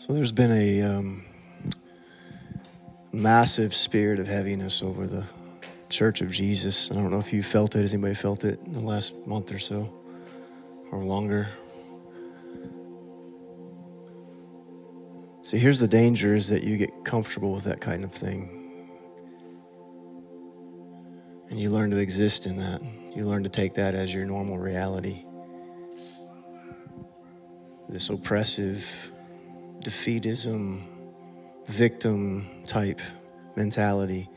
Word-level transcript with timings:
So 0.00 0.14
there's 0.14 0.32
been 0.32 0.50
a 0.50 0.80
um, 0.80 1.22
massive 3.12 3.74
spirit 3.74 4.18
of 4.18 4.26
heaviness 4.26 4.82
over 4.82 5.06
the 5.06 5.26
Church 5.90 6.22
of 6.22 6.30
Jesus. 6.30 6.90
I 6.90 6.94
don't 6.94 7.10
know 7.10 7.18
if 7.18 7.34
you 7.34 7.42
felt 7.42 7.76
it. 7.76 7.82
Has 7.82 7.92
anybody 7.92 8.14
felt 8.14 8.44
it 8.44 8.58
in 8.64 8.72
the 8.72 8.80
last 8.80 9.14
month 9.26 9.52
or 9.52 9.58
so 9.58 9.92
or 10.90 11.04
longer? 11.04 11.50
So 15.42 15.58
here's 15.58 15.80
the 15.80 15.88
danger 15.88 16.34
is 16.34 16.48
that 16.48 16.64
you 16.64 16.78
get 16.78 17.04
comfortable 17.04 17.52
with 17.52 17.64
that 17.64 17.82
kind 17.82 18.02
of 18.02 18.10
thing. 18.10 18.48
And 21.50 21.60
you 21.60 21.68
learn 21.68 21.90
to 21.90 21.98
exist 21.98 22.46
in 22.46 22.56
that. 22.56 22.80
You 23.14 23.24
learn 23.24 23.42
to 23.42 23.50
take 23.50 23.74
that 23.74 23.94
as 23.94 24.14
your 24.14 24.24
normal 24.24 24.56
reality. 24.56 25.26
This 27.90 28.08
oppressive, 28.08 29.10
defeatism, 29.82 30.82
victim 31.66 32.64
type 32.66 33.00
mentality 33.56 34.28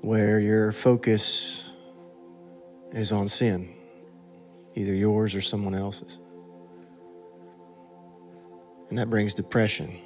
where 0.00 0.40
your 0.40 0.72
focus 0.72 1.70
is 2.92 3.12
on 3.12 3.28
sin, 3.28 3.72
either 4.74 4.94
yours 4.94 5.34
or 5.34 5.40
someone 5.40 5.74
else's. 5.74 6.18
And 8.88 8.98
that 8.98 9.08
brings 9.08 9.34
depression. 9.34 9.96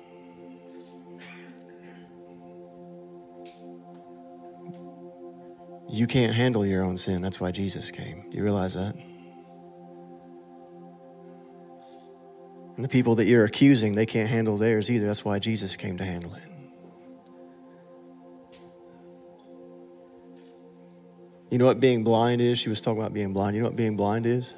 You 5.89 6.07
can't 6.09 6.35
handle 6.35 6.67
your 6.67 6.83
own 6.83 6.97
sin. 6.97 7.23
That's 7.23 7.41
why 7.41 7.53
Jesus 7.53 7.91
came. 7.91 8.29
Do 8.31 8.37
you 8.37 8.43
realize 8.43 8.75
that? 8.75 8.97
And 12.77 12.85
the 12.85 12.89
people 12.89 13.15
that 13.17 13.27
you're 13.27 13.45
accusing, 13.45 13.93
they 13.93 14.07
can't 14.07 14.29
handle 14.29 14.57
theirs 14.57 14.91
either. 14.91 15.07
That's 15.07 15.25
why 15.25 15.39
Jesus 15.39 15.77
came 15.77 15.97
to 15.99 16.05
handle 16.05 16.35
it. 16.35 16.43
You 21.51 21.59
know 21.59 21.67
what 21.67 21.79
being 21.79 22.03
blind 22.03 22.41
is? 22.41 22.59
She 22.59 22.69
was 22.69 22.81
talking 22.81 23.01
about 23.01 23.13
being 23.13 23.33
blind. 23.33 23.55
You 23.55 23.63
know 23.63 23.69
what 23.69 23.77
being 23.77 23.97
blind 23.97 24.27
is? 24.27 24.53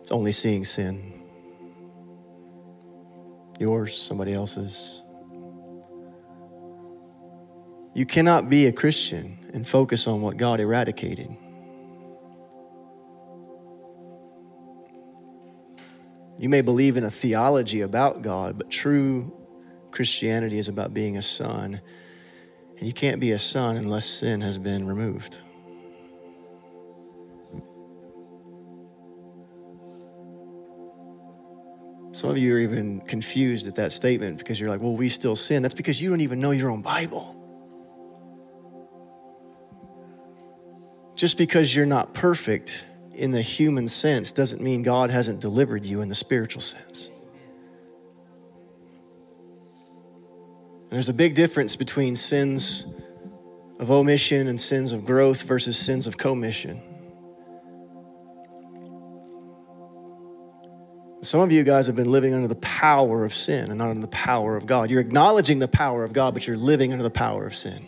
It's 0.00 0.10
only 0.10 0.32
seeing 0.32 0.64
sin. 0.64 1.12
Yours, 3.60 3.96
somebody 3.96 4.32
else's. 4.32 5.00
You 7.94 8.04
cannot 8.04 8.50
be 8.50 8.66
a 8.66 8.72
Christian 8.72 9.38
and 9.52 9.64
focus 9.66 10.08
on 10.08 10.20
what 10.22 10.36
God 10.36 10.58
eradicated. 10.58 11.36
You 16.38 16.48
may 16.48 16.62
believe 16.62 16.96
in 16.96 17.04
a 17.04 17.10
theology 17.10 17.82
about 17.82 18.22
God, 18.22 18.58
but 18.58 18.70
true 18.70 19.32
Christianity 19.90 20.58
is 20.58 20.68
about 20.68 20.92
being 20.92 21.16
a 21.16 21.22
son. 21.22 21.80
And 22.78 22.86
you 22.86 22.92
can't 22.92 23.20
be 23.20 23.30
a 23.30 23.38
son 23.38 23.76
unless 23.76 24.04
sin 24.04 24.40
has 24.40 24.58
been 24.58 24.86
removed. 24.86 25.38
Some 32.10 32.30
of 32.30 32.38
you 32.38 32.54
are 32.54 32.58
even 32.58 33.00
confused 33.00 33.66
at 33.66 33.76
that 33.76 33.90
statement 33.92 34.38
because 34.38 34.60
you're 34.60 34.70
like, 34.70 34.80
well, 34.80 34.94
we 34.94 35.08
still 35.08 35.34
sin. 35.36 35.62
That's 35.62 35.74
because 35.74 36.00
you 36.00 36.10
don't 36.10 36.20
even 36.20 36.40
know 36.40 36.52
your 36.52 36.70
own 36.70 36.82
Bible. 36.82 37.34
Just 41.16 41.38
because 41.38 41.74
you're 41.74 41.86
not 41.86 42.14
perfect 42.14 42.86
in 43.16 43.30
the 43.30 43.42
human 43.42 43.88
sense 43.88 44.32
doesn't 44.32 44.60
mean 44.60 44.82
God 44.82 45.10
hasn't 45.10 45.40
delivered 45.40 45.84
you 45.84 46.00
in 46.00 46.08
the 46.08 46.14
spiritual 46.14 46.60
sense. 46.60 47.10
And 50.82 50.90
there's 50.90 51.08
a 51.08 51.14
big 51.14 51.34
difference 51.34 51.76
between 51.76 52.16
sins 52.16 52.86
of 53.78 53.90
omission 53.90 54.46
and 54.46 54.60
sins 54.60 54.92
of 54.92 55.04
growth 55.04 55.42
versus 55.42 55.78
sins 55.78 56.06
of 56.06 56.16
commission. 56.16 56.80
Some 61.22 61.40
of 61.40 61.50
you 61.50 61.62
guys 61.62 61.86
have 61.86 61.96
been 61.96 62.12
living 62.12 62.34
under 62.34 62.48
the 62.48 62.54
power 62.56 63.24
of 63.24 63.34
sin 63.34 63.70
and 63.70 63.78
not 63.78 63.88
under 63.88 64.02
the 64.02 64.08
power 64.08 64.56
of 64.56 64.66
God. 64.66 64.90
You're 64.90 65.00
acknowledging 65.00 65.58
the 65.58 65.68
power 65.68 66.04
of 66.04 66.12
God, 66.12 66.34
but 66.34 66.46
you're 66.46 66.58
living 66.58 66.92
under 66.92 67.02
the 67.02 67.10
power 67.10 67.46
of 67.46 67.56
sin. 67.56 67.86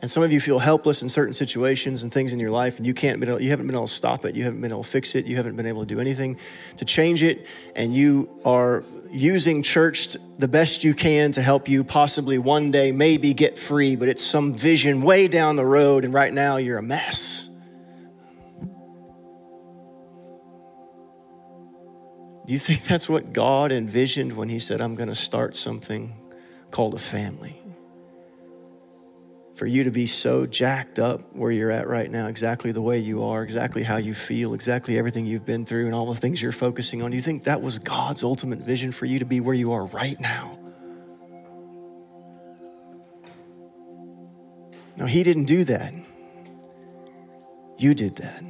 And 0.00 0.08
some 0.08 0.22
of 0.22 0.30
you 0.30 0.40
feel 0.40 0.60
helpless 0.60 1.02
in 1.02 1.08
certain 1.08 1.34
situations 1.34 2.04
and 2.04 2.12
things 2.12 2.32
in 2.32 2.38
your 2.38 2.52
life, 2.52 2.78
and 2.78 2.86
you 2.86 2.94
can't 2.94 3.18
been 3.18 3.42
you 3.42 3.50
haven't 3.50 3.66
been 3.66 3.74
able 3.74 3.88
to 3.88 3.92
stop 3.92 4.24
it, 4.24 4.36
you 4.36 4.44
haven't 4.44 4.60
been 4.60 4.70
able 4.70 4.84
to 4.84 4.88
fix 4.88 5.16
it, 5.16 5.26
you 5.26 5.36
haven't 5.36 5.56
been 5.56 5.66
able 5.66 5.80
to 5.80 5.86
do 5.86 5.98
anything 5.98 6.38
to 6.76 6.84
change 6.84 7.24
it, 7.24 7.46
and 7.74 7.92
you 7.94 8.28
are 8.44 8.84
using 9.10 9.62
church 9.62 10.16
the 10.38 10.46
best 10.46 10.84
you 10.84 10.94
can 10.94 11.32
to 11.32 11.42
help 11.42 11.68
you 11.68 11.82
possibly 11.82 12.38
one 12.38 12.70
day 12.70 12.92
maybe 12.92 13.34
get 13.34 13.58
free, 13.58 13.96
but 13.96 14.06
it's 14.06 14.22
some 14.22 14.54
vision 14.54 15.02
way 15.02 15.26
down 15.26 15.56
the 15.56 15.66
road, 15.66 16.04
and 16.04 16.14
right 16.14 16.32
now 16.32 16.58
you're 16.58 16.78
a 16.78 16.82
mess. 16.82 17.46
Do 22.46 22.52
you 22.52 22.58
think 22.58 22.84
that's 22.84 23.08
what 23.10 23.32
God 23.32 23.72
envisioned 23.72 24.32
when 24.34 24.48
He 24.48 24.58
said, 24.58 24.80
I'm 24.80 24.94
going 24.94 25.10
to 25.10 25.14
start 25.14 25.56
something 25.56 26.14
called 26.70 26.94
a 26.94 26.98
family? 26.98 27.57
For 29.58 29.66
you 29.66 29.82
to 29.82 29.90
be 29.90 30.06
so 30.06 30.46
jacked 30.46 31.00
up 31.00 31.34
where 31.34 31.50
you're 31.50 31.72
at 31.72 31.88
right 31.88 32.08
now, 32.08 32.28
exactly 32.28 32.70
the 32.70 32.80
way 32.80 32.96
you 32.96 33.24
are, 33.24 33.42
exactly 33.42 33.82
how 33.82 33.96
you 33.96 34.14
feel, 34.14 34.54
exactly 34.54 34.96
everything 34.96 35.26
you've 35.26 35.44
been 35.44 35.66
through, 35.66 35.86
and 35.86 35.94
all 35.96 36.06
the 36.06 36.18
things 36.18 36.40
you're 36.40 36.52
focusing 36.52 37.02
on. 37.02 37.10
You 37.10 37.20
think 37.20 37.42
that 37.44 37.60
was 37.60 37.80
God's 37.80 38.22
ultimate 38.22 38.60
vision 38.60 38.92
for 38.92 39.04
you 39.04 39.18
to 39.18 39.24
be 39.24 39.40
where 39.40 39.56
you 39.56 39.72
are 39.72 39.84
right 39.86 40.18
now? 40.20 40.56
No, 44.96 45.06
He 45.06 45.24
didn't 45.24 45.46
do 45.46 45.64
that. 45.64 45.92
You 47.78 47.94
did 47.94 48.14
that. 48.16 48.44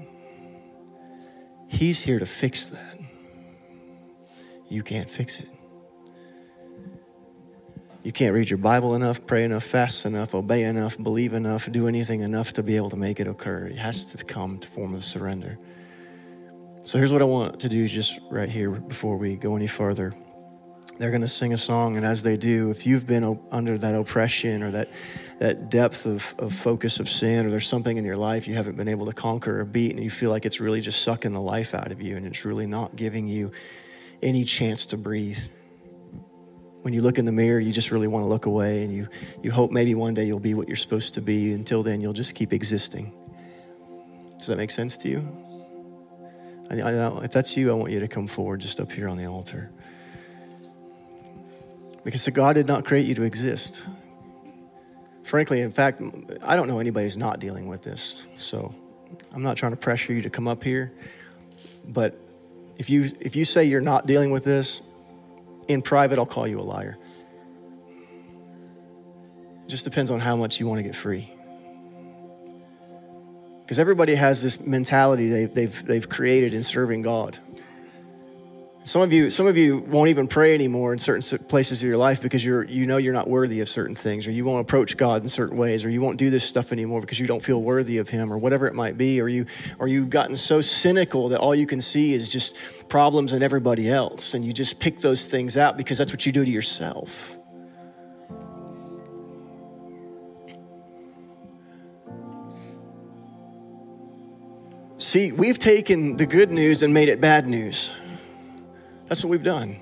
He's 1.68 2.04
here 2.04 2.18
to 2.18 2.26
fix 2.26 2.66
that. 2.66 2.98
You 4.68 4.82
can't 4.82 5.08
fix 5.08 5.41
it. 5.41 5.48
You 8.03 8.12
can't 8.12 8.32
read 8.32 8.48
your 8.48 8.59
Bible 8.59 8.94
enough, 8.94 9.26
pray 9.26 9.44
enough, 9.44 9.64
fast 9.64 10.06
enough, 10.06 10.34
obey 10.34 10.62
enough, 10.62 10.97
believe 10.97 11.32
enough, 11.32 11.70
do 11.70 11.88
anything 11.88 12.20
enough 12.20 12.53
to 12.54 12.62
be 12.62 12.76
able 12.76 12.91
to 12.91 12.97
make 12.97 13.19
it 13.19 13.26
occur. 13.26 13.66
It 13.66 13.78
has 13.78 14.04
to 14.06 14.25
come 14.25 14.59
to 14.59 14.69
form 14.69 14.94
of 14.94 15.03
surrender. 15.03 15.59
So 16.82 16.97
here's 16.97 17.12
what 17.12 17.22
I 17.22 17.26
want 17.26 17.60
to 17.60 17.69
do 17.69 17.88
just 17.88 18.20
right 18.31 18.48
here 18.48 18.70
before 18.70 19.16
we 19.16 19.34
go 19.34 19.56
any 19.56 19.66
further. 19.66 20.14
They're 20.97 21.10
going 21.10 21.22
to 21.22 21.28
sing 21.28 21.53
a 21.53 21.59
song, 21.59 21.97
and 21.97 22.06
as 22.06 22.22
they 22.22 22.36
do, 22.36 22.70
if 22.70 22.86
you've 22.86 23.06
been 23.06 23.38
under 23.50 23.76
that 23.78 23.94
oppression 23.94 24.62
or 24.62 24.70
that, 24.70 24.88
that 25.38 25.69
depth 25.69 26.06
of, 26.06 26.34
of 26.38 26.53
focus 26.53 27.00
of 27.00 27.09
sin, 27.09 27.47
or 27.47 27.50
there's 27.50 27.66
something 27.66 27.97
in 27.97 28.04
your 28.04 28.16
life 28.16 28.48
you 28.48 28.54
haven't 28.54 28.76
been 28.76 28.88
able 28.88 29.06
to 29.06 29.12
conquer 29.12 29.60
or 29.60 29.65
beat, 29.65 29.92
and 29.92 30.03
you 30.03 30.10
feel 30.10 30.30
like 30.30 30.47
it's 30.47 30.60
really 30.60 30.80
just 30.80 31.03
sucking 31.03 31.32
the 31.32 31.41
life 31.41 31.75
out 31.75 31.92
of 31.92 32.00
you 32.00 32.16
and 32.16 32.26
it's 32.26 32.44
really 32.44 32.66
not 32.66 32.97
giving 32.97 33.28
you 33.28 33.53
any 34.22 34.45
chance 34.45 34.86
to 34.86 34.97
breathe 34.97 35.39
when 36.83 36.95
you 36.95 37.03
look 37.03 37.19
in 37.19 37.25
the 37.25 37.33
mirror, 37.33 37.59
you 37.59 37.72
just 37.72 37.91
really 37.91 38.07
want 38.07 38.25
to 38.25 38.28
look 38.28 38.47
away 38.47 38.84
and 38.84 38.95
you, 38.95 39.09
you 39.42 39.51
hope 39.51 39.71
maybe 39.71 39.95
one 39.95 40.15
day 40.15 40.25
you'll 40.25 40.39
be 40.39 40.54
what 40.54 40.69
you're 40.69 40.77
supposed 40.77 41.15
to 41.15 41.21
be. 41.21 41.53
Until 41.53 41.83
then, 41.83 42.01
you'll 42.01 42.13
just 42.13 42.34
keep 42.34 42.53
existing. 42.53 43.13
Does 44.39 44.47
that 44.47 44.57
make 44.57 44.71
sense 44.71 44.97
to 44.98 45.09
you? 45.09 45.28
I, 46.71 46.80
I, 46.80 47.25
if 47.25 47.33
that's 47.33 47.57
you, 47.57 47.71
I 47.71 47.75
want 47.75 47.92
you 47.92 48.01
to 48.01 48.09
come 48.09 48.27
forward 48.27 48.60
just 48.60 48.78
up 48.78 48.92
here 48.92 49.09
on 49.09 49.16
the 49.16 49.27
altar. 49.27 49.71
Because 52.04 52.27
God 52.28 52.54
did 52.54 52.66
not 52.66 52.84
create 52.84 53.07
you 53.07 53.15
to 53.16 53.22
exist. 53.22 53.86
Frankly, 55.24 55.60
in 55.60 55.72
fact, 55.72 56.01
I 56.42 56.57
don't 56.57 56.69
know 56.69 56.78
anybody 56.78 57.04
who's 57.04 57.16
not 57.16 57.41
dealing 57.41 57.69
with 57.69 57.83
this. 57.83 58.24
So 58.36 58.72
I'm 59.33 59.42
not 59.42 59.57
trying 59.57 59.72
to 59.72 59.77
pressure 59.77 60.13
you 60.13 60.22
to 60.22 60.31
come 60.31 60.47
up 60.47 60.63
here. 60.63 60.92
But 61.86 62.19
if 62.77 62.89
you, 62.89 63.10
if 63.21 63.34
you 63.34 63.45
say 63.45 63.65
you're 63.65 63.81
not 63.81 64.07
dealing 64.07 64.31
with 64.31 64.45
this, 64.45 64.83
in 65.68 65.82
private, 65.82 66.18
I'll 66.18 66.26
call 66.26 66.48
you 66.48 66.59
a 66.59 66.62
liar. 66.62 66.97
It 69.62 69.68
just 69.68 69.84
depends 69.84 70.10
on 70.10 70.18
how 70.18 70.34
much 70.34 70.59
you 70.59 70.66
want 70.66 70.78
to 70.78 70.82
get 70.82 70.97
free. 70.97 71.30
Because 73.60 73.78
everybody 73.78 74.15
has 74.15 74.42
this 74.42 74.60
mentality 74.60 75.28
they've, 75.28 75.54
they've, 75.54 75.86
they've 75.86 76.09
created 76.09 76.54
in 76.54 76.62
serving 76.62 77.03
God. 77.03 77.38
Some 78.88 79.02
of 79.02 79.12
you, 79.12 79.28
some 79.28 79.46
of 79.46 79.58
you 79.58 79.80
won't 79.80 80.08
even 80.08 80.26
pray 80.26 80.54
anymore 80.54 80.94
in 80.94 80.98
certain 80.98 81.44
places 81.44 81.82
of 81.82 81.88
your 81.90 81.98
life 81.98 82.22
because 82.22 82.42
you're, 82.42 82.64
you 82.64 82.86
know 82.86 82.96
you're 82.96 83.12
not 83.12 83.28
worthy 83.28 83.60
of 83.60 83.68
certain 83.68 83.94
things, 83.94 84.26
or 84.26 84.30
you 84.30 84.46
won't 84.46 84.62
approach 84.62 84.96
God 84.96 85.22
in 85.22 85.28
certain 85.28 85.58
ways, 85.58 85.84
or 85.84 85.90
you 85.90 86.00
won't 86.00 86.16
do 86.16 86.30
this 86.30 86.42
stuff 86.42 86.72
anymore 86.72 87.02
because 87.02 87.20
you 87.20 87.26
don't 87.26 87.42
feel 87.42 87.60
worthy 87.60 87.98
of 87.98 88.08
Him, 88.08 88.32
or 88.32 88.38
whatever 88.38 88.66
it 88.66 88.72
might 88.72 88.96
be, 88.96 89.20
or 89.20 89.28
you, 89.28 89.44
or 89.78 89.88
you've 89.88 90.08
gotten 90.08 90.38
so 90.38 90.62
cynical 90.62 91.28
that 91.28 91.38
all 91.38 91.54
you 91.54 91.66
can 91.66 91.82
see 91.82 92.14
is 92.14 92.32
just 92.32 92.88
problems 92.88 93.34
in 93.34 93.42
everybody 93.42 93.90
else, 93.90 94.32
and 94.32 94.42
you 94.42 94.54
just 94.54 94.80
pick 94.80 95.00
those 95.00 95.26
things 95.26 95.58
out 95.58 95.76
because 95.76 95.98
that's 95.98 96.10
what 96.10 96.24
you 96.24 96.32
do 96.32 96.46
to 96.46 96.50
yourself. 96.50 97.36
See, 104.96 105.32
we've 105.32 105.58
taken 105.58 106.16
the 106.16 106.24
good 106.24 106.50
news 106.50 106.82
and 106.82 106.94
made 106.94 107.10
it 107.10 107.20
bad 107.20 107.46
news. 107.46 107.92
That's 109.09 109.25
what 109.25 109.31
we've 109.31 109.43
done. 109.43 109.81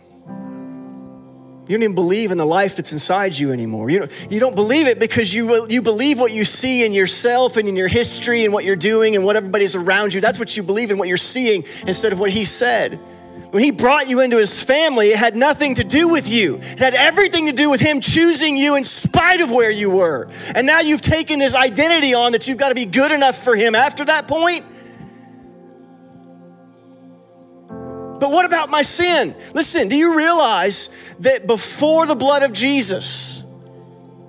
You 1.69 1.77
don't 1.77 1.83
even 1.83 1.95
believe 1.97 2.31
in 2.31 2.39
the 2.39 2.47
life 2.47 2.77
that's 2.77 2.93
inside 2.93 3.37
you 3.37 3.53
anymore. 3.53 3.91
You 3.91 4.01
don't, 4.01 4.13
you 4.31 4.39
don't 4.39 4.55
believe 4.55 4.87
it 4.87 5.01
because 5.01 5.35
you, 5.35 5.67
you 5.69 5.83
believe 5.83 6.17
what 6.17 6.31
you 6.31 6.45
see 6.45 6.87
in 6.87 6.93
yourself 6.93 7.57
and 7.57 7.69
in 7.69 7.75
your 7.75 7.89
history 7.89 8.45
and 8.45 8.55
what 8.55 8.65
you're 8.65 8.77
doing 8.77 9.17
and 9.17 9.25
what 9.25 9.35
everybody's 9.35 9.75
around 9.75 10.15
you. 10.15 10.21
That's 10.21 10.39
what 10.39 10.57
you 10.57 10.63
believe 10.63 10.93
in, 10.93 10.99
what 10.99 11.09
you're 11.09 11.17
seeing 11.17 11.65
instead 11.85 12.13
of 12.13 12.21
what 12.21 12.31
he 12.31 12.45
said. 12.45 13.01
When 13.51 13.65
he 13.65 13.73
brought 13.73 14.09
you 14.09 14.21
into 14.21 14.37
his 14.37 14.63
family, 14.63 15.09
it 15.09 15.17
had 15.17 15.35
nothing 15.35 15.75
to 15.77 15.85
do 15.85 16.09
with 16.09 16.29
you. 16.29 16.57
It 16.57 16.79
had 16.79 16.95
everything 16.95 17.47
to 17.47 17.53
do 17.53 17.69
with 17.69 17.81
him 17.81 18.01
choosing 18.01 18.57
you 18.57 18.77
in 18.77 18.85
spite 18.85 19.41
of 19.41 19.51
where 19.51 19.71
you 19.71 19.91
were. 19.91 20.29
And 20.55 20.69
now 20.69 20.81
you've 20.81 21.01
taken 21.01 21.41
this 21.41 21.57
identity 21.57 22.15
on 22.15 22.33
that 22.33 22.47
you've 22.47 22.59
got 22.59 22.69
to 22.69 22.75
be 22.77 22.87
good 22.87 23.11
enough 23.11 23.43
for 23.43 23.57
him 23.57 23.75
after 23.75 24.05
that 24.05 24.29
point. 24.29 24.65
But 28.19 28.31
what 28.31 28.47
about 28.47 28.71
my 28.71 28.83
sin? 28.83 29.35
Listen, 29.55 29.89
do 29.89 29.97
you 29.97 30.17
realize 30.17 30.89
that 31.21 31.47
before 31.47 32.07
the 32.07 32.15
blood 32.15 32.43
of 32.43 32.53
Jesus, 32.53 33.43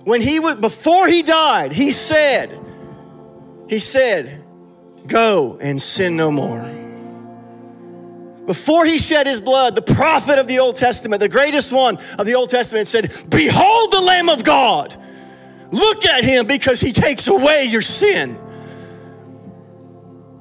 when 0.03 0.21
he 0.21 0.39
was 0.39 0.55
before 0.55 1.07
he 1.07 1.23
died, 1.23 1.71
he 1.71 1.91
said, 1.91 2.59
he 3.67 3.79
said, 3.79 4.43
go 5.07 5.57
and 5.59 5.81
sin 5.81 6.15
no 6.15 6.31
more. 6.31 6.61
Before 8.45 8.85
he 8.85 8.97
shed 8.97 9.27
his 9.27 9.41
blood, 9.41 9.75
the 9.75 9.81
prophet 9.81 10.39
of 10.39 10.47
the 10.47 10.59
Old 10.59 10.77
Testament, 10.77 11.19
the 11.19 11.27
greatest 11.27 11.73
one 11.73 11.99
of 12.17 12.25
the 12.25 12.35
Old 12.35 12.49
Testament 12.49 12.87
said, 12.87 13.11
Behold 13.29 13.91
the 13.91 13.99
Lamb 13.99 14.29
of 14.29 14.45
God. 14.45 14.95
Look 15.71 16.05
at 16.05 16.23
him 16.23 16.47
because 16.47 16.79
he 16.79 16.93
takes 16.93 17.27
away 17.27 17.65
your 17.65 17.81
sin. 17.81 18.39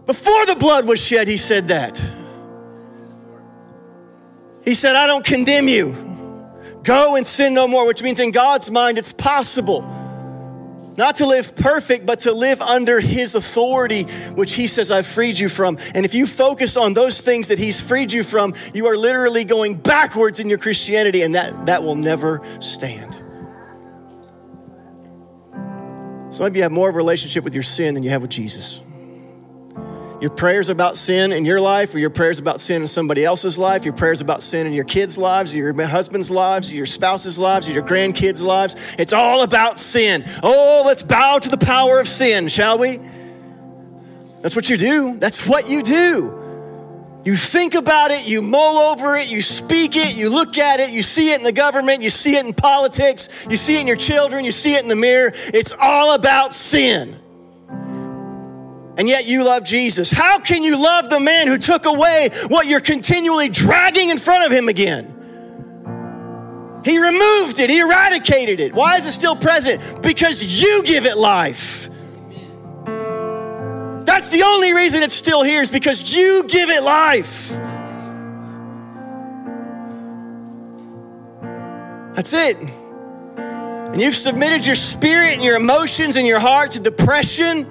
Before 0.06 0.46
the 0.46 0.54
blood 0.54 0.86
was 0.86 1.04
shed, 1.04 1.26
he 1.26 1.36
said 1.36 1.66
that. 1.68 2.00
He 4.66 4.74
said, 4.74 4.96
I 4.96 5.06
don't 5.06 5.24
condemn 5.24 5.68
you. 5.68 5.94
Go 6.82 7.16
and 7.16 7.26
sin 7.26 7.54
no 7.54 7.66
more, 7.66 7.86
which 7.86 8.02
means 8.02 8.20
in 8.20 8.32
God's 8.32 8.70
mind 8.70 8.98
it's 8.98 9.12
possible 9.12 9.92
not 10.96 11.16
to 11.16 11.26
live 11.26 11.54
perfect, 11.54 12.06
but 12.06 12.20
to 12.20 12.32
live 12.32 12.62
under 12.62 13.00
His 13.00 13.34
authority, 13.34 14.04
which 14.34 14.54
He 14.54 14.66
says, 14.66 14.90
I've 14.90 15.06
freed 15.06 15.38
you 15.38 15.48
from. 15.48 15.78
And 15.94 16.04
if 16.04 16.14
you 16.14 16.26
focus 16.26 16.76
on 16.76 16.94
those 16.94 17.20
things 17.20 17.48
that 17.48 17.58
He's 17.58 17.80
freed 17.80 18.12
you 18.12 18.24
from, 18.24 18.54
you 18.72 18.86
are 18.86 18.96
literally 18.96 19.44
going 19.44 19.74
backwards 19.74 20.40
in 20.40 20.48
your 20.48 20.58
Christianity, 20.58 21.22
and 21.22 21.34
that, 21.34 21.66
that 21.66 21.82
will 21.82 21.96
never 21.96 22.40
stand. 22.60 23.14
Some 26.30 26.46
of 26.46 26.56
you 26.56 26.62
have 26.62 26.72
more 26.72 26.88
of 26.88 26.94
a 26.94 26.96
relationship 26.96 27.44
with 27.44 27.54
your 27.54 27.62
sin 27.62 27.94
than 27.94 28.02
you 28.02 28.10
have 28.10 28.22
with 28.22 28.30
Jesus 28.30 28.80
your 30.20 30.30
prayers 30.30 30.68
about 30.68 30.96
sin 30.96 31.32
in 31.32 31.44
your 31.44 31.60
life, 31.60 31.94
or 31.94 31.98
your 31.98 32.10
prayers 32.10 32.38
about 32.38 32.60
sin 32.60 32.82
in 32.82 32.88
somebody 32.88 33.24
else's 33.24 33.58
life, 33.58 33.84
your 33.84 33.94
prayers 33.94 34.20
about 34.20 34.42
sin 34.42 34.66
in 34.66 34.72
your 34.72 34.84
kids' 34.84 35.18
lives, 35.18 35.54
your 35.54 35.72
husband's 35.86 36.30
lives, 36.30 36.74
your 36.74 36.86
spouse's 36.86 37.38
lives, 37.38 37.68
your 37.68 37.82
grandkids' 37.82 38.42
lives. 38.42 38.76
It's 38.98 39.12
all 39.12 39.42
about 39.42 39.78
sin. 39.78 40.24
Oh, 40.42 40.84
let's 40.86 41.02
bow 41.02 41.38
to 41.38 41.48
the 41.48 41.58
power 41.58 42.00
of 42.00 42.08
sin, 42.08 42.48
shall 42.48 42.78
we? 42.78 42.98
That's 44.40 44.56
what 44.56 44.70
you 44.70 44.76
do. 44.76 45.16
That's 45.18 45.46
what 45.46 45.68
you 45.68 45.82
do. 45.82 46.42
You 47.24 47.34
think 47.34 47.74
about 47.74 48.12
it, 48.12 48.28
you 48.28 48.40
mull 48.40 48.78
over 48.78 49.16
it, 49.16 49.28
you 49.28 49.42
speak 49.42 49.96
it, 49.96 50.16
you 50.16 50.30
look 50.30 50.58
at 50.58 50.78
it, 50.78 50.90
you 50.90 51.02
see 51.02 51.32
it 51.32 51.38
in 51.38 51.42
the 51.42 51.50
government, 51.50 52.02
you 52.02 52.08
see 52.08 52.36
it 52.36 52.46
in 52.46 52.54
politics, 52.54 53.28
you 53.50 53.56
see 53.56 53.76
it 53.76 53.80
in 53.80 53.88
your 53.88 53.96
children, 53.96 54.44
you 54.44 54.52
see 54.52 54.76
it 54.76 54.82
in 54.82 54.88
the 54.88 54.94
mirror. 54.94 55.32
It's 55.52 55.72
all 55.72 56.14
about 56.14 56.54
sin 56.54 57.18
and 58.96 59.08
yet 59.08 59.26
you 59.26 59.44
love 59.44 59.64
Jesus? 59.64 60.10
How 60.10 60.38
can 60.38 60.62
you 60.62 60.82
love 60.82 61.10
the 61.10 61.20
man 61.20 61.48
who 61.48 61.58
took 61.58 61.84
away 61.86 62.30
what 62.48 62.66
you're 62.66 62.80
continually 62.80 63.48
dragging 63.48 64.08
in 64.08 64.18
front 64.18 64.46
of 64.46 64.52
him 64.52 64.68
again? 64.68 65.12
He 66.84 66.98
removed 66.98 67.58
it, 67.58 67.68
he 67.68 67.80
eradicated 67.80 68.60
it. 68.60 68.72
Why 68.72 68.96
is 68.96 69.06
it 69.06 69.12
still 69.12 69.36
present? 69.36 70.02
Because 70.02 70.62
you 70.62 70.82
give 70.84 71.04
it 71.04 71.16
life. 71.16 71.90
That's 74.04 74.30
the 74.30 74.42
only 74.44 74.72
reason 74.72 75.02
it's 75.02 75.14
still 75.14 75.42
here, 75.42 75.60
is 75.60 75.70
because 75.70 76.16
you 76.16 76.44
give 76.48 76.70
it 76.70 76.82
life. 76.82 77.50
That's 82.14 82.32
it. 82.32 82.56
And 82.56 84.00
you've 84.00 84.14
submitted 84.14 84.64
your 84.64 84.76
spirit 84.76 85.34
and 85.34 85.42
your 85.42 85.56
emotions 85.56 86.16
and 86.16 86.26
your 86.26 86.38
heart 86.38 86.70
to 86.72 86.80
depression 86.80 87.66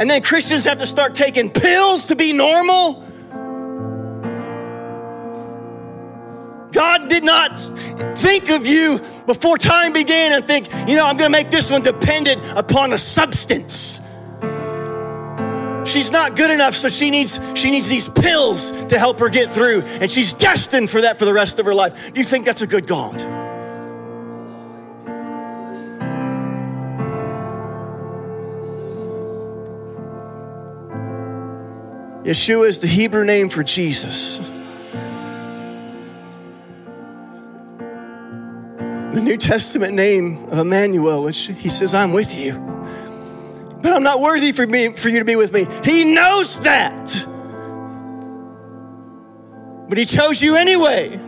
and 0.00 0.08
then 0.08 0.22
Christians 0.22 0.64
have 0.64 0.78
to 0.78 0.86
start 0.86 1.14
taking 1.14 1.50
pills 1.50 2.06
to 2.06 2.16
be 2.16 2.32
normal. 2.32 3.04
God 6.72 7.10
did 7.10 7.22
not 7.22 7.58
think 8.16 8.48
of 8.48 8.66
you 8.66 8.98
before 9.26 9.58
time 9.58 9.92
began 9.92 10.32
and 10.32 10.46
think, 10.46 10.72
you 10.88 10.96
know, 10.96 11.04
I'm 11.04 11.18
going 11.18 11.30
to 11.30 11.38
make 11.38 11.50
this 11.50 11.70
one 11.70 11.82
dependent 11.82 12.42
upon 12.56 12.94
a 12.94 12.98
substance. 12.98 14.00
She's 15.84 16.10
not 16.10 16.34
good 16.34 16.50
enough, 16.50 16.74
so 16.74 16.88
she 16.88 17.10
needs 17.10 17.38
she 17.54 17.70
needs 17.70 17.88
these 17.88 18.08
pills 18.08 18.70
to 18.86 18.98
help 18.98 19.18
her 19.18 19.28
get 19.28 19.52
through, 19.52 19.82
and 19.82 20.10
she's 20.10 20.32
destined 20.32 20.88
for 20.88 21.02
that 21.02 21.18
for 21.18 21.26
the 21.26 21.34
rest 21.34 21.58
of 21.58 21.66
her 21.66 21.74
life. 21.74 22.12
You 22.14 22.24
think 22.24 22.46
that's 22.46 22.62
a 22.62 22.66
good 22.66 22.86
God? 22.86 23.20
Yeshua 32.30 32.66
is 32.68 32.78
the 32.78 32.86
Hebrew 32.86 33.24
name 33.24 33.48
for 33.48 33.64
Jesus. 33.64 34.38
The 39.10 39.20
New 39.20 39.36
Testament 39.36 39.94
name 39.94 40.44
of 40.44 40.60
Emmanuel, 40.60 41.24
which 41.24 41.48
he 41.48 41.68
says, 41.68 41.92
I'm 41.92 42.12
with 42.12 42.38
you. 42.38 42.52
But 43.82 43.94
I'm 43.94 44.04
not 44.04 44.20
worthy 44.20 44.52
for, 44.52 44.64
me, 44.64 44.92
for 44.92 45.08
you 45.08 45.18
to 45.18 45.24
be 45.24 45.34
with 45.34 45.52
me. 45.52 45.66
He 45.82 46.04
knows 46.14 46.60
that. 46.60 47.26
But 49.88 49.98
he 49.98 50.04
chose 50.04 50.40
you 50.40 50.54
anyway. 50.54 51.18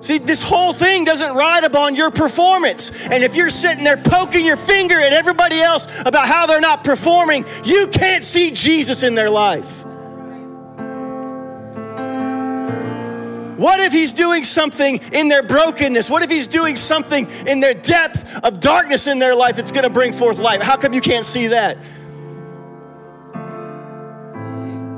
See, 0.00 0.18
this 0.18 0.42
whole 0.42 0.72
thing 0.72 1.04
doesn't 1.04 1.34
ride 1.34 1.64
upon 1.64 1.94
your 1.94 2.10
performance. 2.10 2.90
And 3.06 3.24
if 3.24 3.34
you're 3.34 3.50
sitting 3.50 3.82
there 3.82 3.96
poking 3.96 4.44
your 4.44 4.58
finger 4.58 5.00
at 5.00 5.12
everybody 5.12 5.60
else 5.60 5.88
about 6.00 6.28
how 6.28 6.46
they're 6.46 6.60
not 6.60 6.84
performing, 6.84 7.46
you 7.64 7.86
can't 7.88 8.22
see 8.22 8.50
Jesus 8.50 9.02
in 9.02 9.14
their 9.14 9.30
life. 9.30 9.84
What 13.56 13.80
if 13.80 13.90
he's 13.90 14.12
doing 14.12 14.44
something 14.44 14.98
in 15.12 15.28
their 15.28 15.42
brokenness? 15.42 16.10
What 16.10 16.22
if 16.22 16.28
he's 16.28 16.46
doing 16.46 16.76
something 16.76 17.26
in 17.46 17.60
their 17.60 17.72
depth 17.72 18.44
of 18.44 18.60
darkness 18.60 19.06
in 19.06 19.18
their 19.18 19.34
life 19.34 19.56
that's 19.56 19.72
going 19.72 19.84
to 19.84 19.90
bring 19.90 20.12
forth 20.12 20.38
light? 20.38 20.62
How 20.62 20.76
come 20.76 20.92
you 20.92 21.00
can't 21.00 21.24
see 21.24 21.46
that? 21.48 21.78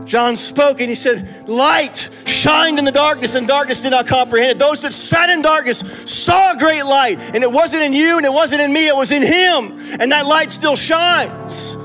John 0.08 0.36
spoke 0.36 0.80
and 0.80 0.88
he 0.88 0.94
said, 0.94 1.48
Light 1.48 2.08
shined 2.24 2.78
in 2.78 2.84
the 2.84 2.92
darkness, 2.92 3.34
and 3.34 3.46
darkness 3.46 3.82
did 3.82 3.90
not 3.90 4.06
comprehend 4.06 4.52
it. 4.52 4.58
Those 4.58 4.82
that 4.82 4.92
sat 4.92 5.28
in 5.28 5.42
darkness 5.42 5.80
saw 6.04 6.52
a 6.52 6.56
great 6.56 6.82
light, 6.82 7.18
and 7.34 7.44
it 7.44 7.52
wasn't 7.52 7.82
in 7.82 7.92
you 7.92 8.16
and 8.16 8.24
it 8.24 8.32
wasn't 8.32 8.62
in 8.62 8.72
me, 8.72 8.88
it 8.88 8.96
was 8.96 9.12
in 9.12 9.22
him. 9.22 9.78
And 10.00 10.10
that 10.12 10.26
light 10.26 10.50
still 10.50 10.76
shines 10.76 11.76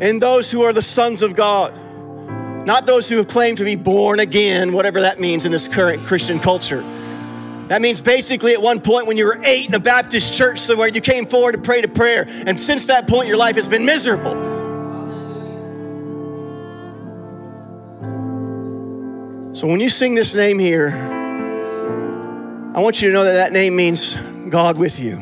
in 0.00 0.18
those 0.18 0.50
who 0.50 0.62
are 0.62 0.72
the 0.72 0.82
sons 0.82 1.22
of 1.22 1.34
God, 1.34 1.74
not 2.66 2.84
those 2.84 3.08
who 3.08 3.16
have 3.16 3.26
claimed 3.26 3.58
to 3.58 3.64
be 3.64 3.74
born 3.74 4.20
again, 4.20 4.72
whatever 4.72 5.00
that 5.00 5.18
means 5.18 5.46
in 5.46 5.52
this 5.52 5.66
current 5.66 6.06
Christian 6.06 6.38
culture. 6.38 6.82
That 7.68 7.80
means 7.80 8.02
basically 8.02 8.52
at 8.52 8.60
one 8.60 8.82
point 8.82 9.06
when 9.06 9.16
you 9.16 9.24
were 9.24 9.40
eight 9.44 9.68
in 9.68 9.74
a 9.74 9.80
Baptist 9.80 10.34
church 10.34 10.58
somewhere, 10.58 10.88
you 10.88 11.00
came 11.00 11.24
forward 11.24 11.52
to 11.52 11.58
pray 11.58 11.80
to 11.80 11.88
prayer. 11.88 12.26
And 12.28 12.60
since 12.60 12.86
that 12.86 13.08
point, 13.08 13.28
your 13.28 13.38
life 13.38 13.54
has 13.54 13.66
been 13.66 13.86
miserable. 13.86 14.53
So 19.54 19.68
when 19.68 19.78
you 19.78 19.88
sing 19.88 20.16
this 20.16 20.34
name 20.34 20.58
here, 20.58 20.90
I 22.74 22.80
want 22.80 23.00
you 23.00 23.06
to 23.06 23.14
know 23.14 23.22
that 23.22 23.34
that 23.34 23.52
name 23.52 23.76
means 23.76 24.16
God 24.48 24.76
with 24.76 24.98
you. 24.98 25.16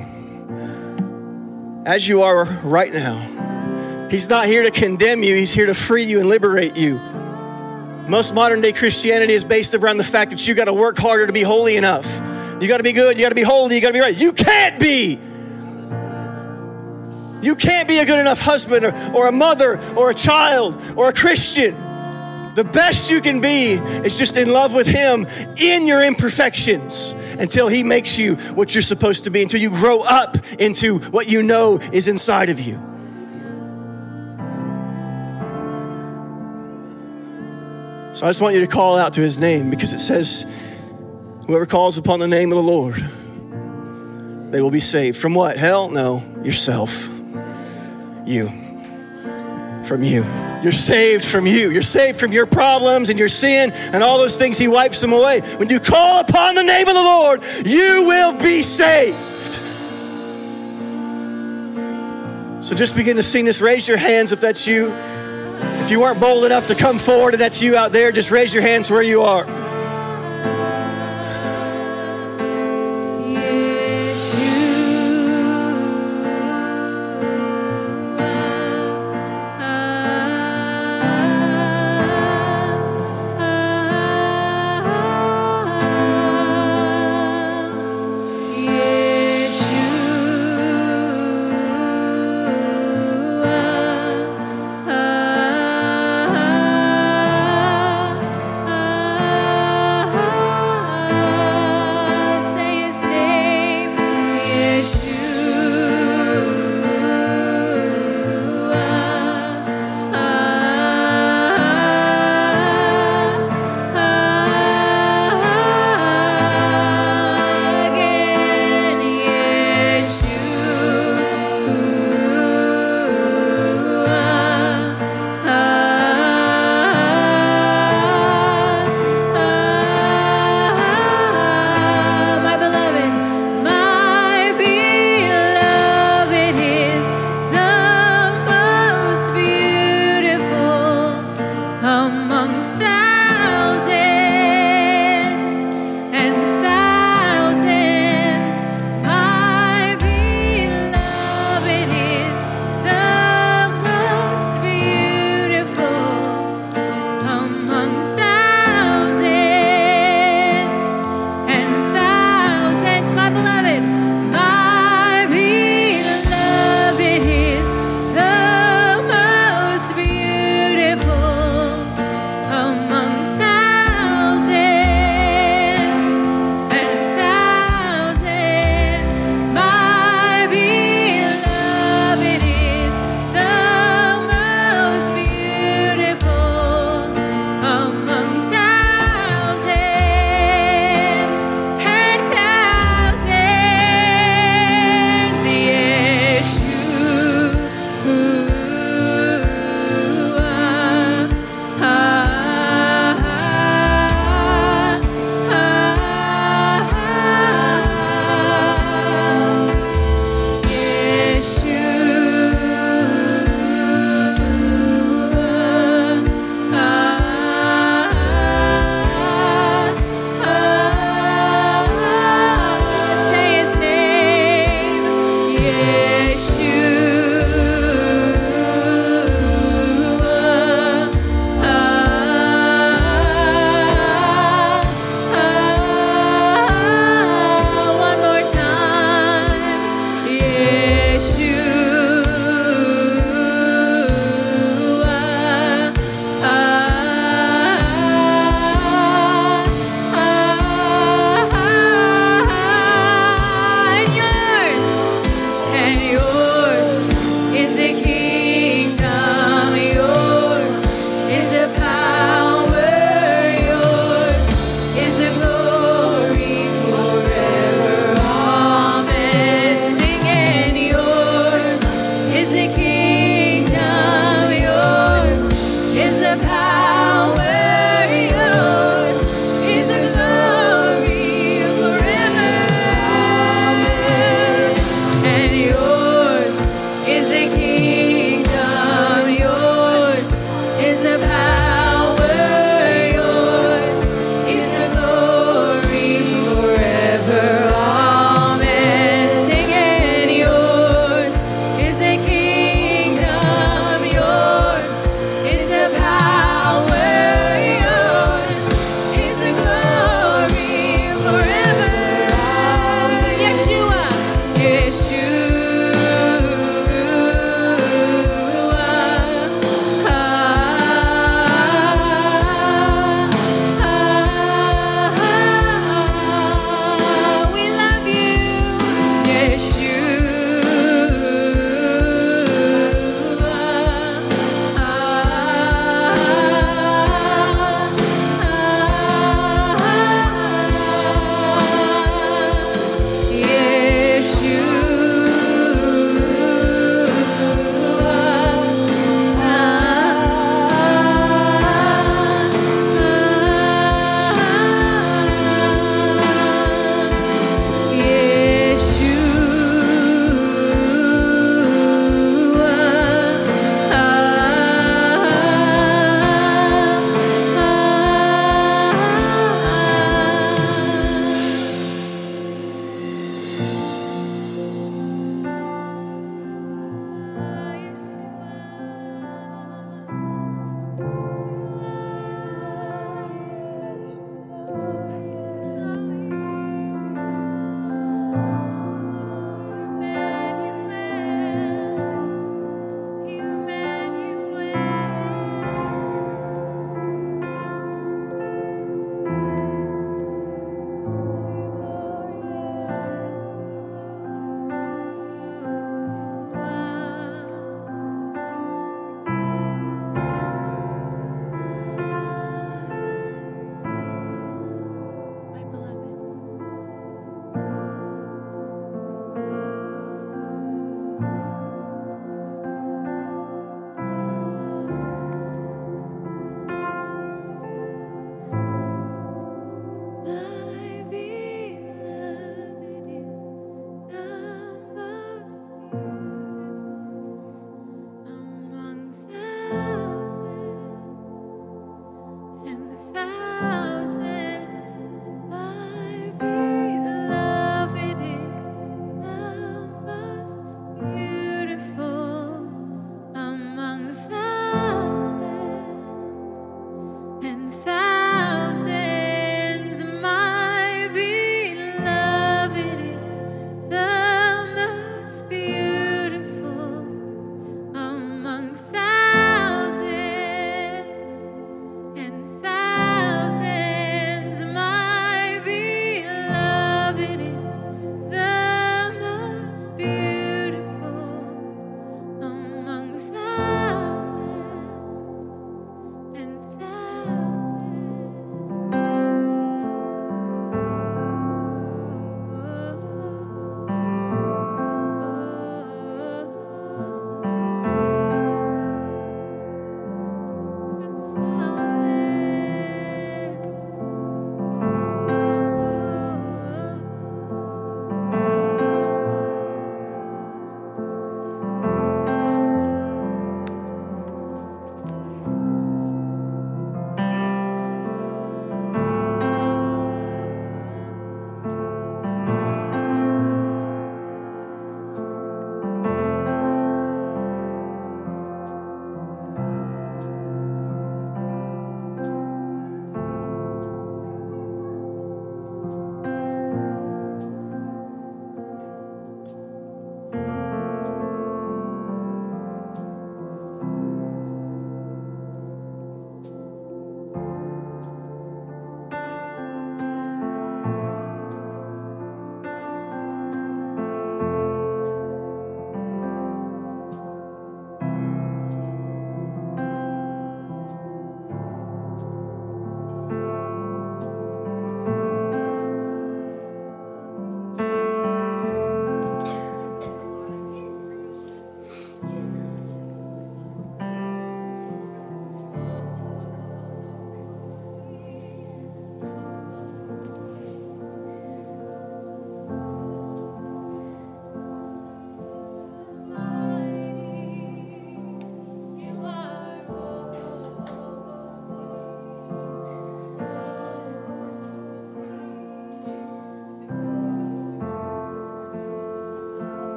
As 1.85 2.09
you 2.09 2.23
are 2.23 2.47
right 2.65 2.91
now. 2.91 4.09
He's 4.11 4.31
not 4.31 4.47
here 4.47 4.63
to 4.63 4.71
condemn 4.71 5.23
you, 5.23 5.35
He's 5.35 5.53
here 5.53 5.67
to 5.67 5.75
free 5.75 6.05
you 6.05 6.19
and 6.21 6.31
liberate 6.31 6.79
you. 6.79 6.99
Most 8.09 8.33
modern 8.33 8.63
day 8.63 8.73
Christianity 8.73 9.35
is 9.35 9.45
based 9.45 9.75
around 9.75 9.99
the 9.99 10.05
fact 10.05 10.31
that 10.31 10.49
you 10.49 10.55
got 10.55 10.65
to 10.65 10.73
work 10.73 10.97
harder 10.97 11.27
to 11.27 11.33
be 11.35 11.43
holy 11.43 11.77
enough. 11.77 12.07
You 12.59 12.69
got 12.69 12.79
to 12.79 12.83
be 12.83 12.93
good, 12.93 13.19
you 13.19 13.25
got 13.25 13.29
to 13.29 13.35
be 13.35 13.43
holy, 13.43 13.75
you 13.75 13.83
got 13.83 13.89
to 13.89 13.93
be 13.93 14.01
right. 14.01 14.19
You 14.19 14.33
can't 14.33 14.81
be. 14.81 15.21
You 17.47 17.55
can't 17.55 17.87
be 17.87 17.99
a 17.99 18.07
good 18.07 18.19
enough 18.19 18.39
husband 18.39 18.87
or, 18.87 18.95
or 19.15 19.29
a 19.29 19.33
mother 19.33 19.79
or 19.95 20.09
a 20.09 20.15
child 20.15 20.81
or 20.97 21.11
a 21.11 21.13
Christian. 21.13 21.92
The 22.55 22.65
best 22.65 23.11
you 23.11 23.23
can 23.23 23.41
be 23.41 23.73
is 24.05 24.19
just 24.19 24.37
in 24.37 24.53
love 24.53 24.75
with 24.75 24.87
Him 24.87 25.27
in 25.57 25.87
your 25.87 26.05
imperfections 26.05 27.13
until 27.39 27.69
He 27.69 27.83
makes 27.83 28.19
you 28.19 28.37
what 28.55 28.75
you're 28.75 28.83
supposed 28.83 29.25
to 29.25 29.31
be, 29.31 29.43
until 29.43 29.61
you 29.61 29.71
grow 29.71 30.03
up 30.03 30.37
into 30.59 30.99
what 30.99 31.31
you 31.31 31.43
know 31.43 31.79
is 31.93 32.09
inside 32.09 32.51
of 32.51 32.61
you. 32.61 32.75
So 38.15 38.27
I 38.27 38.29
just 38.29 38.43
want 38.43 38.55
you 38.55 38.61
to 38.61 38.67
call 38.67 38.99
out 38.99 39.15
to 39.15 39.23
His 39.23 39.39
name 39.39 39.71
because 39.71 39.95
it 39.95 40.01
says, 40.01 40.47
Whoever 41.47 41.65
calls 41.65 41.97
upon 41.97 42.21
the 42.21 42.29
name 42.29 42.53
of 42.53 42.57
the 42.57 42.63
Lord, 42.63 42.95
they 44.53 44.61
will 44.61 44.71
be 44.71 44.81
saved. 44.81 45.17
From 45.17 45.35
what? 45.35 45.57
Hell? 45.57 45.89
No, 45.89 46.23
yourself. 46.45 47.09
You. 48.27 48.62
From 49.85 50.03
you. 50.03 50.25
You're 50.63 50.73
saved 50.73 51.25
from 51.25 51.47
you. 51.47 51.71
You're 51.71 51.83
saved 51.83 52.19
from 52.19 52.33
your 52.33 52.47
problems 52.47 53.11
and 53.11 53.19
your 53.19 53.29
sin 53.29 53.73
and 53.73 54.03
all 54.03 54.19
those 54.19 54.39
things. 54.39 54.57
He 54.57 54.69
wipes 54.69 55.01
them 55.01 55.13
away. 55.13 55.41
When 55.57 55.69
you 55.69 55.81
call 55.81 56.21
upon 56.21 56.55
the 56.55 56.63
name 56.63 56.87
of 56.89 56.95
the 56.95 57.03
Lord, 57.03 57.43
you 57.67 58.05
will 58.07 58.33
be 58.35 58.63
saved. 58.63 59.19
So 62.65 62.77
just 62.77 62.95
begin 62.95 63.17
to 63.17 63.25
sing 63.25 63.45
this. 63.45 63.61
Raise 63.61 63.89
your 63.89 63.97
hands 63.97 64.31
if 64.31 64.41
that's 64.41 64.67
you. 64.69 64.93
If 64.93 65.91
you 65.91 66.01
weren't 66.01 66.21
bold 66.21 66.45
enough 66.45 66.69
to 66.69 66.77
come 66.77 66.99
forward 66.99 67.35
and 67.35 67.41
that's 67.41 67.61
you 67.61 67.77
out 67.77 67.91
there, 67.91 68.13
just 68.13 68.31
raise 68.31 68.55
your 68.55 68.63
hands 68.63 68.89
where 68.89 69.03
you 69.03 69.23
are. 69.23 69.45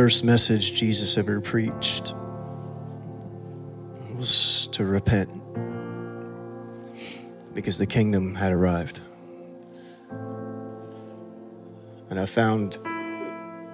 First 0.00 0.24
message 0.24 0.72
Jesus 0.72 1.18
ever 1.18 1.42
preached 1.42 2.14
was 4.16 4.66
to 4.72 4.86
repent 4.86 5.28
because 7.52 7.76
the 7.76 7.84
kingdom 7.84 8.34
had 8.34 8.50
arrived. 8.50 9.02
And 12.08 12.18
I 12.18 12.24
found 12.24 12.76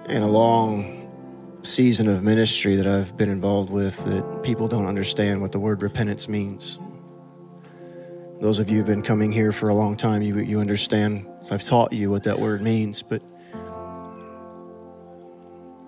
in 0.09 0.21
a 0.21 0.27
long 0.27 1.59
season 1.63 2.09
of 2.09 2.23
ministry 2.23 2.75
that 2.75 2.87
I've 2.87 3.15
been 3.15 3.29
involved 3.29 3.69
with 3.69 4.03
that 4.03 4.43
people 4.43 4.67
don't 4.67 4.85
understand 4.85 5.39
what 5.39 5.53
the 5.53 5.59
word 5.59 5.81
repentance 5.81 6.27
means. 6.27 6.77
Those 8.41 8.59
of 8.59 8.69
you 8.69 8.79
who've 8.79 8.85
been 8.85 9.01
coming 9.01 9.31
here 9.31 9.53
for 9.53 9.69
a 9.69 9.73
long 9.73 9.95
time, 9.95 10.21
you, 10.21 10.39
you 10.39 10.59
understand. 10.59 11.25
I've 11.51 11.63
taught 11.63 11.93
you 11.93 12.11
what 12.11 12.23
that 12.23 12.37
word 12.37 12.61
means, 12.61 13.01
but 13.01 13.21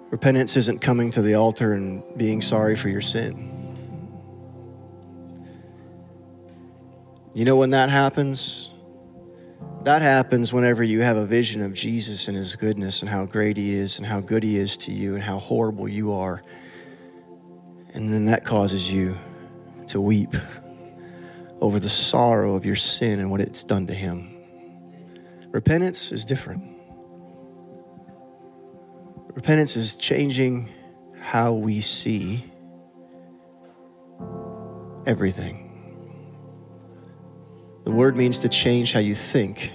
repentance 0.10 0.58
isn't 0.58 0.80
coming 0.80 1.12
to 1.12 1.22
the 1.22 1.36
altar 1.36 1.74
and 1.74 2.04
being 2.17 2.41
sorry 2.41 2.76
for 2.76 2.89
your 2.89 3.02
sin. 3.02 3.56
You 7.34 7.45
know 7.45 7.56
when 7.56 7.69
that 7.72 7.89
happens? 7.89 8.72
That 9.84 10.02
happens 10.02 10.52
whenever 10.52 10.84
you 10.84 11.02
have 11.02 11.15
a 11.15 11.26
vision 11.26 11.62
of 11.62 11.74
Jesus 11.74 12.28
and 12.28 12.36
his 12.36 12.56
goodness 12.56 13.02
and 13.02 13.10
how 13.10 13.26
great 13.26 13.56
he 13.56 13.74
is 13.74 13.98
and 13.98 14.06
how 14.06 14.19
good 14.19 14.43
he 14.43 14.58
is 14.58 14.76
to 14.78 14.91
you 14.91 15.13
and 15.15 15.24
how 15.24 15.39
horrible 15.39 15.88
you 15.88 16.12
are. 16.13 16.43
And 17.93 18.12
then 18.12 18.26
that 18.26 18.43
causes 18.43 18.91
you 18.91 19.17
to 19.88 20.02
weep 20.02 20.36
over 21.62 21.80
the 21.80 21.89
sorrow 21.89 22.56
of 22.56 22.65
your 22.65 22.76
sin 22.76 23.19
and 23.19 23.32
what 23.32 23.41
it's 23.41 23.63
done 23.63 23.88
to 23.88 23.93
him. 23.93 24.36
Repentance 25.52 26.12
is 26.12 26.26
different. 26.26 26.68
Repentance 29.39 29.78
is 29.78 29.95
changing 29.95 30.67
how 31.21 31.54
we 31.54 31.80
see 31.80 32.43
everything. 35.06 35.71
The 37.86 37.91
word 37.91 38.17
means 38.17 38.39
to 38.39 38.49
change 38.49 38.91
how 38.91 38.99
you 38.99 39.15
think. 39.15 39.71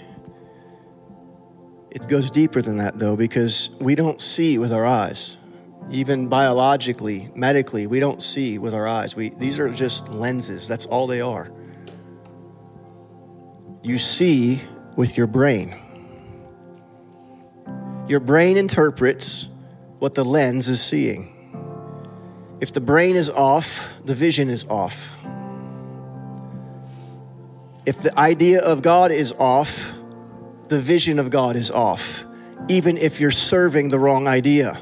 It 1.91 2.07
goes 2.09 2.31
deeper 2.31 2.61
than 2.61 2.77
that, 2.77 2.99
though, 2.99 3.17
because 3.17 3.75
we 3.81 3.95
don't 3.95 4.21
see 4.21 4.59
with 4.59 4.71
our 4.71 4.85
eyes. 4.85 5.39
Even 5.91 6.29
biologically, 6.29 7.31
medically, 7.35 7.87
we 7.87 8.01
don't 8.01 8.21
see 8.21 8.59
with 8.59 8.75
our 8.75 8.87
eyes. 8.87 9.17
We, 9.17 9.31
these 9.31 9.59
are 9.59 9.71
just 9.71 10.13
lenses, 10.13 10.69
that's 10.69 10.85
all 10.85 11.07
they 11.07 11.23
are. 11.23 11.51
You 13.83 13.97
see 13.97 14.61
with 14.95 15.17
your 15.17 15.27
brain. 15.27 15.75
Your 18.07 18.21
brain 18.21 18.59
interprets 18.59 19.49
what 20.05 20.13
the 20.13 20.23
lens 20.23 20.69
is 20.69 20.83
seeing. 20.83 21.33
If 22.61 22.73
the 22.73 22.81
brain 22.83 23.17
is 23.17 23.31
off, 23.31 23.91
the 24.05 24.15
vision 24.15 24.51
is 24.51 24.67
off. 24.69 25.11
If 27.87 28.03
the 28.03 28.15
idea 28.19 28.61
of 28.61 28.83
God 28.83 29.13
is 29.13 29.33
off, 29.33 29.91
the 30.69 30.79
vision 30.79 31.19
of 31.19 31.31
God 31.31 31.57
is 31.57 31.71
off, 31.71 32.27
even 32.69 32.99
if 32.99 33.19
you're 33.19 33.31
serving 33.31 33.89
the 33.89 33.99
wrong 33.99 34.29
idea. 34.29 34.79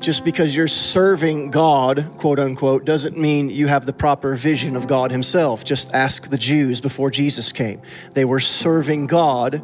Just 0.00 0.22
because 0.22 0.54
you're 0.54 0.68
serving 0.68 1.50
God, 1.50 2.18
quote 2.18 2.38
unquote, 2.38 2.84
doesn't 2.84 3.16
mean 3.16 3.48
you 3.48 3.68
have 3.68 3.86
the 3.86 3.94
proper 3.94 4.34
vision 4.34 4.76
of 4.76 4.86
God 4.86 5.10
Himself. 5.10 5.64
Just 5.64 5.94
ask 5.94 6.28
the 6.28 6.36
Jews 6.36 6.82
before 6.82 7.10
Jesus 7.10 7.52
came. 7.52 7.80
They 8.12 8.26
were 8.26 8.38
serving 8.38 9.06
God 9.06 9.62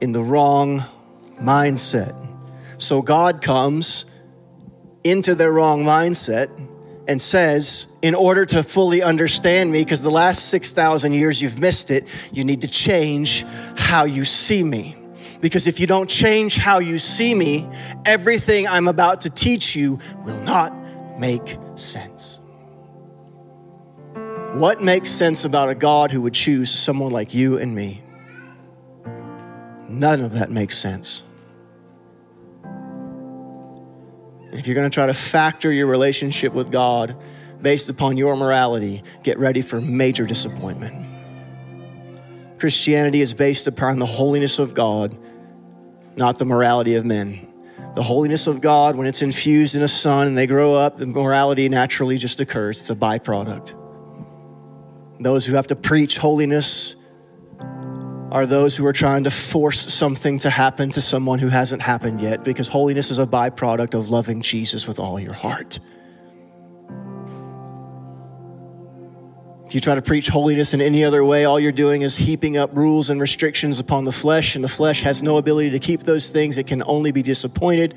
in 0.00 0.10
the 0.10 0.24
wrong 0.24 0.82
mindset. 1.40 2.19
So 2.80 3.02
God 3.02 3.42
comes 3.42 4.10
into 5.04 5.34
their 5.34 5.52
wrong 5.52 5.84
mindset 5.84 6.48
and 7.06 7.20
says, 7.20 7.94
in 8.00 8.14
order 8.14 8.46
to 8.46 8.62
fully 8.62 9.02
understand 9.02 9.70
me, 9.70 9.84
because 9.84 10.02
the 10.02 10.10
last 10.10 10.48
6,000 10.48 11.12
years 11.12 11.42
you've 11.42 11.58
missed 11.58 11.90
it, 11.90 12.08
you 12.32 12.42
need 12.42 12.62
to 12.62 12.68
change 12.68 13.44
how 13.76 14.04
you 14.04 14.24
see 14.24 14.64
me. 14.64 14.96
Because 15.42 15.66
if 15.66 15.78
you 15.78 15.86
don't 15.86 16.08
change 16.08 16.56
how 16.56 16.78
you 16.78 16.98
see 16.98 17.34
me, 17.34 17.68
everything 18.06 18.66
I'm 18.66 18.88
about 18.88 19.20
to 19.22 19.30
teach 19.30 19.76
you 19.76 19.98
will 20.24 20.40
not 20.44 20.74
make 21.18 21.58
sense. 21.74 22.40
What 24.54 24.82
makes 24.82 25.10
sense 25.10 25.44
about 25.44 25.68
a 25.68 25.74
God 25.74 26.10
who 26.10 26.22
would 26.22 26.34
choose 26.34 26.70
someone 26.70 27.12
like 27.12 27.34
you 27.34 27.58
and 27.58 27.74
me? 27.74 28.02
None 29.86 30.22
of 30.22 30.32
that 30.32 30.50
makes 30.50 30.78
sense. 30.78 31.24
If 34.52 34.66
you're 34.66 34.74
going 34.74 34.88
to 34.88 34.94
try 34.94 35.06
to 35.06 35.14
factor 35.14 35.72
your 35.72 35.86
relationship 35.86 36.52
with 36.52 36.70
God 36.70 37.16
based 37.62 37.88
upon 37.88 38.16
your 38.16 38.36
morality, 38.36 39.02
get 39.22 39.38
ready 39.38 39.62
for 39.62 39.80
major 39.80 40.26
disappointment. 40.26 41.06
Christianity 42.58 43.20
is 43.20 43.32
based 43.32 43.66
upon 43.66 43.98
the 43.98 44.06
holiness 44.06 44.58
of 44.58 44.74
God, 44.74 45.16
not 46.16 46.38
the 46.38 46.44
morality 46.44 46.94
of 46.94 47.04
men. 47.04 47.46
The 47.94 48.02
holiness 48.02 48.46
of 48.46 48.60
God, 48.60 48.96
when 48.96 49.06
it's 49.06 49.22
infused 49.22 49.76
in 49.76 49.82
a 49.82 49.88
son 49.88 50.26
and 50.26 50.36
they 50.36 50.46
grow 50.46 50.74
up, 50.74 50.96
the 50.96 51.06
morality 51.06 51.68
naturally 51.68 52.18
just 52.18 52.38
occurs. 52.40 52.80
It's 52.80 52.90
a 52.90 52.94
byproduct. 52.94 53.74
Those 55.20 55.46
who 55.46 55.54
have 55.54 55.66
to 55.68 55.76
preach 55.76 56.18
holiness 56.18 56.96
are 58.30 58.46
those 58.46 58.76
who 58.76 58.86
are 58.86 58.92
trying 58.92 59.24
to 59.24 59.30
force 59.30 59.92
something 59.92 60.38
to 60.38 60.50
happen 60.50 60.90
to 60.90 61.00
someone 61.00 61.40
who 61.40 61.48
hasn't 61.48 61.82
happened 61.82 62.20
yet 62.20 62.44
because 62.44 62.68
holiness 62.68 63.10
is 63.10 63.18
a 63.18 63.26
byproduct 63.26 63.94
of 63.94 64.08
loving 64.08 64.40
Jesus 64.40 64.86
with 64.86 65.00
all 65.00 65.18
your 65.18 65.32
heart. 65.32 65.80
If 69.66 69.74
you 69.74 69.80
try 69.80 69.94
to 69.94 70.02
preach 70.02 70.28
holiness 70.28 70.74
in 70.74 70.80
any 70.80 71.04
other 71.04 71.24
way, 71.24 71.44
all 71.44 71.60
you're 71.60 71.70
doing 71.70 72.02
is 72.02 72.16
heaping 72.16 72.56
up 72.56 72.76
rules 72.76 73.08
and 73.08 73.20
restrictions 73.20 73.78
upon 73.78 74.02
the 74.02 74.10
flesh, 74.10 74.56
and 74.56 74.64
the 74.64 74.68
flesh 74.68 75.02
has 75.02 75.22
no 75.22 75.36
ability 75.36 75.70
to 75.70 75.78
keep 75.78 76.02
those 76.02 76.30
things. 76.30 76.58
It 76.58 76.66
can 76.66 76.82
only 76.86 77.12
be 77.12 77.22
disappointed. 77.22 77.94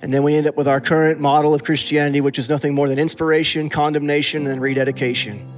And 0.00 0.14
then 0.14 0.22
we 0.22 0.36
end 0.36 0.46
up 0.46 0.56
with 0.56 0.68
our 0.68 0.80
current 0.80 1.20
model 1.20 1.54
of 1.54 1.64
Christianity, 1.64 2.20
which 2.20 2.38
is 2.38 2.48
nothing 2.48 2.72
more 2.72 2.88
than 2.88 3.00
inspiration, 3.00 3.68
condemnation, 3.68 4.46
and 4.46 4.62
rededication. 4.62 5.52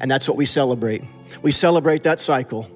And 0.00 0.08
that's 0.08 0.28
what 0.28 0.36
we 0.36 0.46
celebrate. 0.46 1.02
We 1.42 1.50
celebrate 1.50 2.04
that 2.04 2.20
cycle. 2.20 2.70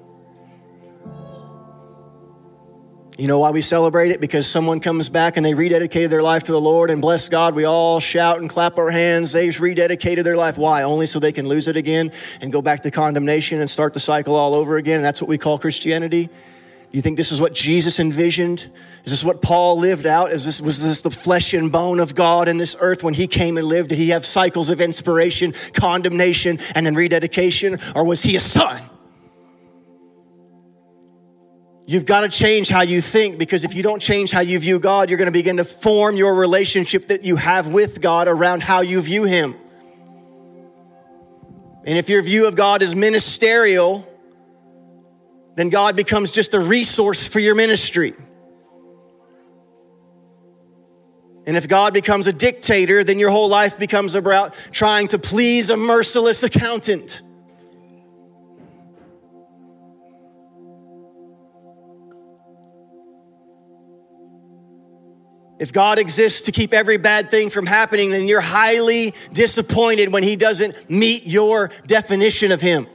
You 3.19 3.27
know 3.27 3.39
why 3.39 3.51
we 3.51 3.61
celebrate 3.61 4.11
it? 4.11 4.21
Because 4.21 4.47
someone 4.47 4.79
comes 4.79 5.09
back 5.09 5.35
and 5.35 5.45
they 5.45 5.51
rededicated 5.51 6.09
their 6.09 6.23
life 6.23 6.43
to 6.43 6.53
the 6.53 6.61
Lord 6.61 6.89
and 6.89 7.01
bless 7.01 7.27
God. 7.27 7.53
We 7.53 7.65
all 7.65 7.99
shout 7.99 8.39
and 8.39 8.49
clap 8.49 8.77
our 8.77 8.89
hands. 8.89 9.33
They've 9.33 9.53
rededicated 9.53 10.23
their 10.23 10.37
life. 10.37 10.57
Why? 10.57 10.83
Only 10.83 11.05
so 11.05 11.19
they 11.19 11.33
can 11.33 11.45
lose 11.45 11.67
it 11.67 11.75
again 11.75 12.13
and 12.39 12.49
go 12.49 12.61
back 12.61 12.79
to 12.83 12.91
condemnation 12.91 13.59
and 13.59 13.69
start 13.69 13.93
the 13.93 13.99
cycle 13.99 14.37
all 14.37 14.55
over 14.55 14.77
again. 14.77 14.95
And 14.95 15.05
that's 15.05 15.21
what 15.21 15.27
we 15.27 15.37
call 15.37 15.59
Christianity. 15.59 16.27
Do 16.27 16.97
you 16.97 17.01
think 17.01 17.17
this 17.17 17.33
is 17.33 17.41
what 17.41 17.53
Jesus 17.53 17.99
envisioned? 17.99 18.71
Is 19.03 19.11
this 19.11 19.25
what 19.25 19.41
Paul 19.41 19.77
lived 19.77 20.05
out? 20.05 20.31
Is 20.31 20.45
this, 20.45 20.61
was 20.61 20.81
this 20.81 21.01
the 21.01 21.11
flesh 21.11 21.53
and 21.53 21.69
bone 21.73 21.99
of 21.99 22.15
God 22.15 22.47
in 22.47 22.57
this 22.57 22.77
earth 22.79 23.03
when 23.03 23.15
he 23.15 23.27
came 23.27 23.57
and 23.57 23.67
lived? 23.67 23.89
Did 23.89 23.97
he 23.97 24.09
have 24.11 24.25
cycles 24.25 24.69
of 24.69 24.79
inspiration, 24.79 25.53
condemnation, 25.73 26.57
and 26.73 26.85
then 26.85 26.95
rededication? 26.95 27.81
Or 27.95 28.05
was 28.05 28.23
he 28.23 28.37
a 28.37 28.39
son? 28.39 28.89
You've 31.89 32.05
got 32.05 32.21
to 32.21 32.29
change 32.29 32.69
how 32.69 32.81
you 32.81 33.01
think 33.01 33.39
because 33.39 33.63
if 33.63 33.73
you 33.73 33.81
don't 33.81 33.99
change 33.99 34.29
how 34.29 34.41
you 34.41 34.59
view 34.59 34.77
God, 34.77 35.09
you're 35.09 35.17
going 35.17 35.25
to 35.25 35.31
begin 35.31 35.57
to 35.57 35.63
form 35.63 36.17
your 36.17 36.35
relationship 36.35 37.07
that 37.07 37.23
you 37.23 37.35
have 37.35 37.65
with 37.65 37.99
God 37.99 38.27
around 38.27 38.61
how 38.61 38.81
you 38.81 39.01
view 39.01 39.23
Him. 39.23 39.55
And 41.85 41.97
if 41.97 42.07
your 42.07 42.21
view 42.21 42.47
of 42.47 42.53
God 42.53 42.83
is 42.83 42.93
ministerial, 42.93 44.07
then 45.55 45.69
God 45.69 45.95
becomes 45.95 46.29
just 46.29 46.53
a 46.53 46.59
resource 46.59 47.27
for 47.27 47.39
your 47.39 47.55
ministry. 47.55 48.13
And 51.47 51.57
if 51.57 51.67
God 51.67 51.95
becomes 51.95 52.27
a 52.27 52.33
dictator, 52.33 53.03
then 53.03 53.17
your 53.17 53.31
whole 53.31 53.49
life 53.49 53.79
becomes 53.79 54.13
about 54.13 54.53
trying 54.69 55.07
to 55.07 55.17
please 55.17 55.71
a 55.71 55.77
merciless 55.77 56.43
accountant. 56.43 57.23
If 65.59 65.73
God 65.73 65.99
exists 65.99 66.41
to 66.41 66.53
keep 66.53 66.73
every 66.73 66.97
bad 66.97 67.29
thing 67.29 67.49
from 67.49 67.65
happening, 67.65 68.11
then 68.11 68.27
you're 68.29 68.39
highly 68.39 69.13
disappointed 69.33 70.11
when 70.11 70.23
He 70.23 70.37
doesn't 70.37 70.89
meet 70.89 71.27
your 71.27 71.69
definition 71.85 72.53
of 72.53 72.61
Him. 72.61 72.87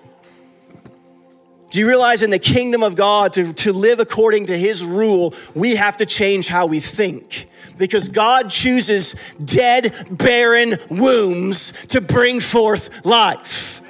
Do 1.70 1.80
you 1.80 1.86
realize 1.86 2.22
in 2.22 2.30
the 2.30 2.38
kingdom 2.38 2.82
of 2.82 2.96
God, 2.96 3.34
to, 3.34 3.52
to 3.52 3.72
live 3.72 4.00
according 4.00 4.46
to 4.46 4.56
His 4.56 4.82
rule, 4.82 5.34
we 5.54 5.74
have 5.74 5.98
to 5.98 6.06
change 6.06 6.48
how 6.48 6.64
we 6.66 6.80
think? 6.80 7.48
Because 7.76 8.08
God 8.08 8.48
chooses 8.48 9.14
dead, 9.44 9.92
barren 10.10 10.76
wombs 10.88 11.72
to 11.88 12.00
bring 12.00 12.40
forth 12.40 13.04
life. 13.04 13.82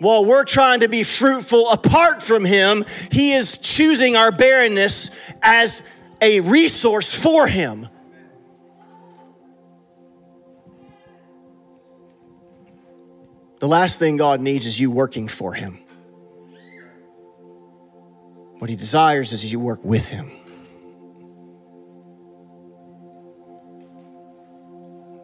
While 0.00 0.24
we're 0.24 0.44
trying 0.44 0.80
to 0.80 0.88
be 0.88 1.04
fruitful 1.04 1.70
apart 1.70 2.22
from 2.22 2.44
Him, 2.44 2.84
He 3.12 3.34
is 3.34 3.58
choosing 3.58 4.16
our 4.16 4.32
barrenness 4.32 5.10
as 5.42 5.82
a 6.24 6.40
resource 6.40 7.14
for 7.14 7.46
him. 7.46 7.86
The 13.60 13.68
last 13.68 13.98
thing 13.98 14.16
God 14.16 14.40
needs 14.40 14.64
is 14.64 14.80
you 14.80 14.90
working 14.90 15.28
for 15.28 15.52
him. 15.52 15.78
What 18.58 18.70
he 18.70 18.76
desires 18.76 19.34
is 19.34 19.52
you 19.52 19.60
work 19.60 19.84
with 19.84 20.08
him. 20.08 20.30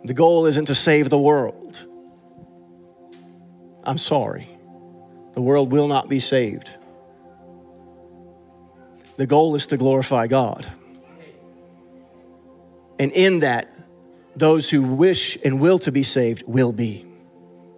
The 0.05 0.15
goal 0.15 0.45
isn't 0.45 0.67
to 0.67 0.75
save 0.75 1.09
the 1.09 1.19
world. 1.19 1.87
I'm 3.85 3.99
sorry. 3.99 4.49
The 5.33 5.41
world 5.41 5.73
will 5.73 5.89
not 5.89 6.11
be 6.11 6.19
saved. 6.19 6.75
The 9.17 9.27
goal 9.27 9.55
is 9.55 9.67
to 9.69 9.79
glorify 9.79 10.27
God. 10.27 10.71
And 13.01 13.13
in 13.13 13.41
that, 13.41 13.73
those 14.37 14.69
who 14.69 14.83
wish 14.83 15.39
and 15.43 15.59
will 15.59 15.79
to 15.81 15.91
be 15.91 16.03
saved 16.03 16.47
will 16.47 16.71
be 16.71 17.07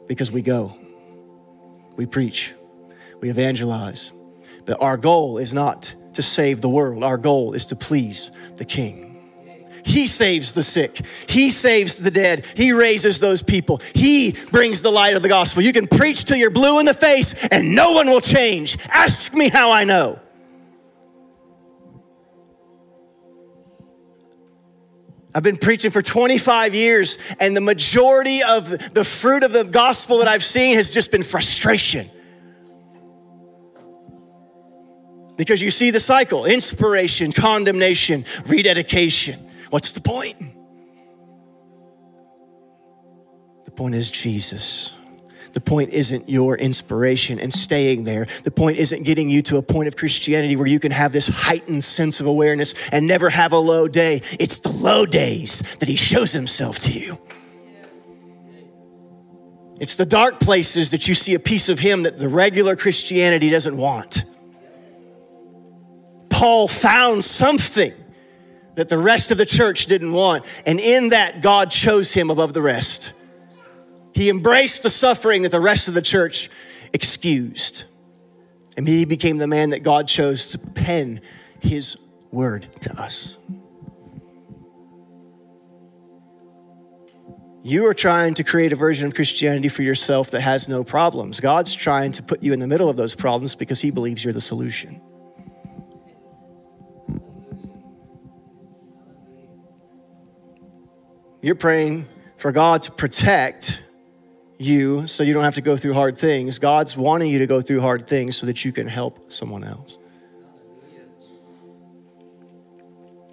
because 0.09 0.33
we 0.33 0.43
go, 0.43 0.77
we 1.95 2.07
preach, 2.07 2.53
we 3.21 3.31
evangelize. 3.31 4.11
But 4.67 4.83
our 4.83 4.97
goal 4.97 5.39
is 5.39 5.55
not 5.55 5.95
to 6.15 6.23
save 6.23 6.61
the 6.61 6.69
world, 6.69 7.05
our 7.05 7.19
goal 7.19 7.53
is 7.53 7.67
to 7.67 7.77
please 7.77 8.33
the 8.57 8.65
King. 8.65 9.11
He 9.85 10.09
saves 10.09 10.55
the 10.55 10.63
sick. 10.65 11.01
He 11.29 11.51
saves 11.51 11.99
the 11.99 12.11
dead. 12.11 12.45
He 12.57 12.73
raises 12.73 13.21
those 13.21 13.43
people. 13.43 13.81
He 13.95 14.33
brings 14.51 14.83
the 14.83 14.91
light 14.91 15.15
of 15.15 15.23
the 15.23 15.29
gospel. 15.29 15.63
You 15.63 15.73
can 15.73 15.87
preach 15.87 16.25
till 16.25 16.37
you're 16.37 16.51
blue 16.51 16.81
in 16.81 16.87
the 16.87 16.95
face 16.95 17.35
and 17.47 17.77
no 17.77 17.93
one 17.93 18.09
will 18.11 18.21
change. 18.21 18.77
Ask 18.89 19.35
me 19.35 19.49
how 19.49 19.71
I 19.71 19.85
know. 19.85 20.22
I've 25.35 25.43
been 25.43 25.57
preaching 25.57 25.91
for 25.91 26.03
25 26.03 26.75
years, 26.75 27.19
and 27.41 27.57
the 27.57 27.61
majority 27.61 28.43
of 28.43 28.69
the 28.93 29.05
fruit 29.05 29.45
of 29.45 29.53
the 29.53 29.65
gospel 29.65 30.19
that 30.19 30.29
I've 30.29 30.45
seen 30.45 30.77
has 30.77 30.91
just 30.91 31.11
been 31.11 31.23
frustration. 31.23 32.09
Because 35.37 35.63
you 35.63 35.71
see 35.71 35.91
the 35.91 36.01
cycle 36.01 36.45
inspiration, 36.45 37.33
condemnation, 37.33 38.27
rededication. 38.47 39.41
What's 39.71 39.93
the 39.93 40.03
point? 40.03 40.37
The 43.65 43.71
point 43.71 43.95
is 43.95 44.11
Jesus. 44.11 44.95
The 45.53 45.61
point 45.61 45.91
isn't 45.91 46.29
your 46.29 46.57
inspiration 46.57 47.39
and 47.39 47.53
staying 47.53 48.05
there. 48.05 48.27
The 48.45 48.51
point 48.51 48.79
isn't 48.79 49.03
getting 49.03 49.29
you 49.29 49.43
to 49.43 49.59
a 49.59 49.63
point 49.63 49.89
of 49.89 49.97
Christianity 49.97 50.57
where 50.57 50.67
you 50.67 50.81
can 50.81 50.93
have 50.93 51.13
this 51.13 51.29
heightened 51.29 51.85
sense 51.85 52.21
of 52.21 52.27
awareness 52.27 52.75
and 52.91 53.07
never 53.07 53.31
have 53.31 53.53
a 53.53 53.59
low 53.59 53.87
day. 53.87 54.23
It's 54.41 54.61
the 54.61 54.71
low 54.71 55.05
days 55.05 55.61
that 55.79 55.89
He 55.89 55.97
shows 55.97 56.33
Himself 56.33 56.79
to 56.81 56.93
you. 56.93 57.19
It's 59.79 59.97
the 59.97 60.07
dark 60.07 60.41
places 60.41 60.93
that 60.93 61.09
you 61.09 61.15
see 61.15 61.35
a 61.35 61.41
piece 61.41 61.69
of 61.69 61.81
Him 61.81 62.05
that 62.05 62.19
the 62.19 62.29
regular 62.29 62.77
Christianity 62.77 63.51
doesn't 63.51 63.77
want. 63.77 64.25
Paul 66.31 66.67
found 66.67 67.25
something 67.25 67.93
that 68.75 68.89
the 68.89 68.99
rest 68.99 69.31
of 69.31 69.39
the 69.39 69.47
church 69.47 69.87
didn't 69.87 70.13
want. 70.13 70.45
And 70.67 70.81
in 70.81 71.11
that, 71.11 71.43
God 71.43 71.71
chose 71.71 72.13
him 72.13 72.31
above 72.31 72.55
the 72.55 72.63
rest. 72.63 73.13
He 74.15 74.29
embraced 74.29 74.83
the 74.83 74.91
suffering 74.91 75.43
that 75.43 75.51
the 75.51 75.61
rest 75.61 75.89
of 75.89 75.95
the 75.95 76.03
church 76.03 76.51
excused. 76.93 77.85
And 78.77 78.87
he 78.87 79.05
became 79.05 79.39
the 79.39 79.47
man 79.47 79.71
that 79.71 79.83
God 79.83 80.09
chose 80.09 80.49
to 80.49 80.59
pen 80.59 81.21
his 81.61 81.97
word 82.31 82.69
to 82.81 83.01
us. 83.01 83.39
You 87.65 87.87
are 87.87 87.95
trying 87.95 88.35
to 88.35 88.45
create 88.45 88.73
a 88.73 88.77
version 88.77 89.07
of 89.07 89.15
Christianity 89.15 89.69
for 89.69 89.83
yourself 89.83 90.33
that 90.33 90.41
has 90.41 90.69
no 90.69 90.83
problems. 90.83 91.39
God's 91.39 91.75
trying 91.75 92.11
to 92.13 92.23
put 92.23 92.43
you 92.43 92.53
in 92.53 92.59
the 92.59 92.67
middle 92.67 92.89
of 92.89 92.97
those 92.97 93.15
problems 93.15 93.55
because 93.55 93.81
he 93.81 93.93
believes 93.93 94.25
you're 94.25 94.33
the 94.33 94.41
solution. 94.41 95.01
You're 101.41 101.55
praying 101.55 102.09
for 102.37 102.51
God 102.51 102.83
to 102.83 102.93
protect 102.93 103.82
you 104.63 105.07
so 105.07 105.23
you 105.23 105.33
don't 105.33 105.45
have 105.45 105.55
to 105.57 105.61
go 105.61 105.77
through 105.77 105.95
hard 105.95 106.17
things. 106.17 106.59
God's 106.59 106.97
wanting 106.97 107.31
you 107.31 107.39
to 107.41 107.47
go 107.47 107.61
through 107.61 107.81
hard 107.81 108.07
things 108.07 108.37
so 108.37 108.47
that 108.47 108.65
you 108.65 108.73
can 108.73 108.89
help 108.89 109.31
someone 109.33 109.65
else. 109.65 109.99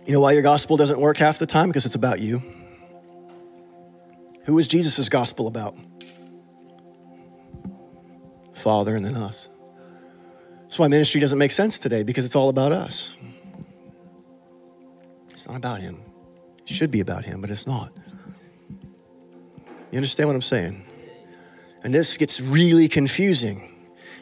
You 0.05 0.13
know 0.13 0.21
why 0.21 0.31
your 0.31 0.41
gospel 0.41 0.75
doesn't 0.75 0.99
work 0.99 1.17
half 1.17 1.37
the 1.37 1.45
time? 1.45 1.69
Because 1.69 1.85
it's 1.85 1.95
about 1.95 2.19
you. 2.19 2.41
Who 4.45 4.57
is 4.57 4.67
Jesus' 4.67 5.07
gospel 5.09 5.45
about? 5.45 5.75
Father 8.53 8.95
and 8.95 9.05
then 9.05 9.15
us. 9.15 9.49
That's 10.63 10.79
why 10.79 10.87
ministry 10.87 11.21
doesn't 11.21 11.37
make 11.37 11.51
sense 11.51 11.77
today 11.79 12.03
because 12.03 12.25
it's 12.25 12.35
all 12.35 12.49
about 12.49 12.71
us. 12.71 13.13
It's 15.29 15.47
not 15.47 15.57
about 15.57 15.79
Him. 15.79 16.01
It 16.61 16.67
should 16.67 16.91
be 16.91 16.99
about 16.99 17.25
Him, 17.25 17.41
but 17.41 17.49
it's 17.49 17.67
not. 17.67 17.91
You 19.91 19.97
understand 19.97 20.27
what 20.27 20.35
I'm 20.35 20.41
saying? 20.41 20.88
And 21.83 21.93
this 21.93 22.17
gets 22.17 22.41
really 22.41 22.87
confusing. 22.87 23.69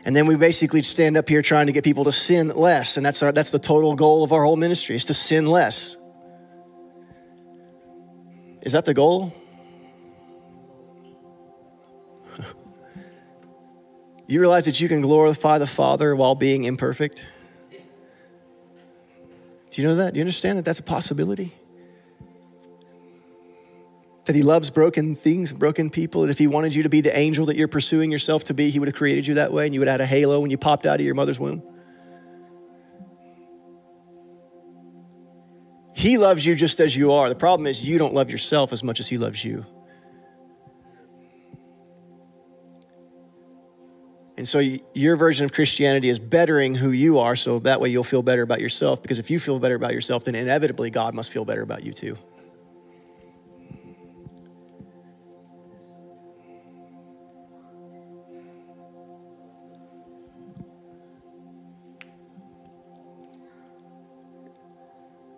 And 0.06 0.16
then 0.16 0.26
we 0.26 0.36
basically 0.36 0.84
stand 0.84 1.18
up 1.18 1.28
here 1.28 1.42
trying 1.42 1.68
to 1.68 1.74
get 1.74 1.84
people 1.84 2.04
to 2.06 2.12
sin 2.12 2.50
less. 2.50 2.98
And 2.98 3.06
that's, 3.06 3.22
our, 3.24 3.32
that's 3.32 3.52
the 3.52 3.60
total 3.60 3.96
goal 3.96 4.24
of 4.24 4.32
our 4.32 4.44
whole 4.44 4.56
ministry 4.56 4.96
is 4.96 5.06
to 5.06 5.14
sin 5.14 5.48
less. 5.48 5.98
Is 8.62 8.74
that 8.74 8.86
the 8.86 8.94
goal? 8.94 9.34
You 14.30 14.42
realize 14.42 14.66
that 14.66 14.82
you 14.82 14.90
can 14.90 15.00
glorify 15.00 15.58
the 15.58 15.68
Father 15.68 16.14
while 16.14 16.36
being 16.36 16.66
imperfect? 16.66 17.26
Do 19.70 19.82
you 19.82 19.88
know 19.88 19.96
that? 19.96 20.14
Do 20.14 20.18
you 20.18 20.22
understand 20.22 20.58
that 20.58 20.66
that's 20.66 20.80
a 20.80 20.84
possibility? 20.84 21.54
That 24.28 24.36
he 24.36 24.44
loves 24.44 24.70
broken 24.70 25.16
things, 25.16 25.52
broken 25.52 25.90
people. 25.90 26.22
And 26.22 26.32
if 26.32 26.38
he 26.38 26.48
wanted 26.48 26.76
you 26.76 26.84
to 26.84 26.90
be 26.90 27.02
the 27.02 27.18
angel 27.18 27.48
that 27.48 27.58
you're 27.58 27.68
pursuing 27.68 28.12
yourself 28.12 28.44
to 28.46 28.54
be, 28.54 28.70
he 28.70 28.80
would 28.80 28.88
have 28.88 28.96
created 28.96 29.26
you 29.26 29.34
that 29.36 29.52
way 29.52 29.66
and 29.66 29.74
you 29.74 29.82
would 29.82 29.88
have 29.88 30.00
had 30.00 30.02
a 30.02 30.06
halo 30.06 30.40
when 30.40 30.52
you 30.52 30.58
popped 30.58 30.86
out 30.86 31.00
of 31.00 31.06
your 31.06 31.16
mother's 31.16 31.40
womb. 31.40 31.64
He 35.96 36.18
loves 36.18 36.46
you 36.46 36.54
just 36.54 36.80
as 36.80 36.96
you 36.96 37.12
are. 37.14 37.28
The 37.28 37.36
problem 37.36 37.66
is 37.66 37.88
you 37.88 37.98
don't 37.98 38.14
love 38.14 38.30
yourself 38.30 38.72
as 38.72 38.84
much 38.84 39.00
as 39.00 39.08
he 39.08 39.18
loves 39.18 39.44
you. 39.44 39.66
And 44.38 44.48
so 44.48 44.60
your 44.94 45.16
version 45.16 45.46
of 45.46 45.52
Christianity 45.52 46.10
is 46.10 46.20
bettering 46.20 46.76
who 46.76 46.92
you 46.92 47.18
are, 47.18 47.36
so 47.36 47.58
that 47.60 47.82
way 47.82 47.90
you'll 47.90 48.04
feel 48.04 48.22
better 48.22 48.44
about 48.44 48.62
yourself. 48.62 49.02
Because 49.02 49.18
if 49.18 49.32
you 49.32 49.40
feel 49.40 49.58
better 49.58 49.74
about 49.74 49.94
yourself, 49.94 50.26
then 50.26 50.36
inevitably 50.36 50.92
God 50.92 51.16
must 51.16 51.32
feel 51.32 51.44
better 51.44 51.64
about 51.64 51.84
you 51.84 51.92
too. 51.92 52.16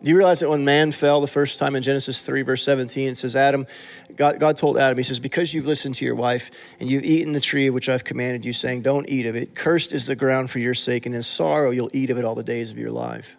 Do 0.02 0.10
you 0.10 0.16
realize 0.16 0.40
that 0.40 0.50
when 0.50 0.64
man 0.64 0.94
fell 0.94 1.20
the 1.20 1.28
first 1.28 1.60
time 1.60 1.76
in 1.76 1.84
Genesis 1.84 2.26
3, 2.26 2.44
verse 2.44 2.64
17, 2.64 3.10
it 3.10 3.18
says, 3.18 3.36
Adam, 3.36 3.68
God, 4.16 4.40
God 4.40 4.56
told 4.56 4.78
Adam, 4.78 4.98
He 4.98 5.04
says, 5.04 5.20
Because 5.20 5.54
you've 5.54 5.66
listened 5.66 5.96
to 5.96 6.06
your 6.06 6.16
wife 6.16 6.52
and 6.80 6.90
you've 6.90 7.04
eaten 7.04 7.34
the 7.34 7.42
tree 7.42 7.68
of 7.68 7.74
which 7.74 7.90
I've 7.90 8.06
commanded 8.06 8.46
you, 8.46 8.54
saying, 8.54 8.84
Don't 8.84 9.10
eat 9.10 9.26
of 9.26 9.36
it, 9.36 9.56
cursed 9.56 9.92
is 9.92 10.06
the 10.06 10.16
ground 10.16 10.52
for 10.52 10.60
your 10.60 10.74
sake, 10.74 11.06
and 11.06 11.14
in 11.14 11.22
sorrow 11.22 11.72
you'll 11.72 11.90
eat 11.92 12.10
of 12.12 12.18
it 12.18 12.24
all 12.24 12.36
the 12.36 12.44
days 12.44 12.72
of 12.72 12.78
your 12.78 12.92
life. 12.92 13.36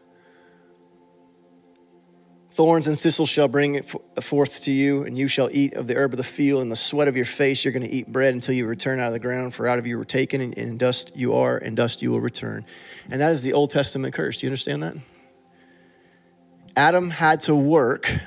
Thorns 2.51 2.89
and 2.89 2.99
thistles 2.99 3.31
shall 3.31 3.49
bring 3.49 3.77
it 3.77 3.87
forth 4.21 4.63
to 4.65 4.73
you, 4.73 5.05
and 5.05 5.17
you 5.17 5.29
shall 5.29 5.49
eat 5.51 5.73
of 5.75 5.87
the 5.87 5.97
herb 5.97 6.13
of 6.13 6.19
the 6.19 6.25
field, 6.25 6.61
and 6.61 6.71
the 6.71 6.77
sweat 6.77 7.09
of 7.09 7.17
your 7.17 7.25
face 7.25 7.65
you're 7.65 7.73
going 7.73 7.89
to 7.89 7.91
eat 7.91 8.13
bread 8.13 8.35
until 8.35 8.55
you 8.55 8.67
return 8.67 9.01
out 9.01 9.07
of 9.07 9.13
the 9.15 9.19
ground, 9.19 9.55
for 9.55 9.67
out 9.67 9.79
of 9.79 9.87
you 9.87 9.97
were 9.97 10.05
taken, 10.05 10.43
and 10.43 10.53
in 10.55 10.77
dust 10.77 11.17
you 11.17 11.37
are, 11.37 11.57
and 11.57 11.75
dust 11.75 12.03
you 12.03 12.11
will 12.11 12.21
return. 12.21 12.67
And 13.09 13.19
that 13.21 13.33
is 13.33 13.43
the 13.43 13.55
Old 13.55 13.71
Testament 13.71 14.13
curse. 14.13 14.41
Do 14.41 14.47
you 14.47 14.51
understand 14.51 14.83
that? 14.83 14.97
Adam 16.77 17.11
had 17.11 17.41
to 17.41 17.55
work 17.55 18.21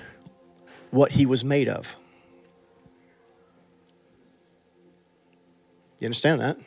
what 0.92 1.12
he 1.12 1.26
was 1.26 1.44
made 1.44 1.68
of. 1.70 1.96
You 6.00 6.08
understand 6.08 6.42
that? 6.42 6.58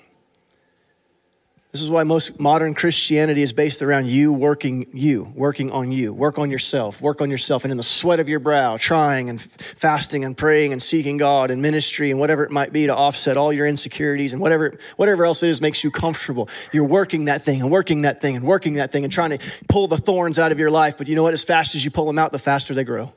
This 1.77 1.83
is 1.83 1.91
why 1.91 2.05
most 2.05 2.41
modern 2.41 2.73
Christianity 2.73 3.43
is 3.43 3.53
based 3.53 3.83
around 3.83 4.07
you 4.07 4.33
working 4.33 4.87
you, 4.95 5.31
working 5.35 5.71
on 5.71 5.93
you, 5.93 6.15
work 6.15 6.39
on 6.39 6.51
yourself, 6.51 7.03
work 7.03 7.21
on 7.21 7.31
yourself, 7.31 7.67
and 7.67 7.71
in 7.71 7.77
the 7.77 7.83
sweat 7.83 8.19
of 8.19 8.31
your 8.31 8.39
brow, 8.39 8.79
trying 8.79 9.29
and 9.29 9.39
fasting 9.39 10.25
and 10.25 10.35
praying 10.35 10.73
and 10.73 10.81
seeking 10.81 11.19
God 11.19 11.51
and 11.51 11.61
ministry 11.61 12.11
and 12.11 12.19
whatever 12.19 12.45
it 12.45 12.51
might 12.51 12.73
be 12.73 12.87
to 12.87 12.97
offset 12.97 13.37
all 13.37 13.53
your 13.53 13.67
insecurities 13.67 14.33
and 14.33 14.41
whatever 14.41 14.79
whatever 14.97 15.27
else 15.27 15.43
is 15.43 15.61
makes 15.61 15.85
you 15.85 15.91
comfortable. 15.91 16.49
You're 16.73 16.85
working 16.85 17.27
that 17.27 17.45
thing 17.45 17.61
and 17.61 17.71
working 17.71 18.01
that 18.03 18.23
thing 18.23 18.37
and 18.37 18.47
working 18.47 18.73
that 18.75 18.91
thing 18.91 19.05
and 19.05 19.13
trying 19.13 19.37
to 19.37 19.39
pull 19.69 19.87
the 19.87 19.99
thorns 19.99 20.39
out 20.39 20.53
of 20.53 20.59
your 20.59 20.71
life. 20.71 20.97
But 20.97 21.09
you 21.09 21.15
know 21.15 21.25
what? 21.25 21.35
As 21.35 21.45
fast 21.45 21.75
as 21.75 21.85
you 21.85 21.91
pull 21.91 22.07
them 22.07 22.19
out, 22.19 22.33
the 22.33 22.39
faster 22.39 22.73
they 22.73 22.85
grow. 22.85 23.13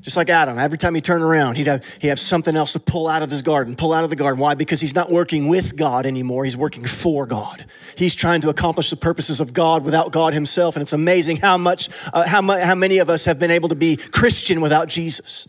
Just 0.00 0.16
like 0.16 0.30
Adam, 0.30 0.58
every 0.58 0.78
time 0.78 0.94
he 0.94 1.02
turned 1.02 1.22
around, 1.22 1.56
he'd 1.56 1.66
have, 1.66 1.84
he'd 2.00 2.08
have 2.08 2.18
something 2.18 2.56
else 2.56 2.72
to 2.72 2.80
pull 2.80 3.06
out 3.06 3.22
of 3.22 3.30
his 3.30 3.42
garden, 3.42 3.76
pull 3.76 3.92
out 3.92 4.02
of 4.02 4.08
the 4.08 4.16
garden. 4.16 4.40
Why? 4.40 4.54
Because 4.54 4.80
he's 4.80 4.94
not 4.94 5.10
working 5.10 5.48
with 5.48 5.76
God 5.76 6.06
anymore. 6.06 6.44
He's 6.44 6.56
working 6.56 6.86
for 6.86 7.26
God. 7.26 7.66
He's 7.96 8.14
trying 8.14 8.40
to 8.40 8.48
accomplish 8.48 8.88
the 8.88 8.96
purposes 8.96 9.40
of 9.40 9.52
God 9.52 9.84
without 9.84 10.10
God 10.10 10.32
himself. 10.32 10.74
And 10.74 10.80
it's 10.80 10.94
amazing 10.94 11.36
how 11.36 11.58
much, 11.58 11.90
uh, 12.14 12.26
how, 12.26 12.40
mu- 12.40 12.58
how 12.58 12.74
many 12.74 12.96
of 12.96 13.10
us 13.10 13.26
have 13.26 13.38
been 13.38 13.50
able 13.50 13.68
to 13.68 13.74
be 13.74 13.96
Christian 13.96 14.62
without 14.62 14.88
Jesus. 14.88 15.46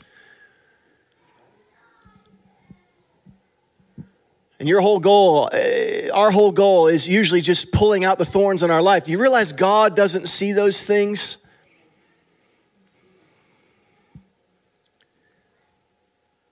And 4.59 4.67
your 4.67 4.81
whole 4.81 4.99
goal, 4.99 5.49
uh, 5.53 6.13
our 6.13 6.29
whole 6.29 6.51
goal 6.51 6.87
is 6.87 7.07
usually 7.07 7.41
just 7.41 7.71
pulling 7.71 8.03
out 8.03 8.17
the 8.17 8.25
thorns 8.25 8.63
in 8.63 8.69
our 8.69 8.81
life. 8.81 9.05
Do 9.05 9.13
you 9.13 9.17
realize 9.17 9.53
God 9.53 9.95
doesn't 9.95 10.27
see 10.27 10.51
those 10.51 10.85
things? 10.85 11.40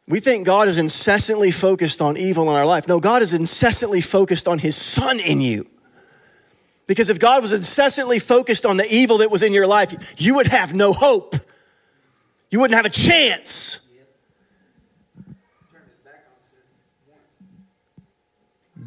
We 0.09 0.19
think 0.19 0.47
God 0.47 0.67
is 0.67 0.79
incessantly 0.79 1.51
focused 1.51 2.01
on 2.01 2.17
evil 2.17 2.49
in 2.49 2.55
our 2.55 2.65
life. 2.65 2.87
No, 2.87 2.99
God 2.99 3.21
is 3.21 3.31
incessantly 3.31 4.01
focused 4.01 4.47
on 4.47 4.57
His 4.57 4.75
Son 4.75 5.19
in 5.19 5.39
you. 5.39 5.69
Because 6.87 7.11
if 7.11 7.19
God 7.19 7.43
was 7.43 7.53
incessantly 7.53 8.17
focused 8.17 8.65
on 8.65 8.77
the 8.77 8.91
evil 8.91 9.19
that 9.19 9.29
was 9.29 9.43
in 9.43 9.53
your 9.53 9.67
life, 9.67 9.93
you 10.17 10.33
would 10.35 10.47
have 10.47 10.73
no 10.73 10.93
hope. 10.93 11.35
You 12.49 12.59
wouldn't 12.59 12.75
have 12.75 12.87
a 12.87 12.89
chance. 12.89 13.87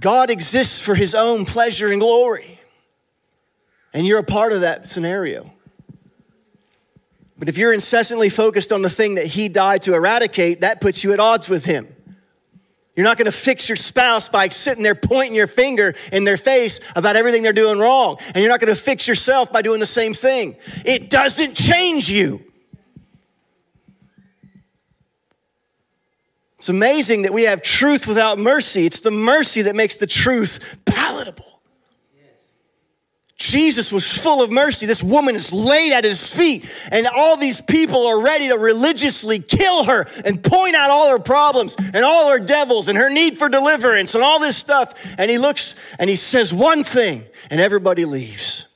God 0.00 0.28
exists 0.28 0.80
for 0.80 0.96
His 0.96 1.14
own 1.14 1.44
pleasure 1.44 1.92
and 1.92 2.00
glory. 2.00 2.58
And 3.94 4.04
you're 4.04 4.18
a 4.18 4.24
part 4.24 4.52
of 4.52 4.62
that 4.62 4.88
scenario. 4.88 5.52
But 7.42 7.48
if 7.48 7.58
you're 7.58 7.72
incessantly 7.72 8.28
focused 8.28 8.70
on 8.70 8.82
the 8.82 8.88
thing 8.88 9.16
that 9.16 9.26
he 9.26 9.48
died 9.48 9.82
to 9.82 9.94
eradicate, 9.94 10.60
that 10.60 10.80
puts 10.80 11.02
you 11.02 11.12
at 11.12 11.18
odds 11.18 11.48
with 11.50 11.64
him. 11.64 11.92
You're 12.94 13.02
not 13.02 13.18
going 13.18 13.26
to 13.26 13.32
fix 13.32 13.68
your 13.68 13.74
spouse 13.74 14.28
by 14.28 14.48
sitting 14.48 14.84
there 14.84 14.94
pointing 14.94 15.34
your 15.34 15.48
finger 15.48 15.94
in 16.12 16.22
their 16.22 16.36
face 16.36 16.78
about 16.94 17.16
everything 17.16 17.42
they're 17.42 17.52
doing 17.52 17.80
wrong. 17.80 18.18
And 18.26 18.36
you're 18.36 18.48
not 18.48 18.60
going 18.60 18.72
to 18.72 18.80
fix 18.80 19.08
yourself 19.08 19.52
by 19.52 19.60
doing 19.60 19.80
the 19.80 19.86
same 19.86 20.14
thing. 20.14 20.54
It 20.84 21.10
doesn't 21.10 21.56
change 21.56 22.08
you. 22.08 22.44
It's 26.58 26.68
amazing 26.68 27.22
that 27.22 27.32
we 27.32 27.42
have 27.42 27.60
truth 27.60 28.06
without 28.06 28.38
mercy. 28.38 28.86
It's 28.86 29.00
the 29.00 29.10
mercy 29.10 29.62
that 29.62 29.74
makes 29.74 29.96
the 29.96 30.06
truth 30.06 30.78
palatable. 30.84 31.51
Jesus 33.50 33.92
was 33.92 34.16
full 34.16 34.42
of 34.42 34.50
mercy. 34.50 34.86
This 34.86 35.02
woman 35.02 35.34
is 35.34 35.52
laid 35.52 35.92
at 35.92 36.04
his 36.04 36.32
feet, 36.32 36.70
and 36.90 37.06
all 37.06 37.36
these 37.36 37.60
people 37.60 38.06
are 38.06 38.20
ready 38.20 38.48
to 38.48 38.54
religiously 38.54 39.38
kill 39.38 39.84
her 39.84 40.06
and 40.24 40.42
point 40.42 40.76
out 40.76 40.90
all 40.90 41.10
her 41.10 41.18
problems 41.18 41.76
and 41.78 42.04
all 42.04 42.30
her 42.30 42.38
devils 42.38 42.88
and 42.88 42.96
her 42.96 43.10
need 43.10 43.36
for 43.36 43.48
deliverance 43.48 44.14
and 44.14 44.22
all 44.22 44.40
this 44.40 44.56
stuff. 44.56 44.94
And 45.18 45.30
he 45.30 45.38
looks 45.38 45.74
and 45.98 46.08
he 46.08 46.16
says 46.16 46.52
one 46.52 46.84
thing, 46.84 47.24
and 47.50 47.60
everybody 47.60 48.04
leaves. 48.04 48.66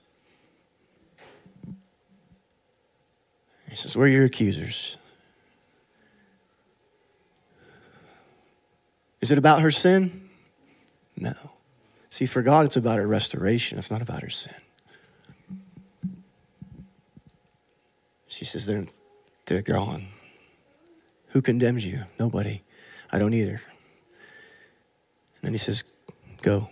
He 3.68 3.76
says, 3.76 3.96
Where 3.96 4.06
are 4.06 4.10
your 4.10 4.24
accusers? 4.24 4.96
Is 9.20 9.30
it 9.30 9.38
about 9.38 9.60
her 9.60 9.70
sin? 9.70 10.28
No. 11.16 11.34
See, 12.16 12.24
for 12.24 12.40
God, 12.40 12.64
it's 12.64 12.78
about 12.78 12.96
her 12.96 13.06
restoration. 13.06 13.76
It's 13.76 13.90
not 13.90 14.00
about 14.00 14.22
her 14.22 14.30
sin. 14.30 14.54
She 18.26 18.46
says, 18.46 18.64
They're, 18.64 18.86
they're 19.44 19.60
gone. 19.60 20.06
Who 21.32 21.42
condemns 21.42 21.84
you? 21.84 22.04
Nobody. 22.18 22.62
I 23.12 23.18
don't 23.18 23.34
either. 23.34 23.60
And 23.60 25.42
then 25.42 25.52
he 25.52 25.58
says, 25.58 25.92
Go, 26.40 26.70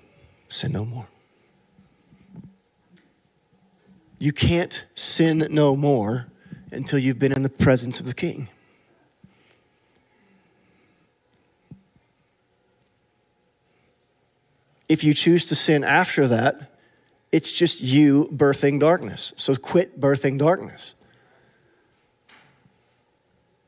sin 0.49 0.73
no 0.73 0.87
more. 0.87 1.09
You 4.19 4.33
can't 4.33 4.83
sin 4.95 5.47
no 5.51 5.77
more 5.77 6.29
until 6.71 6.99
you've 6.99 7.19
been 7.19 7.33
in 7.33 7.43
the 7.43 7.51
presence 7.51 8.01
of 8.01 8.07
the 8.07 8.15
king. 8.15 8.49
If 14.95 15.03
you 15.03 15.13
choose 15.13 15.47
to 15.47 15.57
sin 15.57 15.83
after 15.83 16.29
that, 16.29 16.71
it's 17.33 17.51
just 17.51 17.83
you 17.83 18.29
birthing 18.33 18.79
darkness. 18.79 19.33
So 19.35 19.57
quit 19.57 19.99
birthing 19.99 20.39
darkness. 20.39 20.95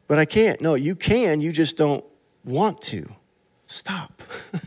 But 0.07 0.21
I 0.21 0.25
can't. 0.25 0.61
No, 0.61 0.75
you 0.75 0.95
can, 0.95 1.41
you 1.41 1.51
just 1.51 1.77
don't 1.77 2.05
want 2.45 2.81
to. 2.83 3.09
Stop. 3.67 4.23
you 4.53 4.61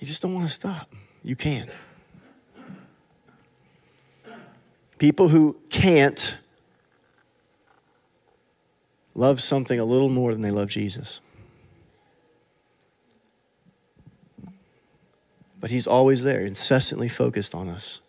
just 0.00 0.22
don't 0.22 0.34
want 0.34 0.48
to 0.48 0.52
stop. 0.52 0.92
You 1.22 1.36
can. 1.36 1.70
People 4.98 5.28
who 5.28 5.56
can't 5.70 6.36
love 9.14 9.40
something 9.40 9.78
a 9.78 9.84
little 9.84 10.08
more 10.08 10.32
than 10.32 10.42
they 10.42 10.50
love 10.50 10.68
Jesus. 10.68 11.20
But 15.64 15.70
he's 15.70 15.86
always 15.86 16.22
there, 16.22 16.44
incessantly 16.44 17.08
focused 17.08 17.54
on 17.54 17.70
us. 17.70 18.00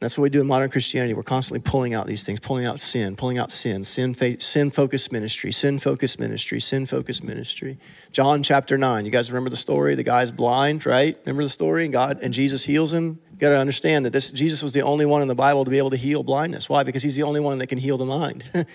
That's 0.00 0.18
what 0.18 0.22
we 0.22 0.30
do 0.30 0.40
in 0.40 0.48
modern 0.48 0.68
Christianity. 0.68 1.14
We're 1.14 1.22
constantly 1.22 1.60
pulling 1.60 1.94
out 1.94 2.08
these 2.08 2.26
things, 2.26 2.40
pulling 2.40 2.66
out 2.66 2.80
sin, 2.80 3.14
pulling 3.14 3.38
out 3.38 3.52
sin, 3.52 3.84
sin, 3.84 4.16
sin 4.40 4.72
focused 4.72 5.12
ministry, 5.12 5.52
sin 5.52 5.78
focused 5.78 6.18
ministry, 6.18 6.58
sin 6.58 6.86
focused 6.86 7.22
ministry. 7.22 7.78
John 8.10 8.42
chapter 8.42 8.76
9. 8.76 9.04
You 9.04 9.12
guys 9.12 9.30
remember 9.30 9.48
the 9.48 9.56
story? 9.56 9.94
The 9.94 10.02
guy's 10.02 10.32
blind, 10.32 10.86
right? 10.86 11.16
Remember 11.24 11.44
the 11.44 11.48
story? 11.48 11.84
And 11.84 11.92
God 11.92 12.18
and 12.20 12.34
Jesus 12.34 12.64
heals 12.64 12.92
him. 12.92 13.20
You 13.30 13.38
got 13.38 13.50
to 13.50 13.58
understand 13.58 14.06
that 14.06 14.12
this 14.12 14.32
Jesus 14.32 14.60
was 14.60 14.72
the 14.72 14.82
only 14.82 15.06
one 15.06 15.22
in 15.22 15.28
the 15.28 15.36
Bible 15.36 15.64
to 15.64 15.70
be 15.70 15.78
able 15.78 15.90
to 15.90 15.96
heal 15.96 16.24
blindness. 16.24 16.68
Why? 16.68 16.82
Because 16.82 17.04
he's 17.04 17.14
the 17.14 17.22
only 17.22 17.38
one 17.38 17.58
that 17.58 17.68
can 17.68 17.78
heal 17.78 17.96
the 17.96 18.04
mind. 18.04 18.44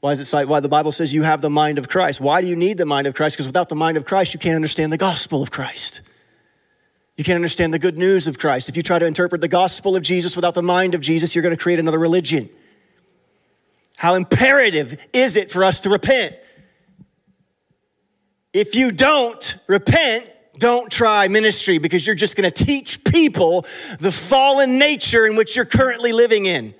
Why 0.00 0.12
is 0.12 0.20
it 0.20 0.34
like 0.34 0.48
why 0.48 0.60
the 0.60 0.68
Bible 0.68 0.92
says 0.92 1.12
you 1.12 1.24
have 1.24 1.40
the 1.40 1.50
mind 1.50 1.78
of 1.78 1.88
Christ? 1.88 2.20
Why 2.20 2.40
do 2.40 2.46
you 2.46 2.54
need 2.54 2.78
the 2.78 2.86
mind 2.86 3.06
of 3.06 3.14
Christ? 3.14 3.36
Because 3.36 3.46
without 3.46 3.68
the 3.68 3.74
mind 3.74 3.96
of 3.96 4.04
Christ, 4.04 4.32
you 4.32 4.40
can't 4.40 4.54
understand 4.54 4.92
the 4.92 4.98
gospel 4.98 5.42
of 5.42 5.50
Christ. 5.50 6.02
You 7.16 7.24
can't 7.24 7.34
understand 7.34 7.74
the 7.74 7.80
good 7.80 7.98
news 7.98 8.28
of 8.28 8.38
Christ. 8.38 8.68
If 8.68 8.76
you 8.76 8.82
try 8.82 9.00
to 9.00 9.06
interpret 9.06 9.40
the 9.40 9.48
gospel 9.48 9.96
of 9.96 10.04
Jesus 10.04 10.36
without 10.36 10.54
the 10.54 10.62
mind 10.62 10.94
of 10.94 11.00
Jesus, 11.00 11.34
you're 11.34 11.42
going 11.42 11.56
to 11.56 11.60
create 11.60 11.80
another 11.80 11.98
religion. 11.98 12.48
How 13.96 14.14
imperative 14.14 15.04
is 15.12 15.36
it 15.36 15.50
for 15.50 15.64
us 15.64 15.80
to 15.80 15.90
repent? 15.90 16.36
If 18.52 18.76
you 18.76 18.92
don't 18.92 19.56
repent, 19.66 20.30
don't 20.58 20.92
try 20.92 21.26
ministry 21.26 21.78
because 21.78 22.06
you're 22.06 22.14
just 22.14 22.36
going 22.36 22.48
to 22.48 22.64
teach 22.64 23.02
people 23.04 23.66
the 23.98 24.12
fallen 24.12 24.78
nature 24.78 25.26
in 25.26 25.34
which 25.34 25.56
you're 25.56 25.64
currently 25.64 26.12
living 26.12 26.46
in 26.46 26.74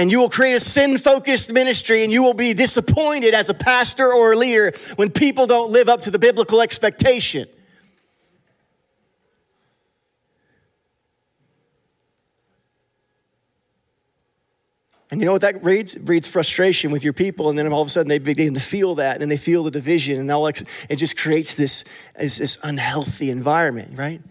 and 0.00 0.10
you 0.10 0.18
will 0.18 0.30
create 0.30 0.54
a 0.54 0.60
sin 0.60 0.96
focused 0.96 1.52
ministry 1.52 2.04
and 2.04 2.10
you 2.10 2.22
will 2.22 2.32
be 2.32 2.54
disappointed 2.54 3.34
as 3.34 3.50
a 3.50 3.54
pastor 3.54 4.10
or 4.10 4.32
a 4.32 4.36
leader 4.36 4.72
when 4.96 5.10
people 5.10 5.46
don't 5.46 5.70
live 5.70 5.90
up 5.90 6.00
to 6.00 6.10
the 6.10 6.18
biblical 6.18 6.62
expectation. 6.62 7.46
And 15.10 15.20
you 15.20 15.26
know 15.26 15.32
what 15.32 15.42
that 15.42 15.62
breeds? 15.62 15.96
It 15.96 16.06
breeds 16.06 16.26
frustration 16.26 16.92
with 16.92 17.04
your 17.04 17.12
people, 17.12 17.50
and 17.50 17.58
then 17.58 17.70
all 17.70 17.82
of 17.82 17.88
a 17.88 17.90
sudden 17.90 18.08
they 18.08 18.20
begin 18.20 18.54
to 18.54 18.60
feel 18.60 18.94
that, 18.94 19.20
and 19.20 19.30
they 19.30 19.36
feel 19.36 19.64
the 19.64 19.70
division, 19.70 20.18
and 20.18 20.30
all 20.30 20.46
it 20.46 20.64
just 20.96 21.18
creates 21.18 21.56
this, 21.56 21.84
this 22.16 22.56
unhealthy 22.62 23.28
environment, 23.28 23.98
right? 23.98 24.22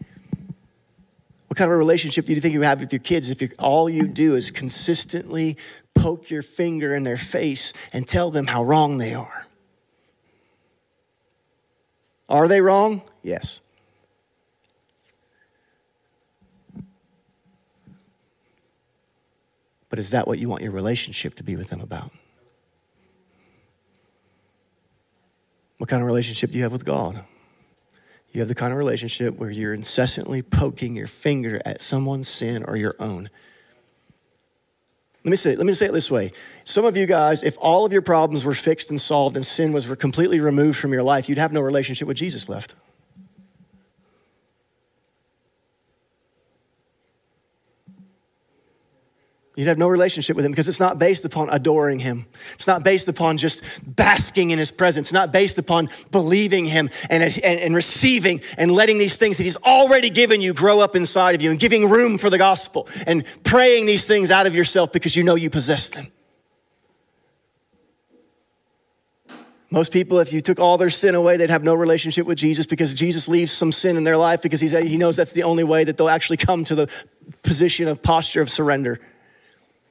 What 1.50 1.58
kind 1.58 1.68
of 1.72 1.74
a 1.74 1.78
relationship 1.78 2.28
do 2.28 2.34
you 2.34 2.40
think 2.42 2.54
you 2.54 2.62
have 2.62 2.80
with 2.80 2.94
your 2.94 3.00
kids 3.00 3.32
if 3.32 3.42
all 3.58 3.90
you 3.90 4.08
do 4.08 4.36
is 4.36 4.52
consistently 4.52 5.58
poke 5.96 6.30
your 6.30 6.44
finger 6.44 6.94
in 6.94 7.04
their 7.04 7.18
face 7.18 7.74
and 7.92 8.08
tell 8.08 8.30
them 8.30 8.46
how 8.46 8.64
wrong 8.64 9.00
they 9.00 9.16
are? 9.16 9.48
Are 12.30 12.48
they 12.48 12.62
wrong? 12.62 13.02
Yes. 13.24 13.62
But 19.90 19.98
is 19.98 20.12
that 20.12 20.28
what 20.28 20.38
you 20.38 20.50
want 20.50 20.62
your 20.62 20.72
relationship 20.72 21.34
to 21.36 21.44
be 21.44 21.56
with 21.56 21.70
them 21.70 21.82
about? 21.82 22.12
What 25.80 25.90
kind 25.90 26.04
of 26.04 26.06
relationship 26.06 26.52
do 26.52 26.60
you 26.60 26.64
have 26.64 26.72
with 26.72 26.86
God? 26.86 27.24
You 28.32 28.42
have 28.42 28.48
the 28.48 28.56
kind 28.56 28.72
of 28.72 28.78
relationship 28.78 29.38
where 29.38 29.50
you're 29.50 29.74
incessantly 29.74 30.42
poking 30.42 30.96
your 30.96 31.08
finger 31.08 31.62
at 31.66 31.82
someone's 31.82 32.28
sin 32.28 32.64
or 32.68 32.76
your 32.76 32.96
own. 33.00 33.30
Let 35.24 35.32
me 35.32 35.36
say, 35.36 35.56
let 35.56 35.66
me 35.66 35.74
say 35.74 35.88
it 35.88 35.92
this 35.92 36.10
way. 36.10 36.32
Some 36.64 36.86
of 36.86 36.96
you 36.96 37.06
guys, 37.06 37.44
if 37.44 37.58
all 37.60 37.86
of 37.86 37.92
your 37.92 38.02
problems 38.02 38.46
were 38.46 38.54
fixed 38.54 38.90
and 38.90 39.02
solved 39.02 39.36
and 39.36 39.46
sin 39.46 39.74
was 39.74 39.86
completely 39.96 40.40
removed 40.40 40.80
from 40.80 40.94
your 40.94 41.04
life, 41.04 41.28
you'd 41.28 41.38
have 41.38 41.52
no 41.52 41.62
relationship 41.62 42.08
with 42.08 42.18
Jesus 42.18 42.48
left. 42.48 42.76
You'd 49.60 49.68
have 49.68 49.78
no 49.78 49.90
relationship 49.90 50.38
with 50.38 50.46
him 50.46 50.54
because 50.54 50.70
it's 50.70 50.80
not 50.80 51.00
based 51.00 51.26
upon 51.26 51.50
adoring 51.50 52.00
him. 52.00 52.28
It's 52.54 52.66
not 52.66 52.82
based 52.82 53.10
upon 53.10 53.36
just 53.36 53.62
basking 53.86 54.52
in 54.52 54.58
his 54.58 54.72
presence. 54.72 55.10
It's 55.10 55.14
not 55.14 55.34
based 55.34 55.60
upon 55.60 55.90
believing 56.12 56.66
him 56.66 56.90
and, 57.10 57.22
and, 57.22 57.44
and, 57.44 57.76
receiving 57.76 58.40
and 58.58 58.72
letting 58.72 59.00
these 59.00 59.18
things 59.18 59.36
that 59.36 59.44
he's 59.44 59.58
already 59.58 60.10
given 60.10 60.40
you 60.40 60.54
grow 60.54 60.80
up 60.80 60.96
inside 60.96 61.36
of 61.36 61.42
you 61.42 61.52
and 61.52 61.60
giving 61.60 61.90
room 61.90 62.18
for 62.18 62.30
the 62.30 62.38
gospel 62.38 62.88
and 63.06 63.26
praying 63.44 63.86
these 63.86 64.08
things 64.08 64.32
out 64.32 64.48
of 64.48 64.56
yourself 64.56 64.94
because 64.94 65.18
you 65.18 65.26
know 65.26 65.36
you 65.36 65.50
possess 65.50 65.90
them. 65.90 66.08
Most 69.72 69.92
people, 69.92 70.20
if 70.20 70.32
you 70.32 70.40
took 70.40 70.58
all 70.58 70.78
their 70.78 70.90
sin 70.90 71.16
away, 71.16 71.36
they'd 71.36 71.50
have 71.50 71.66
no 71.66 71.74
relationship 71.74 72.26
with 72.26 72.38
Jesus 72.38 72.66
because 72.66 72.96
Jesus 72.96 73.28
leaves 73.28 73.52
some 73.52 73.74
sin 73.74 73.98
in 73.98 74.06
their 74.06 74.16
life 74.16 74.42
because 74.42 74.62
he 74.62 74.96
knows 74.96 75.18
that's 75.18 75.34
the 75.34 75.44
only 75.44 75.66
way 75.66 75.84
that 75.84 75.98
they'll 75.98 76.08
actually 76.08 76.38
come 76.38 76.64
to 76.64 76.76
the 76.76 76.90
position 77.44 77.90
of 77.90 78.02
posture 78.02 78.42
of 78.42 78.50
surrender. 78.50 79.02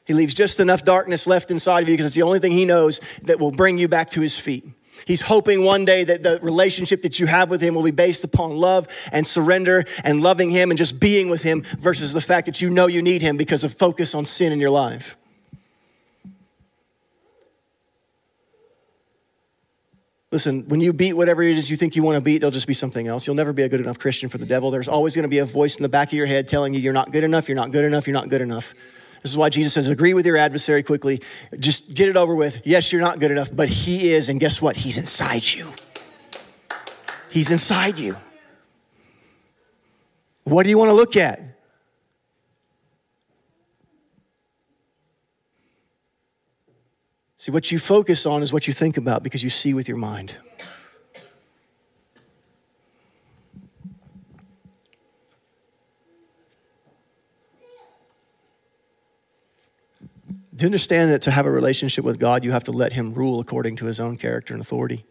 He 0.08 0.14
leaves 0.14 0.32
just 0.32 0.58
enough 0.58 0.84
darkness 0.84 1.26
left 1.26 1.50
inside 1.50 1.82
of 1.82 1.88
you 1.90 1.92
because 1.92 2.06
it's 2.06 2.14
the 2.14 2.22
only 2.22 2.38
thing 2.38 2.52
he 2.52 2.64
knows 2.64 3.02
that 3.24 3.38
will 3.38 3.50
bring 3.50 3.76
you 3.76 3.88
back 3.88 4.08
to 4.10 4.22
his 4.22 4.40
feet. 4.40 4.64
He's 5.06 5.20
hoping 5.20 5.64
one 5.64 5.84
day 5.84 6.02
that 6.02 6.22
the 6.22 6.40
relationship 6.40 7.02
that 7.02 7.20
you 7.20 7.26
have 7.26 7.50
with 7.50 7.60
him 7.60 7.74
will 7.74 7.82
be 7.82 7.90
based 7.90 8.24
upon 8.24 8.56
love 8.56 8.88
and 9.12 9.26
surrender 9.26 9.84
and 10.02 10.22
loving 10.22 10.48
him 10.48 10.70
and 10.70 10.78
just 10.78 10.98
being 10.98 11.28
with 11.28 11.42
him 11.42 11.62
versus 11.78 12.14
the 12.14 12.22
fact 12.22 12.46
that 12.46 12.62
you 12.62 12.70
know 12.70 12.86
you 12.86 13.02
need 13.02 13.20
him 13.20 13.36
because 13.36 13.64
of 13.64 13.74
focus 13.74 14.14
on 14.14 14.24
sin 14.24 14.50
in 14.50 14.60
your 14.60 14.70
life. 14.70 15.18
Listen, 20.32 20.66
when 20.68 20.80
you 20.80 20.94
beat 20.94 21.12
whatever 21.12 21.42
it 21.42 21.58
is 21.58 21.70
you 21.70 21.76
think 21.76 21.96
you 21.96 22.02
want 22.02 22.14
to 22.14 22.22
beat, 22.22 22.38
there'll 22.38 22.50
just 22.50 22.66
be 22.66 22.74
something 22.74 23.08
else. 23.08 23.26
You'll 23.26 23.36
never 23.36 23.52
be 23.52 23.62
a 23.62 23.68
good 23.68 23.80
enough 23.80 23.98
Christian 23.98 24.30
for 24.30 24.38
the 24.38 24.46
devil. 24.46 24.70
There's 24.70 24.88
always 24.88 25.14
going 25.14 25.24
to 25.24 25.28
be 25.28 25.38
a 25.38 25.44
voice 25.44 25.76
in 25.76 25.82
the 25.82 25.88
back 25.90 26.08
of 26.08 26.14
your 26.14 26.26
head 26.26 26.48
telling 26.48 26.72
you 26.72 26.80
you're 26.80 26.94
not 26.94 27.12
good 27.12 27.24
enough, 27.24 27.46
you're 27.46 27.56
not 27.56 27.72
good 27.72 27.84
enough, 27.84 28.06
you're 28.06 28.14
not 28.14 28.30
good 28.30 28.40
enough. 28.40 28.74
This 29.22 29.32
is 29.32 29.36
why 29.36 29.48
Jesus 29.48 29.74
says, 29.74 29.88
agree 29.88 30.14
with 30.14 30.26
your 30.26 30.36
adversary 30.36 30.82
quickly. 30.82 31.20
Just 31.58 31.94
get 31.94 32.08
it 32.08 32.16
over 32.16 32.34
with. 32.34 32.60
Yes, 32.64 32.92
you're 32.92 33.00
not 33.00 33.18
good 33.18 33.30
enough, 33.30 33.54
but 33.54 33.68
he 33.68 34.12
is. 34.12 34.28
And 34.28 34.38
guess 34.38 34.62
what? 34.62 34.76
He's 34.76 34.96
inside 34.96 35.44
you. 35.44 35.72
He's 37.30 37.50
inside 37.50 37.98
you. 37.98 38.16
What 40.44 40.62
do 40.62 40.70
you 40.70 40.78
want 40.78 40.90
to 40.90 40.94
look 40.94 41.16
at? 41.16 41.42
See, 47.36 47.52
what 47.52 47.70
you 47.70 47.78
focus 47.78 48.26
on 48.26 48.42
is 48.42 48.52
what 48.52 48.66
you 48.66 48.72
think 48.72 48.96
about 48.96 49.22
because 49.22 49.44
you 49.44 49.50
see 49.50 49.72
with 49.74 49.88
your 49.88 49.96
mind. 49.96 50.34
To 60.58 60.66
understand 60.66 61.10
that 61.12 61.22
to 61.22 61.30
have 61.30 61.46
a 61.46 61.50
relationship 61.50 62.04
with 62.04 62.18
God, 62.18 62.44
you 62.44 62.52
have 62.52 62.64
to 62.64 62.72
let 62.72 62.92
Him 62.92 63.14
rule 63.14 63.40
according 63.40 63.76
to 63.76 63.86
His 63.86 64.00
own 64.00 64.16
character 64.16 64.54
and 64.54 64.60
authority. 64.60 65.04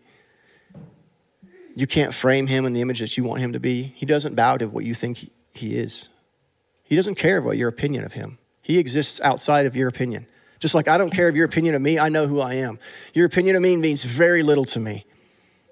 You 1.76 1.88
can't 1.88 2.14
frame 2.14 2.48
Him 2.48 2.66
in 2.66 2.74
the 2.74 2.82
image 2.82 3.00
that 3.00 3.18
you 3.18 3.24
want 3.24 3.41
Him 3.41 3.54
to 3.54 3.60
be. 3.60 3.93
He 3.95 4.06
doesn't 4.06 4.36
bow 4.36 4.58
to 4.58 4.68
what 4.68 4.84
you 4.84 4.93
think 4.93 5.30
He 5.54 5.76
is. 5.76 6.10
He 6.84 6.95
doesn't 6.95 7.16
care 7.16 7.38
about 7.38 7.58
your 7.58 7.70
opinion 7.70 8.04
of 8.04 8.14
Him. 8.14 8.38
He 8.62 8.80
exists 8.80 9.22
outside 9.22 9.66
of 9.66 9.76
your 9.76 9.88
opinion. 9.88 10.28
Just 10.60 10.76
like 10.76 10.88
I 10.88 10.98
don't 10.98 11.12
care 11.12 11.28
of 11.28 11.36
your 11.36 11.45
opinion 11.45 11.76
of 11.76 11.82
me, 11.82 12.00
I 12.00 12.10
know 12.10 12.28
who 12.28 12.41
I 12.41 12.56
am. 12.56 12.80
Your 13.14 13.26
opinion 13.26 13.56
of 13.56 13.62
me 13.62 13.76
means 13.78 14.04
very 14.04 14.43
little 14.43 14.66
to 14.66 14.80
me 14.80 15.06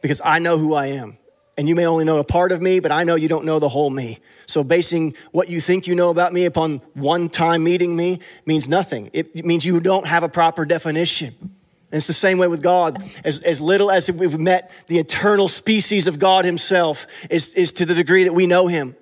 because 0.02 0.22
I 0.24 0.40
know 0.40 0.58
who 0.58 0.74
I 0.74 0.88
am. 0.88 1.18
And 1.58 1.70
you 1.70 1.76
may 1.76 1.86
only 1.86 2.04
know 2.04 2.18
a 2.18 2.24
part 2.24 2.52
of 2.52 2.62
me, 2.62 2.80
but 2.80 2.92
I 2.92 3.04
know 3.04 3.16
you 3.16 3.30
don't 3.30 3.46
know 3.46 3.60
the 3.60 3.70
whole 3.70 3.90
me. 3.90 4.20
So, 4.46 4.64
basing 4.64 5.16
what 5.32 5.50
you 5.50 5.62
think 5.62 5.88
you 5.88 5.96
know 5.96 6.10
about 6.10 6.34
me 6.34 6.46
upon 6.46 6.82
one 6.94 7.30
time 7.30 7.64
meeting 7.64 7.96
me 7.96 8.20
means 8.46 8.68
nothing. 8.68 9.10
It 9.14 9.46
means 9.46 9.66
you 9.66 9.80
don't 9.80 10.06
have 10.06 10.24
a 10.24 10.30
proper 10.30 10.66
definition. 10.66 11.34
And 11.40 12.00
it's 12.00 12.08
the 12.08 12.14
same 12.14 12.38
way 12.38 12.48
with 12.48 12.62
God. 12.62 13.02
As, 13.24 13.40
as 13.40 13.62
little 13.62 13.90
as 13.90 14.10
if 14.10 14.18
we've 14.18 14.38
met 14.38 14.70
the 14.88 15.00
eternal 15.00 15.48
species 15.48 16.08
of 16.08 16.20
God 16.20 16.44
Himself 16.44 17.08
is, 17.30 17.54
is 17.54 17.72
to 17.74 17.86
the 17.86 17.94
degree 17.94 18.26
that 18.26 18.34
we 18.34 18.48
know 18.48 18.68
Him. 18.68 18.96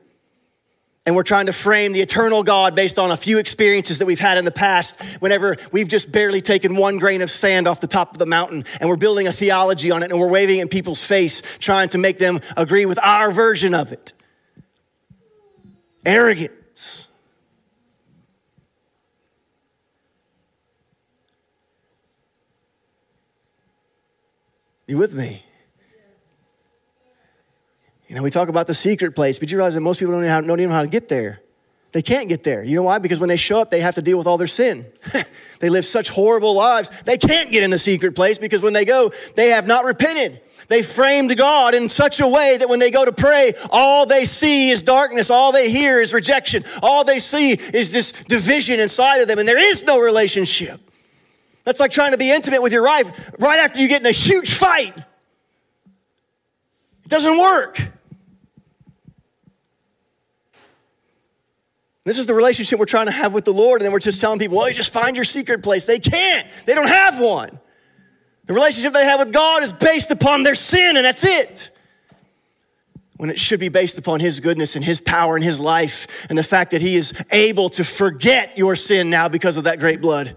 And 1.05 1.17
we're 1.17 1.23
trying 1.23 1.47
to 1.47 1.53
frame 1.53 1.91
the 1.91 1.99
eternal 1.99 2.43
God 2.43 2.75
based 2.75 2.97
on 2.97 3.11
a 3.11 3.17
few 3.17 3.37
experiences 3.37 3.99
that 3.99 4.05
we've 4.05 4.21
had 4.21 4.37
in 4.37 4.45
the 4.45 4.51
past, 4.51 5.01
whenever 5.19 5.57
we've 5.71 5.89
just 5.89 6.13
barely 6.13 6.39
taken 6.39 6.77
one 6.77 6.97
grain 6.97 7.21
of 7.21 7.29
sand 7.29 7.67
off 7.67 7.81
the 7.81 7.87
top 7.87 8.11
of 8.11 8.19
the 8.19 8.25
mountain 8.25 8.63
and 8.79 8.87
we're 8.87 8.95
building 8.95 9.27
a 9.27 9.33
theology 9.33 9.91
on 9.91 10.01
it 10.01 10.11
and 10.11 10.19
we're 10.19 10.29
waving 10.29 10.59
it 10.59 10.61
in 10.61 10.69
people's 10.69 11.03
face, 11.03 11.41
trying 11.59 11.89
to 11.89 11.97
make 11.97 12.19
them 12.19 12.39
agree 12.55 12.85
with 12.85 12.97
our 12.99 13.31
version 13.31 13.73
of 13.73 13.91
it. 13.91 14.13
Arrogance. 16.05 17.09
You 24.87 24.97
with 24.97 25.13
me? 25.13 25.43
You 28.13 28.17
know, 28.17 28.23
we 28.23 28.29
talk 28.29 28.47
about 28.47 28.67
the 28.67 28.75
secret 28.75 29.15
place, 29.15 29.39
but 29.39 29.49
you 29.49 29.57
realize 29.57 29.73
that 29.73 29.81
most 29.81 29.97
people 29.97 30.13
don't 30.13 30.21
know, 30.21 30.41
don't 30.41 30.59
even 30.59 30.69
know 30.69 30.75
how 30.75 30.83
to 30.83 30.87
get 30.87 31.09
there. 31.09 31.41
They 31.93 32.03
can't 32.03 32.29
get 32.29 32.43
there. 32.43 32.63
You 32.63 32.75
know 32.75 32.83
why? 32.83 32.99
Because 32.99 33.19
when 33.19 33.27
they 33.27 33.37
show 33.37 33.59
up, 33.59 33.71
they 33.71 33.79
have 33.79 33.95
to 33.95 34.03
deal 34.03 34.19
with 34.19 34.27
all 34.27 34.37
their 34.37 34.45
sin. 34.45 34.85
they 35.59 35.71
live 35.71 35.83
such 35.83 36.09
horrible 36.09 36.53
lives, 36.53 36.91
they 37.05 37.17
can't 37.17 37.51
get 37.51 37.63
in 37.63 37.71
the 37.71 37.79
secret 37.79 38.13
place 38.13 38.37
because 38.37 38.61
when 38.61 38.73
they 38.73 38.85
go, 38.85 39.11
they 39.35 39.49
have 39.49 39.65
not 39.65 39.83
repented. 39.83 40.41
They 40.67 40.83
framed 40.83 41.35
God 41.35 41.73
in 41.73 41.89
such 41.89 42.19
a 42.19 42.27
way 42.27 42.55
that 42.55 42.69
when 42.69 42.77
they 42.77 42.91
go 42.91 43.03
to 43.03 43.11
pray, 43.11 43.55
all 43.71 44.05
they 44.05 44.25
see 44.25 44.69
is 44.69 44.83
darkness. 44.83 45.31
All 45.31 45.51
they 45.51 45.71
hear 45.71 45.99
is 45.99 46.13
rejection. 46.13 46.65
All 46.83 47.03
they 47.03 47.17
see 47.17 47.53
is 47.53 47.91
this 47.91 48.11
division 48.11 48.79
inside 48.79 49.21
of 49.21 49.27
them, 49.27 49.39
and 49.39 49.49
there 49.49 49.57
is 49.57 49.85
no 49.85 49.99
relationship. 49.99 50.79
That's 51.63 51.79
like 51.79 51.89
trying 51.89 52.11
to 52.11 52.19
be 52.19 52.29
intimate 52.29 52.61
with 52.61 52.73
your 52.73 52.83
wife 52.83 53.31
right 53.39 53.57
after 53.57 53.81
you 53.81 53.87
get 53.87 54.01
in 54.01 54.05
a 54.05 54.11
huge 54.11 54.53
fight. 54.53 54.95
It 57.05 57.09
doesn't 57.09 57.39
work. 57.39 57.89
This 62.05 62.17
is 62.17 62.25
the 62.25 62.33
relationship 62.33 62.79
we're 62.79 62.85
trying 62.85 63.05
to 63.05 63.13
have 63.13 63.33
with 63.33 63.45
the 63.45 63.53
Lord, 63.53 63.81
and 63.81 63.85
then 63.85 63.93
we're 63.93 63.99
just 63.99 64.19
telling 64.19 64.39
people, 64.39 64.57
well, 64.57 64.67
you 64.67 64.75
just 64.75 64.91
find 64.91 65.15
your 65.15 65.23
secret 65.23 65.63
place. 65.63 65.85
They 65.85 65.99
can't, 65.99 66.47
they 66.65 66.75
don't 66.75 66.87
have 66.87 67.19
one. 67.19 67.59
The 68.45 68.53
relationship 68.53 68.91
they 68.91 69.05
have 69.05 69.19
with 69.19 69.31
God 69.31 69.63
is 69.63 69.71
based 69.71 70.11
upon 70.11 70.43
their 70.43 70.55
sin, 70.55 70.97
and 70.97 71.05
that's 71.05 71.23
it. 71.23 71.69
When 73.15 73.29
it 73.29 73.39
should 73.39 73.61
be 73.61 73.69
based 73.69 73.97
upon 73.97 74.19
His 74.19 74.41
goodness 74.41 74.75
and 74.75 74.83
His 74.83 74.99
power 74.99 75.35
and 75.35 75.43
His 75.43 75.61
life, 75.61 76.27
and 76.27 76.37
the 76.37 76.43
fact 76.43 76.71
that 76.71 76.81
He 76.81 76.97
is 76.97 77.13
able 77.31 77.69
to 77.69 77.85
forget 77.85 78.57
your 78.57 78.75
sin 78.75 79.09
now 79.09 79.29
because 79.29 79.55
of 79.55 79.63
that 79.63 79.79
great 79.79 80.01
blood. 80.01 80.35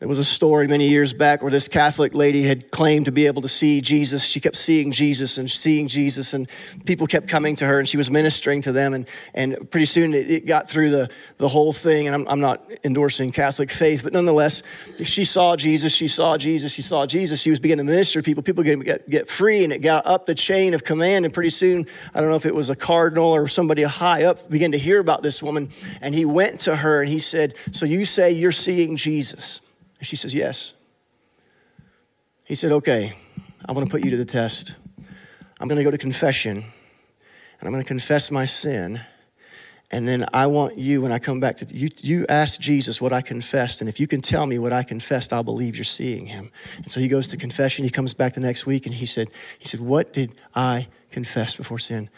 There 0.00 0.08
was 0.08 0.18
a 0.18 0.24
story 0.24 0.66
many 0.66 0.88
years 0.88 1.12
back 1.12 1.42
where 1.42 1.50
this 1.50 1.68
Catholic 1.68 2.14
lady 2.14 2.44
had 2.44 2.70
claimed 2.70 3.04
to 3.04 3.12
be 3.12 3.26
able 3.26 3.42
to 3.42 3.48
see 3.48 3.82
Jesus. 3.82 4.24
She 4.24 4.40
kept 4.40 4.56
seeing 4.56 4.92
Jesus 4.92 5.36
and 5.36 5.50
seeing 5.50 5.88
Jesus, 5.88 6.32
and 6.32 6.48
people 6.86 7.06
kept 7.06 7.28
coming 7.28 7.54
to 7.56 7.66
her, 7.66 7.78
and 7.78 7.86
she 7.86 7.98
was 7.98 8.10
ministering 8.10 8.62
to 8.62 8.72
them. 8.72 8.94
And, 8.94 9.06
and 9.34 9.70
pretty 9.70 9.84
soon 9.84 10.14
it, 10.14 10.30
it 10.30 10.46
got 10.46 10.70
through 10.70 10.88
the, 10.88 11.10
the 11.36 11.48
whole 11.48 11.74
thing. 11.74 12.06
And 12.06 12.14
I'm, 12.14 12.26
I'm 12.28 12.40
not 12.40 12.64
endorsing 12.82 13.30
Catholic 13.30 13.70
faith, 13.70 14.02
but 14.02 14.14
nonetheless, 14.14 14.62
she 15.02 15.22
saw 15.22 15.54
Jesus, 15.54 15.94
she 15.94 16.08
saw 16.08 16.38
Jesus, 16.38 16.72
she 16.72 16.80
saw 16.80 17.04
Jesus. 17.04 17.42
She 17.42 17.50
was 17.50 17.60
beginning 17.60 17.84
to 17.84 17.92
minister 17.92 18.22
to 18.22 18.24
people. 18.24 18.42
People 18.42 18.64
get, 18.64 18.82
get, 18.82 19.10
get 19.10 19.28
free, 19.28 19.64
and 19.64 19.72
it 19.72 19.80
got 19.80 20.06
up 20.06 20.24
the 20.24 20.34
chain 20.34 20.72
of 20.72 20.82
command. 20.82 21.26
And 21.26 21.34
pretty 21.34 21.50
soon, 21.50 21.86
I 22.14 22.20
don't 22.20 22.30
know 22.30 22.36
if 22.36 22.46
it 22.46 22.54
was 22.54 22.70
a 22.70 22.76
cardinal 22.76 23.28
or 23.28 23.46
somebody 23.48 23.82
high 23.82 24.24
up, 24.24 24.48
began 24.48 24.72
to 24.72 24.78
hear 24.78 24.98
about 24.98 25.22
this 25.22 25.42
woman. 25.42 25.68
And 26.00 26.14
he 26.14 26.24
went 26.24 26.60
to 26.60 26.76
her 26.76 27.02
and 27.02 27.10
he 27.10 27.18
said, 27.18 27.54
So 27.72 27.84
you 27.84 28.06
say 28.06 28.30
you're 28.30 28.50
seeing 28.50 28.96
Jesus? 28.96 29.60
And 30.00 30.06
she 30.06 30.16
says, 30.16 30.34
Yes. 30.34 30.74
He 32.44 32.56
said, 32.56 32.72
Okay, 32.72 33.12
I 33.64 33.72
want 33.72 33.86
to 33.86 33.90
put 33.90 34.04
you 34.04 34.10
to 34.10 34.16
the 34.16 34.24
test. 34.24 34.74
I'm 35.60 35.68
going 35.68 35.76
to 35.78 35.84
go 35.84 35.90
to 35.90 35.98
confession 35.98 36.56
and 36.56 37.66
I'm 37.66 37.70
going 37.70 37.84
to 37.84 37.88
confess 37.88 38.30
my 38.30 38.46
sin. 38.46 39.02
And 39.92 40.08
then 40.08 40.24
I 40.32 40.46
want 40.46 40.78
you, 40.78 41.02
when 41.02 41.12
I 41.12 41.18
come 41.18 41.40
back 41.40 41.56
to 41.58 41.74
you, 41.74 41.88
you 41.98 42.24
ask 42.28 42.60
Jesus 42.60 43.00
what 43.00 43.12
I 43.12 43.20
confessed. 43.20 43.80
And 43.80 43.88
if 43.90 43.98
you 43.98 44.06
can 44.06 44.20
tell 44.20 44.46
me 44.46 44.58
what 44.58 44.72
I 44.72 44.82
confessed, 44.84 45.32
I'll 45.32 45.42
believe 45.42 45.76
you're 45.76 45.84
seeing 45.84 46.26
him. 46.26 46.50
And 46.76 46.90
so 46.90 47.00
he 47.00 47.08
goes 47.08 47.26
to 47.28 47.36
confession. 47.36 47.84
He 47.84 47.90
comes 47.90 48.14
back 48.14 48.34
the 48.34 48.40
next 48.40 48.66
week 48.66 48.86
and 48.86 48.94
he 48.94 49.04
said, 49.04 49.28
he 49.58 49.66
said, 49.66 49.80
What 49.80 50.12
did 50.12 50.34
I 50.54 50.88
confess 51.10 51.56
before 51.56 51.78
sin? 51.78 52.08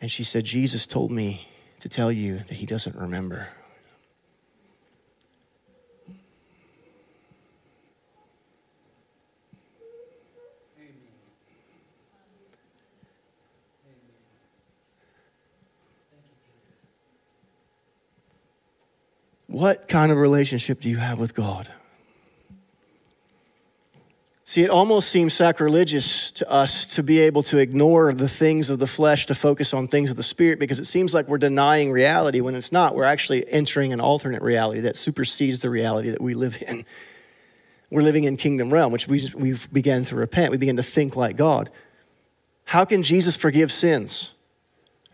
And 0.00 0.10
she 0.10 0.24
said, 0.24 0.44
Jesus 0.44 0.86
told 0.86 1.10
me 1.10 1.48
to 1.80 1.88
tell 1.88 2.12
you 2.12 2.38
that 2.38 2.54
he 2.54 2.66
doesn't 2.66 2.94
remember. 2.94 3.48
What 19.48 19.88
kind 19.88 20.12
of 20.12 20.18
relationship 20.18 20.80
do 20.80 20.88
you 20.88 20.98
have 20.98 21.18
with 21.18 21.34
God? 21.34 21.68
See, 24.44 24.62
it 24.62 24.70
almost 24.70 25.10
seems 25.10 25.34
sacrilegious 25.34 26.32
to 26.32 26.50
us 26.50 26.86
to 26.94 27.02
be 27.02 27.20
able 27.20 27.42
to 27.44 27.58
ignore 27.58 28.14
the 28.14 28.28
things 28.28 28.70
of 28.70 28.78
the 28.78 28.86
flesh 28.86 29.26
to 29.26 29.34
focus 29.34 29.74
on 29.74 29.88
things 29.88 30.10
of 30.10 30.16
the 30.16 30.22
spirit 30.22 30.58
because 30.58 30.78
it 30.78 30.86
seems 30.86 31.12
like 31.12 31.28
we're 31.28 31.36
denying 31.36 31.90
reality 31.90 32.40
when 32.40 32.54
it's 32.54 32.72
not. 32.72 32.94
We're 32.94 33.04
actually 33.04 33.46
entering 33.50 33.92
an 33.92 34.00
alternate 34.00 34.40
reality 34.40 34.80
that 34.80 34.96
supersedes 34.96 35.60
the 35.60 35.68
reality 35.68 36.08
that 36.10 36.22
we 36.22 36.32
live 36.32 36.62
in. 36.66 36.86
We're 37.90 38.02
living 38.02 38.24
in 38.24 38.36
kingdom 38.36 38.72
realm, 38.72 38.92
which 38.92 39.06
we, 39.06 39.20
we've 39.34 39.70
began 39.72 40.02
to 40.04 40.16
repent. 40.16 40.50
We 40.50 40.56
begin 40.56 40.76
to 40.76 40.82
think 40.82 41.16
like 41.16 41.36
God. 41.36 41.70
How 42.64 42.84
can 42.84 43.02
Jesus 43.02 43.36
forgive 43.36 43.72
sins? 43.72 44.32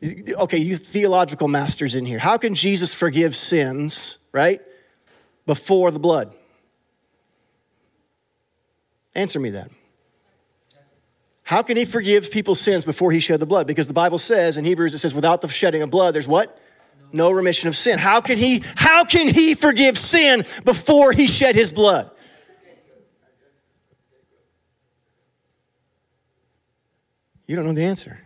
Okay, 0.03 0.59
you 0.59 0.77
theological 0.77 1.49
masters 1.49 1.95
in 1.95 2.05
here. 2.05 2.19
How 2.19 2.37
can 2.37 2.55
Jesus 2.55 2.95
forgive 2.95 3.35
sins, 3.35 4.24
right? 4.35 4.61
Before 5.47 5.91
the 5.91 5.99
blood? 5.99 6.35
Answer 9.15 9.39
me 9.39 9.51
that. 9.51 9.71
How 11.45 11.63
can 11.63 11.77
he 11.77 11.85
forgive 11.85 12.31
people's 12.31 12.61
sins 12.61 12.85
before 12.85 13.13
he 13.13 13.21
shed 13.21 13.39
the 13.39 13.47
blood? 13.47 13.67
Because 13.67 13.87
the 13.87 13.95
Bible 13.95 14.19
says 14.19 14.57
in 14.57 14.65
Hebrews, 14.65 14.93
it 14.93 14.99
says, 14.99 15.15
without 15.15 15.41
the 15.41 15.49
shedding 15.49 15.83
of 15.83 15.91
blood, 15.91 16.15
there's 16.15 16.27
what? 16.27 16.59
No 17.13 17.31
remission 17.31 17.69
of 17.69 17.77
sin. 17.77 17.99
How 17.99 18.21
can 18.21 18.37
he, 18.37 18.65
how 18.75 19.05
can 19.05 19.29
he 19.29 19.55
forgive 19.55 19.97
sin 19.97 20.45
before 20.65 21.13
he 21.13 21.29
shed 21.29 21.55
his 21.55 21.71
blood? 21.71 22.11
You 27.47 27.57
don't 27.57 27.67
know 27.67 27.73
the 27.73 27.85
answer 27.85 28.24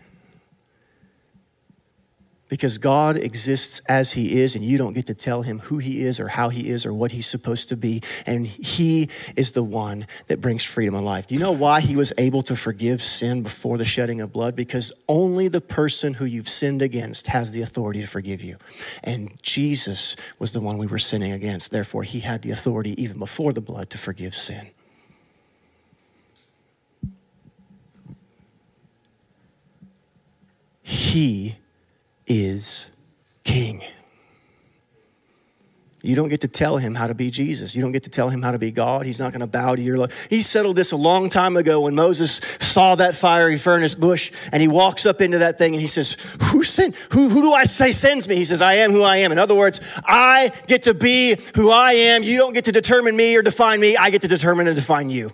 because 2.48 2.78
God 2.78 3.16
exists 3.16 3.80
as 3.88 4.12
He 4.12 4.40
is, 4.40 4.54
and 4.54 4.64
you 4.64 4.78
don't 4.78 4.94
get 4.94 5.06
to 5.06 5.14
tell 5.14 5.42
Him 5.42 5.60
who 5.60 5.78
He 5.78 6.00
is 6.00 6.18
or 6.18 6.28
how 6.28 6.48
He 6.48 6.68
is 6.68 6.86
or 6.86 6.92
what 6.92 7.12
He's 7.12 7.26
supposed 7.26 7.68
to 7.68 7.76
be. 7.76 8.02
And 8.26 8.46
He 8.46 9.08
is 9.36 9.52
the 9.52 9.62
one 9.62 10.06
that 10.26 10.40
brings 10.40 10.64
freedom 10.64 10.94
in 10.94 11.04
life. 11.04 11.26
Do 11.26 11.34
you 11.34 11.40
know 11.40 11.52
why 11.52 11.80
He 11.80 11.96
was 11.96 12.12
able 12.18 12.42
to 12.42 12.56
forgive 12.56 13.02
sin 13.02 13.42
before 13.42 13.78
the 13.78 13.84
shedding 13.84 14.20
of 14.20 14.32
blood? 14.32 14.56
Because 14.56 14.92
only 15.08 15.48
the 15.48 15.60
person 15.60 16.14
who 16.14 16.24
you've 16.24 16.48
sinned 16.48 16.82
against 16.82 17.28
has 17.28 17.52
the 17.52 17.62
authority 17.62 18.00
to 18.00 18.06
forgive 18.06 18.42
you. 18.42 18.56
And 19.04 19.30
Jesus 19.42 20.16
was 20.38 20.52
the 20.52 20.60
one 20.60 20.78
we 20.78 20.86
were 20.86 20.98
sinning 20.98 21.32
against. 21.32 21.70
Therefore, 21.70 22.02
He 22.02 22.20
had 22.20 22.42
the 22.42 22.50
authority 22.50 23.00
even 23.00 23.18
before 23.18 23.52
the 23.52 23.60
blood 23.60 23.90
to 23.90 23.98
forgive 23.98 24.34
sin. 24.34 24.68
He 30.82 31.56
is 32.28 32.90
king. 33.44 33.82
You 36.02 36.14
don't 36.14 36.28
get 36.28 36.42
to 36.42 36.48
tell 36.48 36.76
him 36.76 36.94
how 36.94 37.08
to 37.08 37.14
be 37.14 37.28
Jesus. 37.28 37.74
You 37.74 37.82
don't 37.82 37.90
get 37.90 38.04
to 38.04 38.10
tell 38.10 38.28
him 38.28 38.40
how 38.40 38.52
to 38.52 38.58
be 38.58 38.70
God. 38.70 39.04
He's 39.04 39.18
not 39.18 39.32
going 39.32 39.40
to 39.40 39.48
bow 39.48 39.74
to 39.74 39.82
your 39.82 39.98
love. 39.98 40.12
He 40.30 40.42
settled 40.42 40.76
this 40.76 40.92
a 40.92 40.96
long 40.96 41.28
time 41.28 41.56
ago 41.56 41.80
when 41.80 41.96
Moses 41.96 42.40
saw 42.60 42.94
that 42.94 43.16
fiery 43.16 43.58
furnace 43.58 43.96
bush 43.96 44.30
and 44.52 44.62
he 44.62 44.68
walks 44.68 45.06
up 45.06 45.20
into 45.20 45.38
that 45.38 45.58
thing 45.58 45.74
and 45.74 45.80
he 45.80 45.88
says, 45.88 46.16
Who 46.44 46.62
sent? 46.62 46.94
Who, 47.10 47.30
who 47.30 47.42
do 47.42 47.52
I 47.52 47.64
say 47.64 47.90
sends 47.90 48.28
me? 48.28 48.36
He 48.36 48.44
says, 48.44 48.62
I 48.62 48.74
am 48.74 48.92
who 48.92 49.02
I 49.02 49.16
am. 49.18 49.32
In 49.32 49.38
other 49.40 49.56
words, 49.56 49.80
I 50.04 50.52
get 50.68 50.82
to 50.82 50.94
be 50.94 51.36
who 51.56 51.70
I 51.70 51.94
am. 51.94 52.22
You 52.22 52.38
don't 52.38 52.52
get 52.52 52.66
to 52.66 52.72
determine 52.72 53.16
me 53.16 53.34
or 53.34 53.42
define 53.42 53.80
me. 53.80 53.96
I 53.96 54.10
get 54.10 54.22
to 54.22 54.28
determine 54.28 54.68
and 54.68 54.76
define 54.76 55.10
you. 55.10 55.32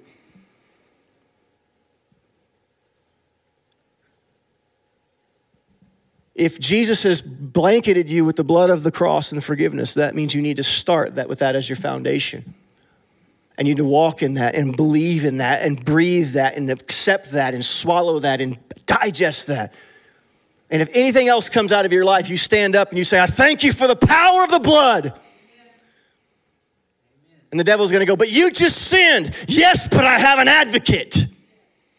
If 6.34 6.58
Jesus 6.58 7.04
has 7.04 7.20
blanketed 7.20 8.10
you 8.10 8.24
with 8.24 8.36
the 8.36 8.44
blood 8.44 8.70
of 8.70 8.82
the 8.82 8.90
cross 8.90 9.30
and 9.30 9.40
the 9.40 9.44
forgiveness, 9.44 9.94
that 9.94 10.14
means 10.14 10.34
you 10.34 10.42
need 10.42 10.56
to 10.56 10.64
start 10.64 11.14
that 11.14 11.28
with 11.28 11.38
that 11.38 11.54
as 11.54 11.68
your 11.68 11.76
foundation. 11.76 12.54
And 13.56 13.68
you 13.68 13.74
need 13.74 13.78
to 13.78 13.84
walk 13.84 14.20
in 14.20 14.34
that 14.34 14.56
and 14.56 14.76
believe 14.76 15.24
in 15.24 15.36
that 15.36 15.62
and 15.62 15.84
breathe 15.84 16.32
that 16.32 16.56
and 16.56 16.70
accept 16.70 17.30
that 17.32 17.54
and 17.54 17.64
swallow 17.64 18.18
that 18.18 18.40
and 18.40 18.58
digest 18.84 19.46
that. 19.46 19.72
And 20.70 20.82
if 20.82 20.90
anything 20.92 21.28
else 21.28 21.48
comes 21.48 21.70
out 21.70 21.86
of 21.86 21.92
your 21.92 22.04
life, 22.04 22.28
you 22.28 22.36
stand 22.36 22.74
up 22.74 22.88
and 22.88 22.98
you 22.98 23.04
say, 23.04 23.20
I 23.20 23.26
thank 23.26 23.62
you 23.62 23.72
for 23.72 23.86
the 23.86 23.94
power 23.94 24.42
of 24.42 24.50
the 24.50 24.58
blood. 24.58 25.20
And 27.52 27.60
the 27.60 27.64
devil's 27.64 27.92
gonna 27.92 28.06
go, 28.06 28.16
But 28.16 28.32
you 28.32 28.50
just 28.50 28.76
sinned. 28.88 29.32
Yes, 29.46 29.86
but 29.86 30.04
I 30.04 30.18
have 30.18 30.40
an 30.40 30.48
advocate. 30.48 31.26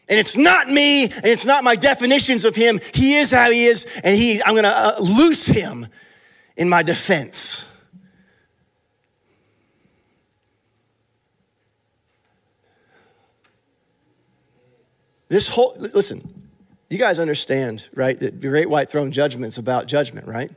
And 0.08 0.18
it's 0.20 0.36
not 0.36 0.68
me, 0.68 1.04
and 1.04 1.26
it's 1.26 1.44
not 1.44 1.64
my 1.64 1.74
definitions 1.74 2.44
of 2.44 2.54
him. 2.54 2.80
He 2.94 3.16
is 3.16 3.32
how 3.32 3.50
he 3.50 3.66
is, 3.66 3.86
and 4.04 4.16
he, 4.16 4.42
I'm 4.42 4.54
gonna 4.54 4.68
uh, 4.68 4.96
loose 5.00 5.46
him 5.46 5.88
in 6.56 6.68
my 6.68 6.82
defense. 6.82 7.66
This 15.28 15.48
whole, 15.48 15.74
listen, 15.76 16.46
you 16.88 16.98
guys 16.98 17.18
understand, 17.18 17.88
right, 17.94 18.18
that 18.20 18.40
the 18.40 18.48
great 18.48 18.70
white 18.70 18.88
throne 18.88 19.10
judgment's 19.10 19.58
about 19.58 19.88
judgment, 19.88 20.28
right? 20.28 20.52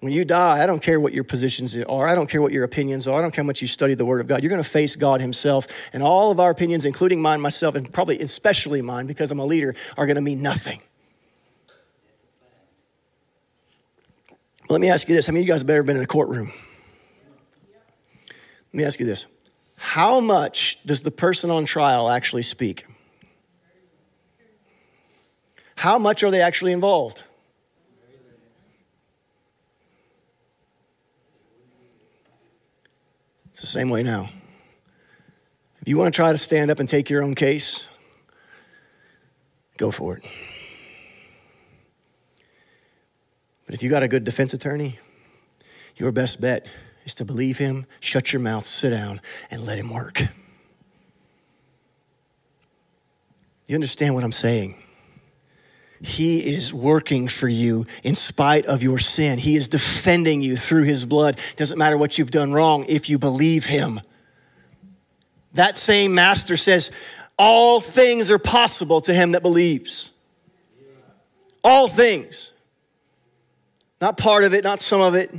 When 0.00 0.12
you 0.12 0.24
die, 0.24 0.62
I 0.62 0.66
don't 0.66 0.80
care 0.80 1.00
what 1.00 1.12
your 1.12 1.24
positions 1.24 1.76
are. 1.76 2.06
I 2.06 2.14
don't 2.14 2.30
care 2.30 2.40
what 2.40 2.52
your 2.52 2.62
opinions 2.62 3.08
are. 3.08 3.18
I 3.18 3.22
don't 3.22 3.32
care 3.32 3.42
how 3.42 3.46
much 3.46 3.60
you 3.60 3.66
study 3.66 3.94
the 3.94 4.06
Word 4.06 4.20
of 4.20 4.28
God. 4.28 4.42
You're 4.44 4.50
going 4.50 4.62
to 4.62 4.68
face 4.68 4.94
God 4.94 5.20
Himself. 5.20 5.66
And 5.92 6.04
all 6.04 6.30
of 6.30 6.38
our 6.38 6.50
opinions, 6.50 6.84
including 6.84 7.20
mine, 7.20 7.40
myself, 7.40 7.74
and 7.74 7.92
probably 7.92 8.20
especially 8.20 8.80
mine 8.80 9.06
because 9.06 9.32
I'm 9.32 9.40
a 9.40 9.44
leader, 9.44 9.74
are 9.96 10.06
going 10.06 10.14
to 10.14 10.22
mean 10.22 10.40
nothing. 10.40 10.80
Let 14.70 14.80
me 14.80 14.88
ask 14.88 15.08
you 15.08 15.16
this. 15.16 15.26
How 15.26 15.32
many 15.32 15.42
of 15.42 15.48
you 15.48 15.52
guys 15.52 15.62
have 15.62 15.70
ever 15.70 15.82
been 15.82 15.96
in 15.96 16.02
a 16.02 16.06
courtroom? 16.06 16.52
Let 18.28 18.74
me 18.74 18.84
ask 18.84 19.00
you 19.00 19.06
this. 19.06 19.26
How 19.76 20.20
much 20.20 20.78
does 20.84 21.02
the 21.02 21.10
person 21.10 21.50
on 21.50 21.64
trial 21.64 22.10
actually 22.10 22.42
speak? 22.42 22.86
How 25.76 25.98
much 25.98 26.22
are 26.22 26.30
they 26.30 26.40
actually 26.40 26.72
involved? 26.72 27.24
It's 33.58 33.62
the 33.62 33.80
same 33.80 33.90
way 33.90 34.04
now. 34.04 34.30
If 35.82 35.88
you 35.88 35.98
want 35.98 36.14
to 36.14 36.16
try 36.16 36.30
to 36.30 36.38
stand 36.38 36.70
up 36.70 36.78
and 36.78 36.88
take 36.88 37.10
your 37.10 37.24
own 37.24 37.34
case, 37.34 37.88
go 39.76 39.90
for 39.90 40.16
it. 40.16 40.24
But 43.66 43.74
if 43.74 43.82
you 43.82 43.90
got 43.90 44.04
a 44.04 44.06
good 44.06 44.22
defense 44.22 44.54
attorney, 44.54 45.00
your 45.96 46.12
best 46.12 46.40
bet 46.40 46.68
is 47.04 47.16
to 47.16 47.24
believe 47.24 47.58
him, 47.58 47.86
shut 47.98 48.32
your 48.32 48.38
mouth, 48.38 48.64
sit 48.64 48.90
down, 48.90 49.20
and 49.50 49.66
let 49.66 49.76
him 49.76 49.90
work. 49.90 50.22
You 53.66 53.74
understand 53.74 54.14
what 54.14 54.22
I'm 54.22 54.30
saying? 54.30 54.76
He 56.00 56.54
is 56.54 56.72
working 56.72 57.28
for 57.28 57.48
you 57.48 57.86
in 58.04 58.14
spite 58.14 58.66
of 58.66 58.82
your 58.82 58.98
sin. 58.98 59.38
He 59.38 59.56
is 59.56 59.68
defending 59.68 60.40
you 60.40 60.56
through 60.56 60.84
His 60.84 61.04
blood. 61.04 61.38
Doesn't 61.56 61.78
matter 61.78 61.96
what 61.96 62.18
you've 62.18 62.30
done 62.30 62.52
wrong 62.52 62.84
if 62.88 63.10
you 63.10 63.18
believe 63.18 63.66
Him. 63.66 64.00
That 65.54 65.76
same 65.76 66.14
Master 66.14 66.56
says, 66.56 66.90
All 67.38 67.80
things 67.80 68.30
are 68.30 68.38
possible 68.38 69.00
to 69.02 69.14
him 69.14 69.32
that 69.32 69.42
believes. 69.42 70.12
All 71.64 71.88
things. 71.88 72.52
Not 74.00 74.16
part 74.16 74.44
of 74.44 74.54
it, 74.54 74.62
not 74.62 74.80
some 74.80 75.00
of 75.00 75.14
it. 75.14 75.34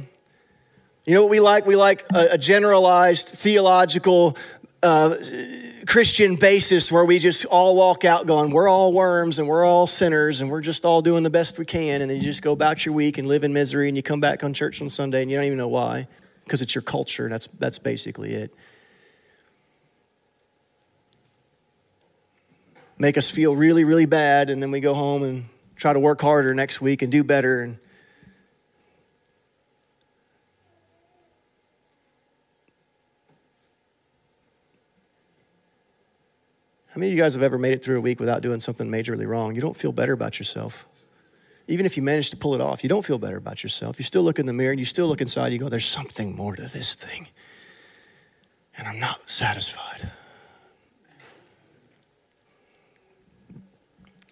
You 1.06 1.16
know 1.16 1.22
what 1.22 1.32
we 1.32 1.40
like? 1.40 1.66
We 1.66 1.76
like 1.76 2.06
a, 2.14 2.32
a 2.32 2.38
generalized 2.38 3.30
theological 3.30 4.36
uh, 4.82 5.16
Christian 5.88 6.36
basis 6.36 6.92
where 6.92 7.04
we 7.04 7.20
just 7.20 7.46
all 7.46 7.76
walk 7.76 8.06
out 8.06 8.26
going, 8.26 8.52
we're 8.52 8.70
all 8.70 8.94
worms 8.94 9.40
and 9.40 9.48
we're 9.48 9.66
all 9.66 9.88
sinners 9.88 10.42
and 10.42 10.50
we're 10.50 10.62
just 10.62 10.86
all 10.86 11.02
doing 11.02 11.24
the 11.24 11.30
best 11.30 11.58
we 11.58 11.66
can. 11.66 12.02
And 12.02 12.10
then 12.10 12.18
you 12.18 12.24
just 12.24 12.42
go 12.42 12.52
about 12.52 12.86
your 12.86 12.94
week 12.94 13.18
and 13.18 13.28
live 13.28 13.44
in 13.44 13.54
misery 13.54 13.88
and 13.88 13.98
you 13.98 14.04
come 14.04 14.20
back 14.20 14.44
on 14.44 14.54
church 14.54 14.82
on 14.82 14.90
Sunday 14.90 15.22
and 15.22 15.30
you 15.30 15.38
don't 15.38 15.46
even 15.46 15.58
know 15.58 15.68
why 15.68 16.08
because 16.44 16.62
it's 16.62 16.74
your 16.76 16.82
culture. 16.82 17.26
And 17.26 17.34
that's, 17.34 17.48
that's 17.48 17.80
basically 17.80 18.34
it. 18.34 18.54
Make 22.98 23.18
us 23.18 23.30
feel 23.30 23.56
really, 23.56 23.84
really 23.84 24.06
bad. 24.06 24.50
And 24.50 24.62
then 24.62 24.72
we 24.72 24.80
go 24.80 24.94
home 24.94 25.24
and 25.24 25.46
try 25.76 25.94
to 25.94 26.00
work 26.00 26.22
harder 26.22 26.54
next 26.54 26.82
week 26.82 27.02
and 27.02 27.12
do 27.12 27.24
better. 27.24 27.62
And 27.62 27.80
How 37.00 37.02
many 37.02 37.14
of 37.14 37.16
you 37.16 37.24
guys 37.24 37.34
have 37.34 37.44
ever 37.44 37.58
made 37.58 37.72
it 37.72 37.82
through 37.82 37.98
a 37.98 38.02
week 38.02 38.20
without 38.20 38.42
doing 38.42 38.60
something 38.60 38.90
majorly 38.90 39.26
wrong? 39.26 39.56
You 39.56 39.62
don't 39.62 39.78
feel 39.78 39.94
better 39.94 40.12
about 40.12 40.38
yourself. 40.38 40.86
Even 41.70 41.86
if 41.86 41.96
you 41.96 42.04
manage 42.04 42.30
to 42.32 42.36
pull 42.36 42.54
it 42.56 42.60
off, 42.60 42.84
you 42.84 42.90
don't 42.90 43.06
feel 43.06 43.18
better 43.18 43.38
about 43.38 43.64
yourself. 43.64 43.98
You 43.98 44.04
still 44.04 44.22
look 44.22 44.38
in 44.38 44.48
the 44.48 44.52
mirror 44.52 44.72
and 44.72 44.80
you 44.82 44.86
still 44.86 45.08
look 45.08 45.22
inside. 45.22 45.54
You 45.54 45.60
go, 45.60 45.70
there's 45.70 45.86
something 45.86 46.36
more 46.36 46.58
to 46.58 46.64
this 46.64 46.96
thing. 46.96 47.30
And 48.78 48.86
I'm 48.86 49.00
not 49.00 49.30
satisfied. 49.30 50.12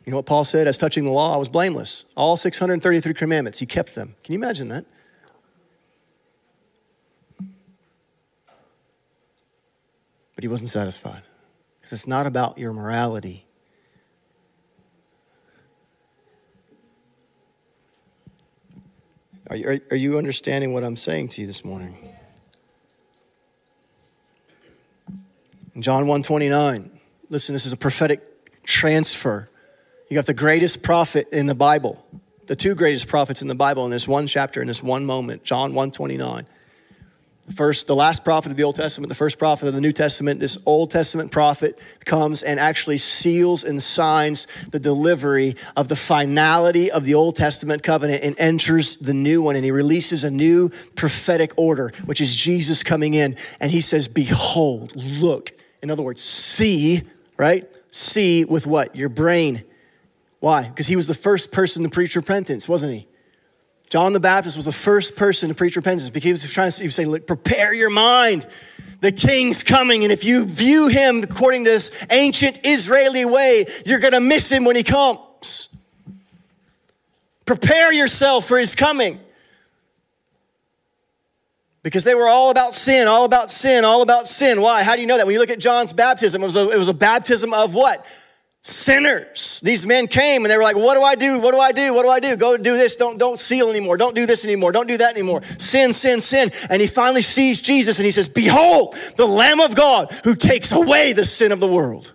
You 0.04 0.12
know 0.12 0.18
what 0.18 0.26
Paul 0.26 0.44
said? 0.44 0.68
As 0.68 0.78
touching 0.78 1.06
the 1.06 1.12
law, 1.12 1.34
I 1.34 1.38
was 1.38 1.48
blameless. 1.48 2.04
All 2.18 2.36
633 2.36 3.14
commandments, 3.14 3.60
he 3.60 3.66
kept 3.66 3.96
them. 3.96 4.16
Can 4.26 4.34
you 4.34 4.40
imagine 4.40 4.68
that? 4.68 4.84
But 10.36 10.44
he 10.44 10.50
wasn't 10.50 10.70
satisfied 10.70 11.22
because 11.88 12.02
it's 12.02 12.08
not 12.08 12.26
about 12.26 12.58
your 12.58 12.74
morality. 12.74 13.46
Are 19.50 19.56
you, 19.56 19.80
are 19.90 19.96
you 19.96 20.18
understanding 20.18 20.74
what 20.74 20.84
I'm 20.84 20.98
saying 20.98 21.30
to 21.30 21.42
you 21.42 21.48
this 21.48 21.64
morning? 21.64 21.96
In 25.76 25.82
John 25.82 26.08
129, 26.08 26.92
listen, 27.30 27.56
this 27.56 27.66
is 27.66 27.72
a 27.72 27.78
prophetic 27.78 28.22
transfer. 28.64 29.50
You 30.10 30.16
got 30.16 30.26
the 30.26 30.34
greatest 30.34 30.84
prophet 30.84 31.30
in 31.32 31.46
the 31.46 31.56
Bible, 31.56 32.06
the 32.48 32.58
two 32.58 32.76
greatest 32.76 33.08
prophets 33.08 33.42
in 33.42 33.48
the 33.48 33.56
Bible 33.56 33.86
in 33.86 33.92
this 33.92 34.10
one 34.10 34.28
chapter, 34.28 34.62
in 34.62 34.68
this 34.68 34.84
one 34.84 35.06
moment, 35.06 35.46
John 35.46 35.74
129 35.74 36.46
first 37.56 37.88
the 37.88 37.96
last 37.96 38.24
prophet 38.24 38.52
of 38.52 38.58
the 38.58 38.64
old 38.64 38.76
testament 38.76 39.10
the 39.10 39.16
first 39.16 39.40
prophet 39.40 39.68
of 39.68 39.74
the 39.74 39.82
new 39.82 39.92
testament 39.92 40.40
this 40.40 40.58
old 40.66 40.92
testament 40.92 41.32
prophet 41.32 41.80
comes 42.06 42.44
and 42.44 42.60
actually 42.60 42.98
seals 42.98 43.64
and 43.64 43.82
signs 43.82 44.48
the 44.72 44.80
delivery 44.80 45.56
of 45.76 45.88
the 45.88 45.96
finality 45.96 46.92
of 46.92 47.06
the 47.06 47.14
old 47.14 47.36
testament 47.36 47.82
covenant 47.84 48.22
and 48.24 48.36
enters 48.38 48.98
the 48.98 49.14
new 49.14 49.42
one 49.42 49.56
and 49.56 49.64
he 49.64 49.72
releases 49.72 50.24
a 50.24 50.30
new 50.30 50.70
prophetic 50.96 51.54
order 51.58 51.92
which 52.06 52.20
is 52.20 52.36
jesus 52.36 52.84
coming 52.84 53.14
in 53.14 53.36
and 53.60 53.72
he 53.72 53.82
says 53.82 54.08
behold 54.08 54.94
look. 54.96 55.52
In 55.82 55.92
other 55.92 56.04
words 56.04 56.22
see 56.22 57.04
right? 57.38 57.70
See 57.90 58.44
with 58.44 58.68
what? 58.68 58.96
Your 58.96 59.10
brain. 59.10 59.64
Why? 60.40 60.68
Because 60.68 60.88
he 60.88 60.96
was 60.96 61.08
the 61.08 61.14
first 61.14 61.52
person 61.52 61.84
to 61.84 61.90
preach 61.90 62.16
repentance 62.16 62.68
wasn't 62.68 62.94
he 62.94 63.08
John 63.90 64.12
the 64.14 64.20
Baptist 64.20 64.56
was 64.58 64.66
the 64.66 64.72
first 64.72 65.16
person 65.16 65.50
to 65.50 65.56
preach 65.56 65.76
repentance 65.76 66.10
because 66.10 66.42
he 66.42 66.48
was 66.48 66.54
trying 66.54 66.72
to 66.72 66.92
say, 66.92 67.06
look, 67.06 67.26
prepare 67.26 67.74
your 67.74 67.90
mind. 67.90 68.46
The 69.00 69.12
king's 69.12 69.64
coming, 69.64 70.04
and 70.04 70.12
if 70.12 70.26
you 70.26 70.46
view 70.46 70.88
him 70.88 71.24
according 71.24 71.66
to 71.66 71.70
this 71.70 71.92
ancient 72.10 72.62
Israeli 72.64 73.26
way, 73.26 73.68
you're 73.86 74.00
going 74.00 74.14
to 74.14 74.20
miss 74.20 74.52
him 74.52 74.66
when 74.66 74.76
he 74.76 74.84
comes. 74.84 75.70
Prepare 77.46 77.94
yourself 77.94 78.46
for 78.46 78.58
his 78.58 78.76
coming. 78.76 79.20
Because 81.84 82.04
they 82.04 82.16
were 82.16 82.28
all 82.28 82.50
about 82.50 82.74
sin, 82.74 83.08
all 83.08 83.24
about 83.24 83.50
sin, 83.50 83.86
all 83.86 84.02
about 84.02 84.28
sin. 84.28 84.60
Why? 84.60 84.84
How 84.84 84.96
do 84.96 85.02
you 85.02 85.08
know 85.08 85.16
that? 85.16 85.26
When 85.26 85.34
you 85.34 85.40
look 85.40 85.52
at 85.52 85.60
John's 85.60 85.94
baptism, 85.94 86.42
it 86.42 86.46
was 86.46 86.58
a, 86.58 86.70
it 86.70 86.78
was 86.78 86.90
a 86.90 86.94
baptism 86.94 87.54
of 87.54 87.74
what? 87.74 88.06
Sinners. 88.62 89.62
These 89.62 89.86
men 89.86 90.08
came 90.08 90.44
and 90.44 90.52
they 90.52 90.58
were 90.58 90.64
like, 90.64 90.76
What 90.76 90.96
do 90.96 91.04
I 91.04 91.16
do? 91.16 91.40
What 91.40 91.54
do 91.54 91.60
I 91.60 91.72
do? 91.72 91.94
What 91.94 92.04
do 92.04 92.10
I 92.10 92.20
do? 92.20 92.36
Go 92.36 92.58
do 92.58 92.76
this. 92.76 92.96
Don't, 92.96 93.18
don't 93.18 93.40
seal 93.40 93.70
anymore. 93.70 93.98
Don't 93.98 94.16
do 94.16 94.26
this 94.26 94.44
anymore. 94.46 94.72
Don't 94.72 94.88
do 94.88 94.98
that 94.98 95.16
anymore. 95.16 95.42
Sin, 95.58 95.94
sin, 95.94 96.22
sin. 96.22 96.52
And 96.70 96.82
he 96.82 96.88
finally 96.88 97.22
sees 97.22 97.62
Jesus 97.62 97.98
and 98.00 98.06
he 98.06 98.12
says, 98.12 98.28
Behold, 98.28 98.96
the 99.16 99.28
Lamb 99.28 99.60
of 99.60 99.76
God 99.76 100.12
who 100.24 100.36
takes 100.36 100.72
away 100.72 101.14
the 101.14 101.26
sin 101.26 101.52
of 101.52 101.60
the 101.60 101.68
world. 101.68 102.14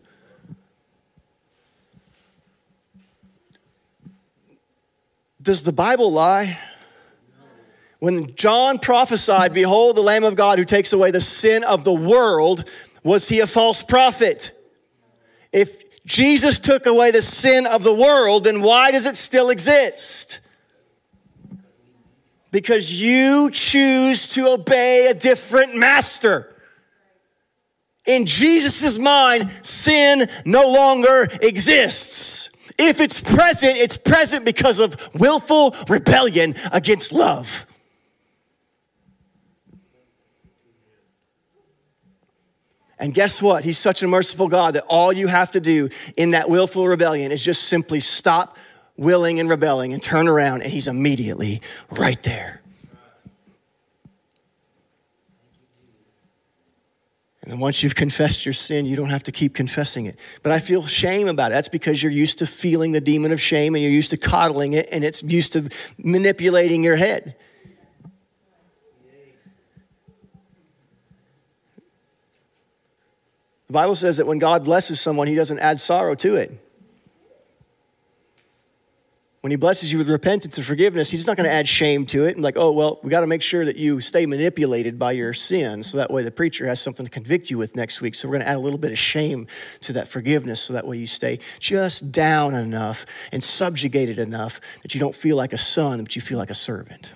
Does 5.40 5.64
the 5.64 5.72
Bible 5.72 6.12
lie? 6.12 6.58
When 7.98 8.34
John 8.34 8.78
prophesied, 8.78 9.52
Behold, 9.52 9.96
the 9.96 10.02
Lamb 10.02 10.24
of 10.24 10.34
God 10.34 10.58
who 10.58 10.64
takes 10.64 10.92
away 10.92 11.10
the 11.10 11.20
sin 11.20 11.64
of 11.64 11.84
the 11.84 11.92
world, 11.92 12.68
was 13.04 13.28
he 13.28 13.40
a 13.40 13.46
false 13.46 13.82
prophet? 13.82 14.50
If 15.52 15.81
Jesus 16.04 16.58
took 16.58 16.86
away 16.86 17.10
the 17.10 17.22
sin 17.22 17.66
of 17.66 17.82
the 17.82 17.94
world, 17.94 18.44
then 18.44 18.60
why 18.60 18.90
does 18.90 19.06
it 19.06 19.16
still 19.16 19.50
exist? 19.50 20.40
Because 22.50 23.00
you 23.00 23.50
choose 23.50 24.28
to 24.28 24.48
obey 24.48 25.06
a 25.06 25.14
different 25.14 25.76
master. 25.76 26.54
In 28.04 28.26
Jesus' 28.26 28.98
mind, 28.98 29.50
sin 29.62 30.28
no 30.44 30.68
longer 30.68 31.28
exists. 31.40 32.50
If 32.78 33.00
it's 33.00 33.20
present, 33.20 33.76
it's 33.76 33.96
present 33.96 34.44
because 34.44 34.80
of 34.80 34.96
willful 35.14 35.76
rebellion 35.88 36.56
against 36.72 37.12
love. 37.12 37.64
And 43.02 43.12
guess 43.12 43.42
what? 43.42 43.64
He's 43.64 43.78
such 43.78 44.04
a 44.04 44.06
merciful 44.06 44.46
God 44.46 44.74
that 44.74 44.84
all 44.84 45.12
you 45.12 45.26
have 45.26 45.50
to 45.50 45.60
do 45.60 45.88
in 46.16 46.30
that 46.30 46.48
willful 46.48 46.86
rebellion 46.86 47.32
is 47.32 47.44
just 47.44 47.64
simply 47.64 47.98
stop 47.98 48.56
willing 48.96 49.40
and 49.40 49.50
rebelling 49.50 49.92
and 49.92 50.00
turn 50.00 50.28
around, 50.28 50.62
and 50.62 50.70
He's 50.70 50.86
immediately 50.86 51.60
right 51.90 52.22
there. 52.22 52.62
And 57.42 57.50
then 57.50 57.58
once 57.58 57.82
you've 57.82 57.96
confessed 57.96 58.46
your 58.46 58.52
sin, 58.52 58.86
you 58.86 58.94
don't 58.94 59.10
have 59.10 59.24
to 59.24 59.32
keep 59.32 59.52
confessing 59.52 60.06
it. 60.06 60.16
But 60.44 60.52
I 60.52 60.60
feel 60.60 60.86
shame 60.86 61.26
about 61.26 61.50
it. 61.50 61.54
That's 61.54 61.68
because 61.68 62.04
you're 62.04 62.12
used 62.12 62.38
to 62.38 62.46
feeling 62.46 62.92
the 62.92 63.00
demon 63.00 63.32
of 63.32 63.40
shame 63.40 63.74
and 63.74 63.82
you're 63.82 63.90
used 63.90 64.10
to 64.10 64.16
coddling 64.16 64.74
it 64.74 64.88
and 64.92 65.02
it's 65.02 65.24
used 65.24 65.54
to 65.54 65.68
manipulating 65.98 66.84
your 66.84 66.94
head. 66.94 67.34
The 73.72 73.78
Bible 73.78 73.94
says 73.94 74.18
that 74.18 74.26
when 74.26 74.38
God 74.38 74.64
blesses 74.64 75.00
someone, 75.00 75.28
he 75.28 75.34
doesn't 75.34 75.58
add 75.58 75.80
sorrow 75.80 76.14
to 76.16 76.34
it. 76.34 76.52
When 79.40 79.50
he 79.50 79.56
blesses 79.56 79.90
you 79.90 79.96
with 79.96 80.10
repentance 80.10 80.58
and 80.58 80.66
forgiveness, 80.66 81.10
he's 81.10 81.26
not 81.26 81.38
going 81.38 81.48
to 81.48 81.52
add 81.54 81.66
shame 81.66 82.04
to 82.08 82.26
it 82.26 82.34
and 82.34 82.44
like, 82.44 82.58
oh, 82.58 82.70
well, 82.70 83.00
we 83.02 83.08
got 83.08 83.22
to 83.22 83.26
make 83.26 83.40
sure 83.40 83.64
that 83.64 83.76
you 83.76 84.02
stay 84.02 84.26
manipulated 84.26 84.98
by 84.98 85.12
your 85.12 85.32
sin 85.32 85.82
so 85.82 85.96
that 85.96 86.10
way 86.10 86.22
the 86.22 86.30
preacher 86.30 86.66
has 86.66 86.82
something 86.82 87.06
to 87.06 87.10
convict 87.10 87.48
you 87.48 87.56
with 87.56 87.74
next 87.74 88.02
week. 88.02 88.14
So 88.14 88.28
we're 88.28 88.32
going 88.32 88.44
to 88.44 88.50
add 88.50 88.56
a 88.56 88.60
little 88.60 88.78
bit 88.78 88.92
of 88.92 88.98
shame 88.98 89.46
to 89.80 89.94
that 89.94 90.06
forgiveness 90.06 90.60
so 90.60 90.74
that 90.74 90.86
way 90.86 90.98
you 90.98 91.06
stay 91.06 91.38
just 91.58 92.12
down 92.12 92.54
enough 92.54 93.06
and 93.32 93.42
subjugated 93.42 94.18
enough 94.18 94.60
that 94.82 94.92
you 94.92 95.00
don't 95.00 95.14
feel 95.14 95.38
like 95.38 95.54
a 95.54 95.58
son, 95.58 96.02
but 96.02 96.14
you 96.14 96.20
feel 96.20 96.36
like 96.36 96.50
a 96.50 96.54
servant. 96.54 97.14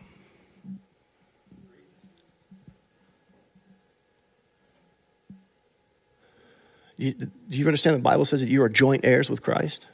Do 6.99 7.15
you, 7.51 7.67
understand 7.67 7.97
the 7.97 8.01
Bible 8.01 8.25
says 8.25 8.41
that 8.41 8.49
you 8.49 8.63
are 8.63 8.69
joint 8.69 9.05
heirs 9.05 9.29
with 9.29 9.43
Christ? 9.43 9.87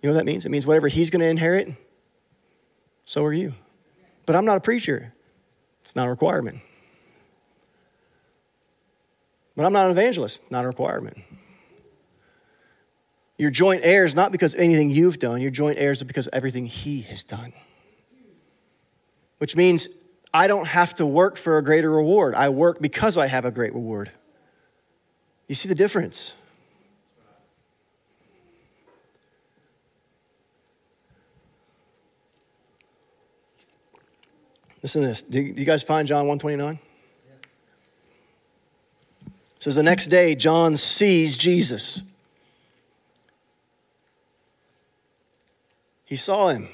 You 0.00 0.08
know 0.08 0.10
what 0.10 0.18
that 0.18 0.26
means? 0.26 0.46
It 0.46 0.50
means 0.50 0.66
whatever 0.66 0.86
he's 0.86 1.10
going 1.10 1.20
to 1.20 1.26
inherit, 1.26 1.74
so 3.04 3.24
are 3.24 3.32
you. 3.32 3.54
But 4.26 4.36
I'm 4.36 4.44
not 4.44 4.56
a 4.56 4.60
preacher, 4.60 5.12
it's 5.80 5.96
not 5.96 6.06
a 6.06 6.10
requirement. 6.10 6.60
But 9.56 9.66
I'm 9.66 9.72
not 9.72 9.86
an 9.86 9.90
evangelist, 9.90 10.52
not 10.52 10.64
a 10.64 10.68
requirement. 10.68 11.18
You're 13.38 13.50
joint 13.50 13.80
heirs 13.82 14.14
not 14.14 14.30
because 14.30 14.54
of 14.54 14.60
anything 14.60 14.90
you've 14.90 15.18
done, 15.18 15.40
you're 15.40 15.50
joint 15.50 15.78
heirs 15.78 16.00
because 16.04 16.28
everything 16.32 16.66
he 16.66 17.02
has 17.02 17.24
done. 17.24 17.52
Which 19.38 19.56
means 19.56 19.88
I 20.32 20.46
don't 20.46 20.66
have 20.66 20.94
to 20.94 21.06
work 21.06 21.36
for 21.36 21.58
a 21.58 21.64
greater 21.64 21.90
reward. 21.90 22.34
I 22.34 22.48
work 22.50 22.80
because 22.80 23.18
I 23.18 23.26
have 23.26 23.44
a 23.44 23.50
great 23.50 23.74
reward. 23.74 24.12
You 25.48 25.54
see 25.54 25.68
the 25.68 25.74
difference? 25.74 26.34
Listen 34.82 35.02
to 35.02 35.08
this. 35.08 35.22
Do 35.22 35.40
you 35.40 35.64
guys 35.64 35.82
find 35.82 36.06
John 36.06 36.28
129? 36.28 36.78
It 39.56 39.62
says 39.62 39.74
the 39.74 39.82
next 39.82 40.06
day, 40.06 40.36
John 40.36 40.76
sees 40.76 41.36
Jesus. 41.36 42.02
He 46.04 46.14
saw 46.14 46.48
him. 46.48 46.68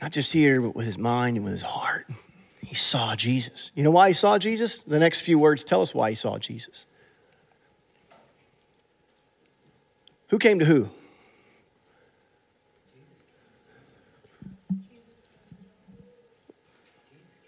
Not 0.00 0.12
just 0.12 0.32
here, 0.32 0.60
but 0.60 0.76
with 0.76 0.86
his 0.86 0.96
mind 0.96 1.36
and 1.36 1.44
with 1.44 1.52
his 1.52 1.62
heart. 1.62 2.06
He 2.70 2.76
saw 2.76 3.16
Jesus. 3.16 3.72
You 3.74 3.82
know 3.82 3.90
why 3.90 4.10
he 4.10 4.12
saw 4.12 4.38
Jesus? 4.38 4.84
The 4.84 5.00
next 5.00 5.22
few 5.22 5.40
words 5.40 5.64
tell 5.64 5.82
us 5.82 5.92
why 5.92 6.10
he 6.10 6.14
saw 6.14 6.38
Jesus. 6.38 6.86
Who 10.28 10.38
came 10.38 10.60
to 10.60 10.64
who? 10.64 10.88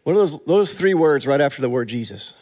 What 0.03 0.15
are 0.15 0.17
those, 0.17 0.45
those 0.45 0.77
three 0.77 0.95
words 0.95 1.25
right 1.25 1.41
after 1.41 1.63
the 1.63 1.71
word 1.71 1.87
Jesus? 1.89 2.35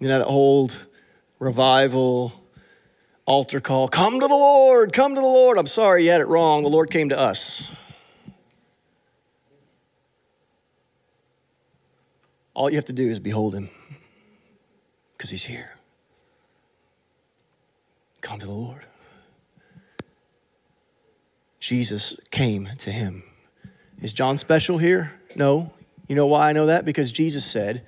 You 0.00 0.08
know, 0.08 0.18
that 0.18 0.26
old 0.26 0.86
revival 1.38 2.41
altar 3.32 3.60
call 3.60 3.88
come 3.88 4.20
to 4.20 4.28
the 4.28 4.34
Lord, 4.34 4.92
come 4.92 5.14
to 5.14 5.20
the 5.20 5.26
Lord. 5.26 5.56
I'm 5.56 5.66
sorry 5.66 6.04
you 6.04 6.10
had 6.10 6.20
it 6.20 6.28
wrong. 6.28 6.62
The 6.62 6.68
Lord 6.68 6.90
came 6.90 7.08
to 7.08 7.18
us. 7.18 7.72
All 12.52 12.68
you 12.68 12.76
have 12.76 12.84
to 12.84 12.92
do 12.92 13.08
is 13.08 13.18
behold 13.18 13.54
him 13.54 13.70
because 15.16 15.30
he's 15.30 15.44
here. 15.44 15.72
Come 18.20 18.38
to 18.38 18.46
the 18.46 18.52
Lord. 18.52 18.84
Jesus 21.58 22.20
came 22.30 22.68
to 22.78 22.92
him. 22.92 23.22
Is 24.02 24.12
John 24.12 24.36
special 24.36 24.76
here? 24.76 25.12
No. 25.34 25.72
You 26.06 26.16
know 26.16 26.26
why 26.26 26.50
I 26.50 26.52
know 26.52 26.66
that? 26.66 26.84
Because 26.84 27.10
Jesus 27.10 27.46
said 27.46 27.86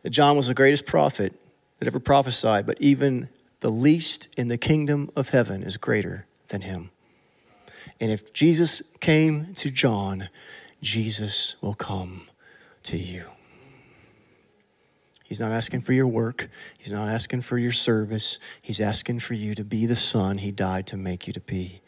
that 0.00 0.10
John 0.10 0.34
was 0.34 0.48
the 0.48 0.54
greatest 0.54 0.86
prophet 0.86 1.34
that 1.78 1.86
ever 1.86 2.00
prophesied, 2.00 2.64
but 2.64 2.80
even 2.80 3.28
the 3.62 3.70
least 3.70 4.28
in 4.36 4.48
the 4.48 4.58
kingdom 4.58 5.08
of 5.14 5.30
heaven 5.30 5.62
is 5.62 5.76
greater 5.76 6.26
than 6.48 6.62
him. 6.62 6.90
And 8.00 8.10
if 8.10 8.32
Jesus 8.32 8.82
came 9.00 9.54
to 9.54 9.70
John, 9.70 10.28
Jesus 10.82 11.54
will 11.62 11.74
come 11.74 12.28
to 12.82 12.98
you. 12.98 13.24
He's 15.24 15.38
not 15.38 15.52
asking 15.52 15.82
for 15.82 15.92
your 15.92 16.08
work. 16.08 16.50
He's 16.76 16.90
not 16.90 17.08
asking 17.08 17.42
for 17.42 17.56
your 17.56 17.70
service. 17.70 18.40
He's 18.60 18.80
asking 18.80 19.20
for 19.20 19.34
you 19.34 19.54
to 19.54 19.64
be 19.64 19.86
the 19.86 19.94
son 19.94 20.38
he 20.38 20.50
died 20.50 20.88
to 20.88 20.96
make 20.96 21.28
you 21.28 21.32
to 21.32 21.40
be. 21.40 21.80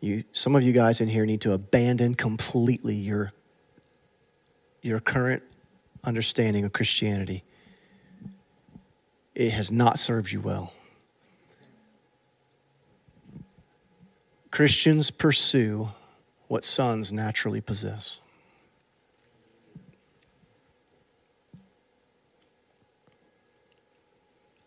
You, 0.00 0.22
some 0.30 0.54
of 0.54 0.62
you 0.62 0.72
guys 0.72 1.00
in 1.00 1.08
here 1.08 1.26
need 1.26 1.40
to 1.40 1.52
abandon 1.52 2.14
completely 2.14 2.94
your, 2.94 3.32
your 4.80 5.00
current 5.00 5.42
understanding 6.04 6.64
of 6.64 6.72
Christianity. 6.72 7.42
It 9.38 9.52
has 9.52 9.70
not 9.70 10.00
served 10.00 10.32
you 10.32 10.40
well. 10.40 10.72
Christians 14.50 15.12
pursue 15.12 15.90
what 16.48 16.64
sons 16.64 17.12
naturally 17.12 17.60
possess. 17.60 18.18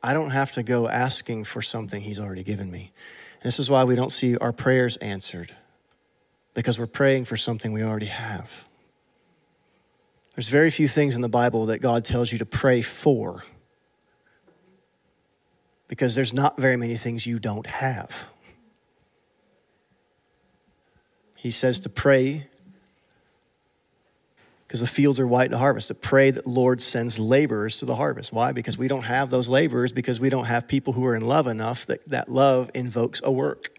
I 0.01 0.13
don't 0.13 0.29
have 0.29 0.53
to 0.53 0.63
go 0.63 0.87
asking 0.87 1.43
for 1.43 1.61
something 1.61 2.01
He's 2.01 2.17
already 2.17 2.43
given 2.43 2.71
me. 2.71 2.93
This 3.43 3.59
is 3.59 3.69
why 3.69 3.83
we 3.83 3.95
don't 3.95 4.11
see 4.11 4.37
our 4.37 4.53
prayers 4.53 4.95
answered, 4.97 5.53
because 6.53 6.79
we're 6.79 6.87
praying 6.87 7.25
for 7.25 7.35
something 7.35 7.73
we 7.73 7.83
already 7.83 8.05
have. 8.05 8.69
There's 10.35 10.47
very 10.47 10.69
few 10.69 10.87
things 10.87 11.15
in 11.15 11.21
the 11.21 11.27
Bible 11.27 11.65
that 11.65 11.79
God 11.79 12.05
tells 12.05 12.31
you 12.31 12.37
to 12.37 12.45
pray 12.45 12.81
for, 12.81 13.43
because 15.91 16.15
there's 16.15 16.33
not 16.33 16.55
very 16.55 16.77
many 16.77 16.95
things 16.95 17.27
you 17.27 17.37
don't 17.37 17.67
have. 17.67 18.25
He 21.35 21.51
says 21.51 21.81
to 21.81 21.89
pray 21.89 22.47
because 24.65 24.79
the 24.79 24.87
fields 24.87 25.19
are 25.19 25.27
white 25.27 25.51
to 25.51 25.57
harvest. 25.57 25.89
To 25.89 25.93
pray 25.93 26.31
that 26.31 26.47
Lord 26.47 26.81
sends 26.81 27.19
laborers 27.19 27.79
to 27.79 27.85
the 27.85 27.97
harvest. 27.97 28.31
Why? 28.31 28.53
Because 28.53 28.77
we 28.77 28.87
don't 28.87 29.03
have 29.03 29.31
those 29.31 29.49
laborers, 29.49 29.91
because 29.91 30.17
we 30.17 30.29
don't 30.29 30.45
have 30.45 30.65
people 30.65 30.93
who 30.93 31.05
are 31.05 31.13
in 31.13 31.25
love 31.25 31.45
enough 31.45 31.85
that 31.87 32.07
that 32.07 32.29
love 32.29 32.71
invokes 32.73 33.21
a 33.25 33.29
work. 33.29 33.77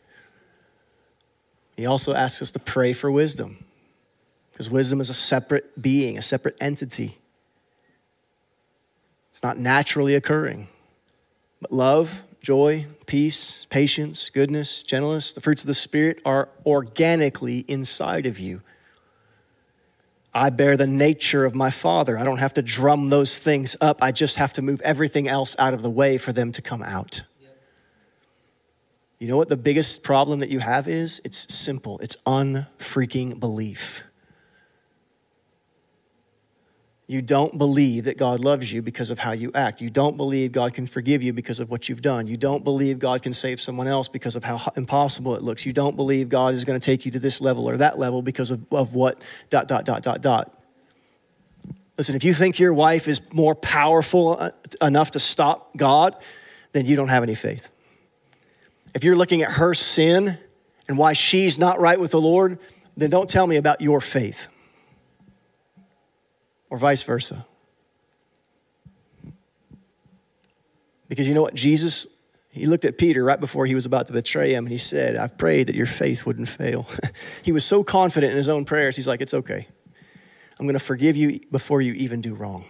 He 1.78 1.86
also 1.86 2.12
asks 2.12 2.42
us 2.42 2.50
to 2.50 2.58
pray 2.58 2.92
for 2.92 3.10
wisdom, 3.10 3.64
because 4.50 4.68
wisdom 4.68 5.00
is 5.00 5.08
a 5.08 5.14
separate 5.14 5.80
being, 5.80 6.18
a 6.18 6.22
separate 6.22 6.58
entity. 6.60 7.16
It's 9.30 9.42
not 9.42 9.56
naturally 9.56 10.14
occurring. 10.14 10.68
But 11.62 11.72
love, 11.72 12.22
joy, 12.40 12.86
peace, 13.06 13.66
patience, 13.66 14.30
goodness, 14.30 14.82
gentleness, 14.82 15.32
the 15.32 15.40
fruits 15.40 15.62
of 15.62 15.68
the 15.68 15.74
Spirit 15.74 16.20
are 16.24 16.48
organically 16.66 17.64
inside 17.68 18.26
of 18.26 18.40
you. 18.40 18.62
I 20.34 20.50
bear 20.50 20.76
the 20.76 20.88
nature 20.88 21.44
of 21.44 21.54
my 21.54 21.70
Father. 21.70 22.18
I 22.18 22.24
don't 22.24 22.38
have 22.38 22.54
to 22.54 22.62
drum 22.62 23.10
those 23.10 23.38
things 23.38 23.76
up. 23.80 24.02
I 24.02 24.10
just 24.10 24.36
have 24.36 24.52
to 24.54 24.62
move 24.62 24.80
everything 24.80 25.28
else 25.28 25.54
out 25.58 25.72
of 25.72 25.82
the 25.82 25.90
way 25.90 26.18
for 26.18 26.32
them 26.32 26.50
to 26.52 26.62
come 26.62 26.82
out. 26.82 27.22
You 29.20 29.28
know 29.28 29.36
what 29.36 29.48
the 29.48 29.56
biggest 29.56 30.02
problem 30.02 30.40
that 30.40 30.48
you 30.48 30.58
have 30.58 30.88
is? 30.88 31.20
It's 31.24 31.54
simple. 31.54 32.00
It's 32.00 32.16
unfreaking 32.26 33.38
belief. 33.38 34.02
You 37.12 37.20
don't 37.20 37.58
believe 37.58 38.04
that 38.04 38.16
God 38.16 38.40
loves 38.40 38.72
you 38.72 38.80
because 38.80 39.10
of 39.10 39.18
how 39.18 39.32
you 39.32 39.50
act. 39.54 39.82
You 39.82 39.90
don't 39.90 40.16
believe 40.16 40.50
God 40.50 40.72
can 40.72 40.86
forgive 40.86 41.22
you 41.22 41.34
because 41.34 41.60
of 41.60 41.70
what 41.70 41.86
you've 41.86 42.00
done. 42.00 42.26
You 42.26 42.38
don't 42.38 42.64
believe 42.64 42.98
God 42.98 43.22
can 43.22 43.34
save 43.34 43.60
someone 43.60 43.86
else 43.86 44.08
because 44.08 44.34
of 44.34 44.44
how 44.44 44.72
impossible 44.76 45.36
it 45.36 45.42
looks. 45.42 45.66
You 45.66 45.74
don't 45.74 45.94
believe 45.94 46.30
God 46.30 46.54
is 46.54 46.64
going 46.64 46.80
to 46.80 46.84
take 46.84 47.04
you 47.04 47.12
to 47.12 47.18
this 47.18 47.42
level 47.42 47.68
or 47.68 47.76
that 47.76 47.98
level 47.98 48.22
because 48.22 48.50
of, 48.50 48.64
of 48.72 48.94
what, 48.94 49.20
dot, 49.50 49.68
dot, 49.68 49.84
dot, 49.84 50.02
dot, 50.02 50.22
dot. 50.22 50.58
Listen, 51.98 52.16
if 52.16 52.24
you 52.24 52.32
think 52.32 52.58
your 52.58 52.72
wife 52.72 53.06
is 53.06 53.30
more 53.30 53.54
powerful 53.54 54.38
uh, 54.40 54.50
enough 54.80 55.10
to 55.10 55.18
stop 55.18 55.76
God, 55.76 56.16
then 56.72 56.86
you 56.86 56.96
don't 56.96 57.08
have 57.08 57.22
any 57.22 57.34
faith. 57.34 57.68
If 58.94 59.04
you're 59.04 59.16
looking 59.16 59.42
at 59.42 59.52
her 59.52 59.74
sin 59.74 60.38
and 60.88 60.96
why 60.96 61.12
she's 61.12 61.58
not 61.58 61.78
right 61.78 62.00
with 62.00 62.12
the 62.12 62.20
Lord, 62.22 62.58
then 62.96 63.10
don't 63.10 63.28
tell 63.28 63.46
me 63.46 63.56
about 63.56 63.82
your 63.82 64.00
faith 64.00 64.48
or 66.73 66.79
vice 66.79 67.03
versa. 67.03 67.45
Because 71.07 71.29
you 71.29 71.35
know 71.35 71.43
what? 71.43 71.53
Jesus, 71.53 72.07
he 72.55 72.64
looked 72.64 72.87
at 72.87 72.97
Peter 72.97 73.23
right 73.23 73.39
before 73.39 73.66
he 73.66 73.75
was 73.75 73.85
about 73.85 74.07
to 74.07 74.14
betray 74.14 74.55
him 74.55 74.64
and 74.64 74.73
he 74.73 74.79
said, 74.79 75.14
I've 75.14 75.37
prayed 75.37 75.66
that 75.66 75.77
your 75.77 75.85
faith 75.85 76.25
wouldn't 76.25 76.49
fail. 76.49 76.89
he 77.43 77.53
was 77.53 77.66
so 77.66 77.85
confident 77.85 78.31
in 78.31 78.39
his 78.39 78.49
own 78.49 78.64
prayers, 78.64 78.97
he's 78.97 79.07
like, 79.07 79.20
It's 79.20 79.35
okay. 79.35 79.68
I'm 80.59 80.64
going 80.64 80.73
to 80.73 80.79
forgive 80.79 81.14
you 81.14 81.41
before 81.51 81.83
you 81.83 81.93
even 81.93 82.23
do 82.23 82.35
wrong. 82.35 82.64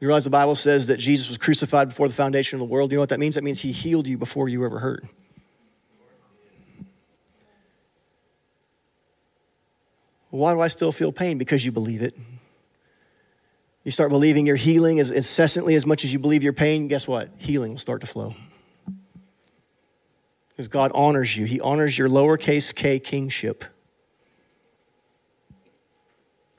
You 0.00 0.06
realize 0.08 0.24
the 0.24 0.30
Bible 0.30 0.54
says 0.54 0.86
that 0.86 0.96
Jesus 0.96 1.28
was 1.28 1.36
crucified 1.36 1.90
before 1.90 2.08
the 2.08 2.14
foundation 2.14 2.56
of 2.56 2.60
the 2.60 2.72
world? 2.72 2.92
You 2.92 2.96
know 2.96 3.02
what 3.02 3.10
that 3.10 3.20
means? 3.20 3.34
That 3.34 3.44
means 3.44 3.60
he 3.60 3.72
healed 3.72 4.08
you 4.08 4.16
before 4.16 4.48
you 4.48 4.64
ever 4.64 4.78
hurt. 4.78 5.04
Why 10.30 10.52
do 10.52 10.60
I 10.60 10.68
still 10.68 10.92
feel 10.92 11.12
pain? 11.12 11.38
Because 11.38 11.64
you 11.64 11.72
believe 11.72 12.02
it. 12.02 12.14
You 13.84 13.90
start 13.90 14.10
believing 14.10 14.46
your 14.46 14.56
healing 14.56 15.00
as 15.00 15.10
incessantly 15.10 15.74
as 15.74 15.86
much 15.86 16.04
as 16.04 16.12
you 16.12 16.18
believe 16.18 16.42
your 16.42 16.52
pain, 16.52 16.88
guess 16.88 17.08
what? 17.08 17.30
Healing 17.38 17.70
will 17.72 17.78
start 17.78 18.02
to 18.02 18.06
flow. 18.06 18.34
Because 20.50 20.68
God 20.68 20.92
honors 20.94 21.36
you, 21.36 21.46
He 21.46 21.60
honors 21.60 21.96
your 21.96 22.08
lowercase 22.08 22.74
k 22.74 22.98
kingship. 22.98 23.64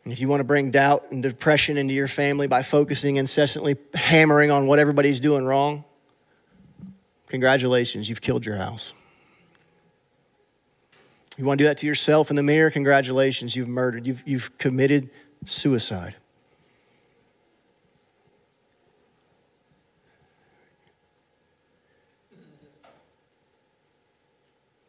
And 0.03 0.13
if 0.13 0.21
you 0.21 0.27
want 0.27 0.39
to 0.39 0.45
bring 0.45 0.71
doubt 0.71 1.07
and 1.11 1.21
depression 1.21 1.77
into 1.77 1.93
your 1.93 2.07
family 2.07 2.47
by 2.47 2.63
focusing 2.63 3.17
incessantly, 3.17 3.75
hammering 3.93 4.49
on 4.49 4.65
what 4.65 4.79
everybody's 4.79 5.19
doing 5.19 5.45
wrong, 5.45 5.83
congratulations, 7.27 8.09
you've 8.09 8.21
killed 8.21 8.45
your 8.45 8.55
house. 8.55 8.93
You 11.39 11.45
want 11.45 11.57
to 11.57 11.63
do 11.63 11.67
that 11.69 11.77
to 11.77 11.87
yourself 11.87 12.29
in 12.29 12.35
the 12.35 12.43
mirror? 12.43 12.69
Congratulations, 12.69 13.55
you've 13.55 13.69
murdered. 13.69 14.05
You've, 14.05 14.21
you've 14.25 14.57
committed 14.57 15.09
suicide. 15.45 16.15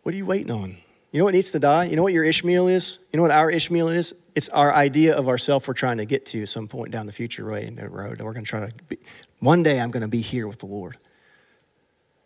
What 0.03 0.13
are 0.13 0.17
you 0.17 0.27
waiting 0.27 0.51
on? 0.51 0.79
You 1.13 1.21
know 1.21 1.25
what 1.25 1.35
needs 1.35 1.53
to 1.53 1.61
die? 1.61 1.85
You 1.85 1.95
know 1.95 2.03
what 2.03 2.13
your 2.13 2.25
Ishmael 2.25 2.67
is? 2.67 2.99
You 3.13 3.19
know 3.19 3.23
what 3.23 3.31
our 3.31 3.49
Ishmael 3.49 3.87
is? 3.87 4.13
It's 4.35 4.49
our 4.49 4.75
idea 4.75 5.17
of 5.17 5.29
ourself 5.29 5.69
we're 5.69 5.75
trying 5.75 5.99
to 5.99 6.05
get 6.05 6.27
to 6.27 6.47
some 6.47 6.67
point 6.67 6.91
down 6.91 7.07
the 7.07 7.13
future 7.13 7.49
way 7.49 7.65
in 7.65 7.77
the 7.77 7.89
road. 7.89 8.21
We're 8.21 8.33
going 8.33 8.45
to 8.45 8.51
try 8.51 8.67
to 8.67 8.75
be, 8.89 8.99
one 9.39 9.63
day 9.63 9.79
I'm 9.81 9.93
going 9.93 10.01
to 10.01 10.09
be 10.09 10.21
here 10.21 10.49
with 10.49 10.59
the 10.59 10.67
Lord. 10.67 10.99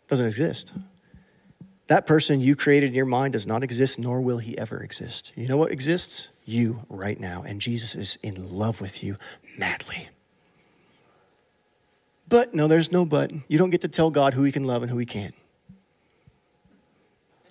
Doesn't 0.07 0.25
exist. 0.25 0.73
That 1.87 2.07
person 2.07 2.39
you 2.39 2.55
created 2.55 2.89
in 2.89 2.95
your 2.95 3.05
mind 3.05 3.33
does 3.33 3.45
not 3.45 3.63
exist, 3.63 3.99
nor 3.99 4.19
will 4.19 4.39
he 4.39 4.57
ever 4.57 4.81
exist. 4.81 5.31
You 5.35 5.47
know 5.47 5.57
what 5.57 5.71
exists? 5.71 6.29
You 6.43 6.85
right 6.89 7.19
now. 7.19 7.43
And 7.43 7.61
Jesus 7.61 7.95
is 7.95 8.17
in 8.23 8.51
love 8.51 8.81
with 8.81 9.03
you 9.03 9.17
madly. 9.57 10.09
But 12.27 12.55
no, 12.55 12.67
there's 12.67 12.91
no 12.91 13.05
but. 13.05 13.31
You 13.47 13.57
don't 13.57 13.69
get 13.69 13.81
to 13.81 13.87
tell 13.87 14.09
God 14.09 14.33
who 14.33 14.43
he 14.43 14.51
can 14.51 14.63
love 14.63 14.81
and 14.81 14.91
who 14.91 14.97
he 14.97 15.05
can't. 15.05 15.35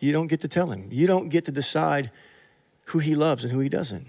You 0.00 0.12
don't 0.12 0.26
get 0.26 0.40
to 0.40 0.48
tell 0.48 0.70
him. 0.70 0.88
You 0.90 1.06
don't 1.06 1.28
get 1.28 1.44
to 1.44 1.52
decide 1.52 2.10
who 2.86 2.98
he 2.98 3.14
loves 3.14 3.44
and 3.44 3.52
who 3.52 3.60
he 3.60 3.68
doesn't. 3.68 4.08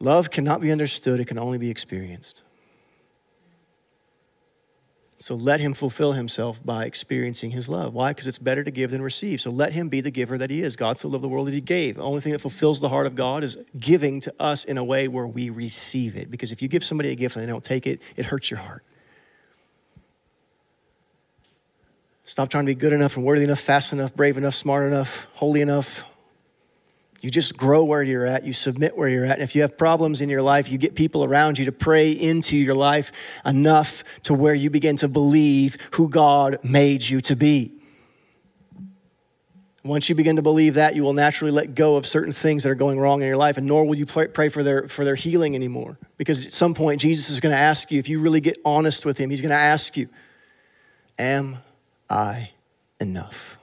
Love 0.00 0.30
cannot 0.30 0.62
be 0.62 0.72
understood, 0.72 1.20
it 1.20 1.26
can 1.26 1.38
only 1.38 1.58
be 1.58 1.68
experienced. 1.68 2.42
So 5.20 5.34
let 5.34 5.60
him 5.60 5.74
fulfill 5.74 6.12
himself 6.12 6.64
by 6.64 6.86
experiencing 6.86 7.50
his 7.50 7.68
love. 7.68 7.92
Why? 7.92 8.12
Because 8.12 8.26
it's 8.26 8.38
better 8.38 8.64
to 8.64 8.70
give 8.70 8.90
than 8.90 9.02
receive. 9.02 9.42
So 9.42 9.50
let 9.50 9.74
him 9.74 9.90
be 9.90 10.00
the 10.00 10.10
giver 10.10 10.38
that 10.38 10.48
he 10.48 10.62
is. 10.62 10.76
God 10.76 10.96
so 10.96 11.08
loved 11.08 11.22
the 11.22 11.28
world 11.28 11.46
that 11.46 11.52
he 11.52 11.60
gave. 11.60 11.96
The 11.96 12.02
only 12.02 12.22
thing 12.22 12.32
that 12.32 12.38
fulfills 12.38 12.80
the 12.80 12.88
heart 12.88 13.06
of 13.06 13.14
God 13.14 13.44
is 13.44 13.58
giving 13.78 14.20
to 14.20 14.32
us 14.40 14.64
in 14.64 14.78
a 14.78 14.82
way 14.82 15.08
where 15.08 15.26
we 15.26 15.50
receive 15.50 16.16
it. 16.16 16.30
Because 16.30 16.52
if 16.52 16.62
you 16.62 16.68
give 16.68 16.82
somebody 16.82 17.10
a 17.10 17.14
gift 17.14 17.36
and 17.36 17.44
they 17.44 17.50
don't 17.50 17.62
take 17.62 17.86
it, 17.86 18.00
it 18.16 18.24
hurts 18.24 18.50
your 18.50 18.60
heart. 18.60 18.82
Stop 22.24 22.48
trying 22.48 22.64
to 22.64 22.70
be 22.70 22.74
good 22.74 22.94
enough 22.94 23.16
and 23.18 23.26
worthy 23.26 23.44
enough, 23.44 23.60
fast 23.60 23.92
enough, 23.92 24.16
brave 24.16 24.38
enough, 24.38 24.54
smart 24.54 24.86
enough, 24.86 25.26
holy 25.34 25.60
enough. 25.60 26.09
You 27.20 27.30
just 27.30 27.56
grow 27.56 27.84
where 27.84 28.02
you're 28.02 28.24
at, 28.24 28.46
you 28.46 28.54
submit 28.54 28.96
where 28.96 29.08
you're 29.08 29.26
at. 29.26 29.34
And 29.34 29.42
if 29.42 29.54
you 29.54 29.60
have 29.60 29.76
problems 29.76 30.22
in 30.22 30.30
your 30.30 30.40
life, 30.40 30.70
you 30.70 30.78
get 30.78 30.94
people 30.94 31.22
around 31.22 31.58
you 31.58 31.66
to 31.66 31.72
pray 31.72 32.12
into 32.12 32.56
your 32.56 32.74
life 32.74 33.12
enough 33.44 34.04
to 34.22 34.32
where 34.32 34.54
you 34.54 34.70
begin 34.70 34.96
to 34.96 35.08
believe 35.08 35.76
who 35.92 36.08
God 36.08 36.58
made 36.62 37.06
you 37.06 37.20
to 37.22 37.36
be. 37.36 37.74
Once 39.82 40.08
you 40.08 40.14
begin 40.14 40.36
to 40.36 40.42
believe 40.42 40.74
that, 40.74 40.94
you 40.94 41.02
will 41.02 41.14
naturally 41.14 41.50
let 41.50 41.74
go 41.74 41.96
of 41.96 42.06
certain 42.06 42.32
things 42.32 42.62
that 42.62 42.70
are 42.70 42.74
going 42.74 42.98
wrong 42.98 43.22
in 43.22 43.28
your 43.28 43.36
life, 43.36 43.56
and 43.56 43.66
nor 43.66 43.84
will 43.84 43.94
you 43.94 44.04
pray 44.04 44.48
for 44.50 44.62
their, 44.62 44.88
for 44.88 45.06
their 45.06 45.14
healing 45.14 45.54
anymore. 45.54 45.98
Because 46.18 46.44
at 46.44 46.52
some 46.52 46.74
point, 46.74 47.00
Jesus 47.00 47.30
is 47.30 47.40
going 47.40 47.52
to 47.54 47.58
ask 47.58 47.90
you, 47.90 47.98
if 47.98 48.08
you 48.08 48.20
really 48.20 48.40
get 48.40 48.58
honest 48.62 49.06
with 49.06 49.16
Him, 49.16 49.30
He's 49.30 49.40
going 49.40 49.50
to 49.50 49.56
ask 49.56 49.96
you, 49.96 50.08
Am 51.18 51.58
I 52.08 52.50
enough? 52.98 53.59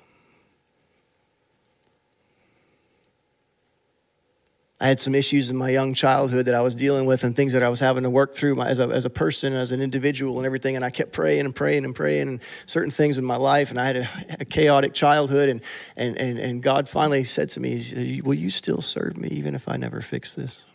I 4.80 4.88
had 4.88 5.00
some 5.00 5.16
issues 5.16 5.50
in 5.50 5.58
my 5.58 5.72
young 5.72 5.96
childhood 5.96 6.46
that 6.46 6.54
I 6.54 6.62
was 6.62 6.76
dealing 6.76 7.08
with 7.08 7.24
and 7.24 7.36
things 7.36 7.54
that 7.54 7.64
I 7.64 7.70
was 7.70 7.80
having 7.80 8.04
to 8.04 8.12
work 8.12 8.36
through 8.36 8.62
as 8.62 8.80
a, 8.80 8.88
as 8.90 9.06
a 9.06 9.10
person, 9.10 9.54
as 9.54 9.72
an 9.72 9.82
individual, 9.82 10.38
and 10.38 10.46
everything. 10.46 10.76
And 10.76 10.86
I 10.86 10.92
kept 10.92 11.14
praying 11.14 11.46
and 11.46 11.56
praying 11.56 11.84
and 11.84 11.96
praying 11.96 12.28
and 12.28 12.40
certain 12.68 12.92
things 12.92 13.18
in 13.18 13.26
my 13.26 13.38
life. 13.38 13.72
And 13.72 13.80
I 13.80 13.86
had 13.86 13.98
a, 13.98 14.10
a 14.42 14.46
chaotic 14.46 14.94
childhood. 14.94 15.50
And, 15.50 15.62
and, 15.96 16.16
and, 16.18 16.38
and 16.38 16.62
God 16.62 16.88
finally 16.88 17.24
said 17.24 17.50
to 17.50 17.60
me, 17.60 18.22
Will 18.24 18.36
you 18.36 18.52
still 18.52 18.82
serve 18.82 19.18
me 19.18 19.30
even 19.30 19.56
if 19.56 19.68
I 19.68 19.78
never 19.78 20.00
fix 20.00 20.36
this? 20.36 20.66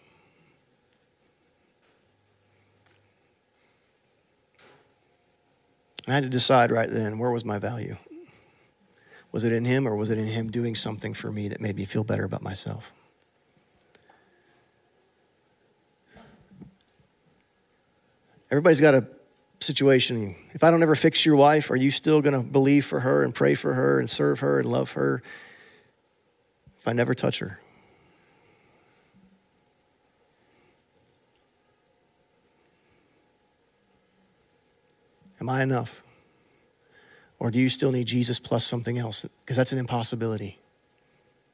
I 6.09 6.14
had 6.14 6.24
to 6.24 6.28
decide 6.28 6.72
right 6.72 6.90
then 6.90 7.20
where 7.20 7.30
was 7.30 7.44
my 7.44 7.61
value? 7.61 7.96
Was 9.30 9.44
it 9.44 9.53
in 9.53 9.64
Him 9.64 9.86
or 9.86 9.94
was 9.94 10.11
it 10.11 10.18
in 10.18 10.26
Him 10.26 10.50
doing 10.50 10.74
something 10.74 11.14
for 11.14 11.30
me 11.30 11.46
that 11.46 11.61
made 11.61 11.76
me 11.76 11.84
feel 11.84 12.03
better 12.03 12.24
about 12.24 12.42
myself? 12.42 12.92
Everybody's 18.53 18.82
got 18.82 18.94
a 18.94 19.07
situation. 19.61 20.36
If 20.53 20.62
I 20.62 20.70
don't 20.70 20.82
ever 20.82 20.94
fix 20.94 21.24
your 21.24 21.36
wife, 21.36 21.70
are 21.70 21.76
you 21.76 21.90
still 21.90 22.20
going 22.20 22.34
to 22.34 22.40
believe 22.40 22.84
for 22.84 23.00
her 23.00 23.24
and 23.24 23.34
pray 23.34 23.55
for 23.55 23.72
her 23.72 23.98
and 23.98 24.11
serve 24.11 24.40
her 24.40 24.61
and 24.61 24.70
love 24.70 24.92
her 24.92 25.22
if 26.78 26.86
I 26.86 26.92
never 26.92 27.14
touch 27.14 27.38
her? 27.38 27.61
Am 35.40 35.48
I 35.48 35.62
enough? 35.62 36.03
Or 37.38 37.50
do 37.50 37.59
you 37.59 37.70
still 37.70 37.90
need 37.90 38.07
Jesus 38.07 38.38
plus 38.38 38.66
something 38.66 38.98
else? 38.98 39.24
Because 39.40 39.57
that's 39.57 39.72
an 39.72 39.78
impossibility. 39.78 40.59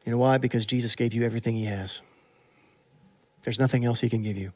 You 0.04 0.10
know 0.10 0.18
why? 0.18 0.36
Because 0.36 0.66
Jesus 0.66 0.96
gave 0.96 1.14
you 1.14 1.22
everything 1.22 1.54
He 1.54 1.66
has. 1.66 2.02
There's 3.44 3.60
nothing 3.60 3.84
else 3.84 4.00
He 4.00 4.10
can 4.10 4.22
give 4.22 4.36
you. 4.36 4.52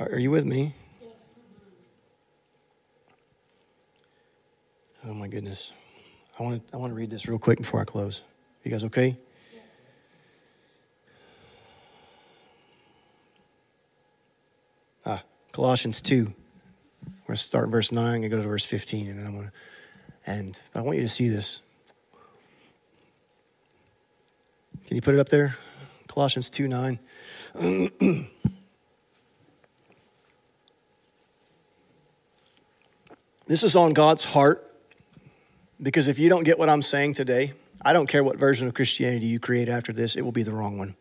Are 0.00 0.18
you 0.18 0.30
with 0.30 0.44
me? 0.44 0.74
Oh 5.04 5.12
my 5.12 5.26
goodness. 5.26 5.72
I 6.38 6.44
want 6.44 6.68
to 6.68 6.74
I 6.74 6.76
want 6.76 6.92
to 6.92 6.94
read 6.94 7.10
this 7.10 7.26
real 7.26 7.38
quick 7.38 7.58
before 7.58 7.80
I 7.80 7.84
close. 7.84 8.22
You 8.62 8.70
guys 8.70 8.84
okay? 8.84 9.16
Ah, 15.04 15.24
Colossians 15.50 16.00
2. 16.00 16.16
We're 16.16 16.24
going 16.24 16.34
to 17.30 17.36
start 17.36 17.64
in 17.64 17.70
verse 17.72 17.90
9 17.90 18.22
and 18.22 18.30
go 18.30 18.36
to 18.40 18.42
verse 18.46 18.64
15 18.64 19.08
and 19.08 19.26
I'm 19.26 19.34
going 19.34 19.46
to 19.46 19.52
and 20.26 20.60
I 20.76 20.82
want 20.82 20.98
you 20.98 21.02
to 21.02 21.08
see 21.08 21.28
this. 21.28 21.62
Can 24.86 24.94
you 24.94 25.02
put 25.02 25.14
it 25.14 25.20
up 25.20 25.28
there? 25.28 25.56
Colossians 26.06 26.50
2 26.50 26.68
9. 26.68 26.98
This 33.48 33.64
is 33.64 33.74
on 33.74 33.94
God's 33.94 34.26
heart 34.26 34.70
because 35.80 36.06
if 36.06 36.18
you 36.18 36.28
don't 36.28 36.44
get 36.44 36.58
what 36.58 36.68
I'm 36.68 36.82
saying 36.82 37.14
today, 37.14 37.54
I 37.80 37.94
don't 37.94 38.06
care 38.06 38.22
what 38.22 38.36
version 38.36 38.68
of 38.68 38.74
Christianity 38.74 39.26
you 39.26 39.40
create 39.40 39.70
after 39.70 39.90
this, 39.90 40.16
it 40.16 40.22
will 40.22 40.32
be 40.32 40.42
the 40.42 40.52
wrong 40.52 40.76
one. 40.76 40.96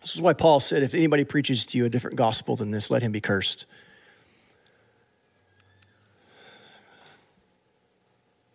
This 0.00 0.14
is 0.14 0.22
why 0.22 0.34
Paul 0.34 0.60
said, 0.60 0.84
if 0.84 0.94
anybody 0.94 1.24
preaches 1.24 1.66
to 1.66 1.78
you 1.78 1.84
a 1.84 1.88
different 1.88 2.16
gospel 2.16 2.54
than 2.54 2.70
this, 2.70 2.92
let 2.92 3.02
him 3.02 3.10
be 3.10 3.20
cursed. 3.20 3.66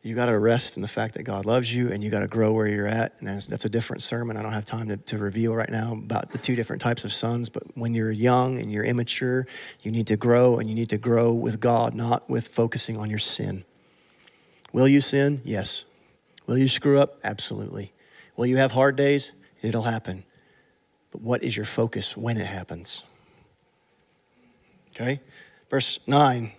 You 0.04 0.16
got 0.16 0.28
to 0.28 0.38
rest 0.38 0.78
in 0.78 0.82
the 0.82 0.88
fact 0.88 1.16
that 1.16 1.24
God 1.24 1.46
loves 1.46 1.74
you 1.74 1.92
and 1.92 2.04
you 2.04 2.10
got 2.10 2.20
to 2.20 2.28
grow 2.28 2.54
where 2.54 2.68
you're 2.68 2.88
at. 2.88 3.14
And 3.20 3.28
that's, 3.28 3.48
that's, 3.48 3.66
a 3.66 3.70
different 3.70 4.02
sermon. 4.02 4.38
I 4.38 4.42
don't 4.42 4.54
have 4.54 4.66
time 4.66 4.88
to, 4.88 4.98
to 4.98 5.18
reveal 5.18 5.54
right 5.54 5.70
now 5.70 5.94
about 5.94 6.32
the 6.32 6.38
two 6.38 6.56
different 6.56 6.82
types 6.82 7.04
of 7.04 7.12
sons. 7.12 7.50
But 7.50 7.64
when 7.76 7.94
you're 7.94 8.12
young 8.12 8.58
and 8.60 8.72
you're 8.72 8.86
immature, 8.86 9.48
you 9.82 9.92
need 9.92 10.08
to 10.08 10.16
grow 10.16 10.60
and 10.60 10.70
you 10.70 10.76
need 10.76 10.90
to 10.90 10.98
grow 10.98 11.34
with 11.34 11.60
God, 11.60 11.94
not 11.94 12.30
with 12.30 12.48
focusing 12.48 12.98
on 12.98 13.10
your 13.10 13.20
sin. 13.20 13.66
Will 14.72 14.88
you 14.88 15.02
sin? 15.02 15.42
Yes. 15.44 15.86
Will 16.46 16.58
you 16.58 16.68
screw 16.68 17.00
up? 17.00 17.20
Absolutely. 17.24 17.92
Will 18.36 18.46
you 18.46 18.58
have 18.58 18.72
hard 18.72 18.96
days? 18.96 19.34
It'll 19.62 19.84
happen. 19.84 20.24
But 21.12 21.22
what 21.22 21.44
is 21.44 21.58
your 21.58 21.66
focus 21.66 22.16
when 22.16 22.38
it 22.38 22.46
happens? 22.46 23.04
Okay? 24.92 25.22
Verse 25.70 26.00
9 26.08 26.52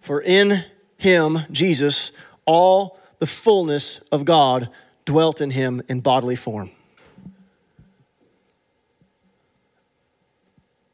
For 0.00 0.20
in 0.20 0.64
him, 0.96 1.40
Jesus, 1.50 2.12
all 2.44 2.98
the 3.18 3.26
fullness 3.26 3.98
of 4.12 4.24
God 4.24 4.68
dwelt 5.04 5.40
in 5.40 5.50
him 5.50 5.82
in 5.88 6.00
bodily 6.00 6.36
form. 6.36 6.70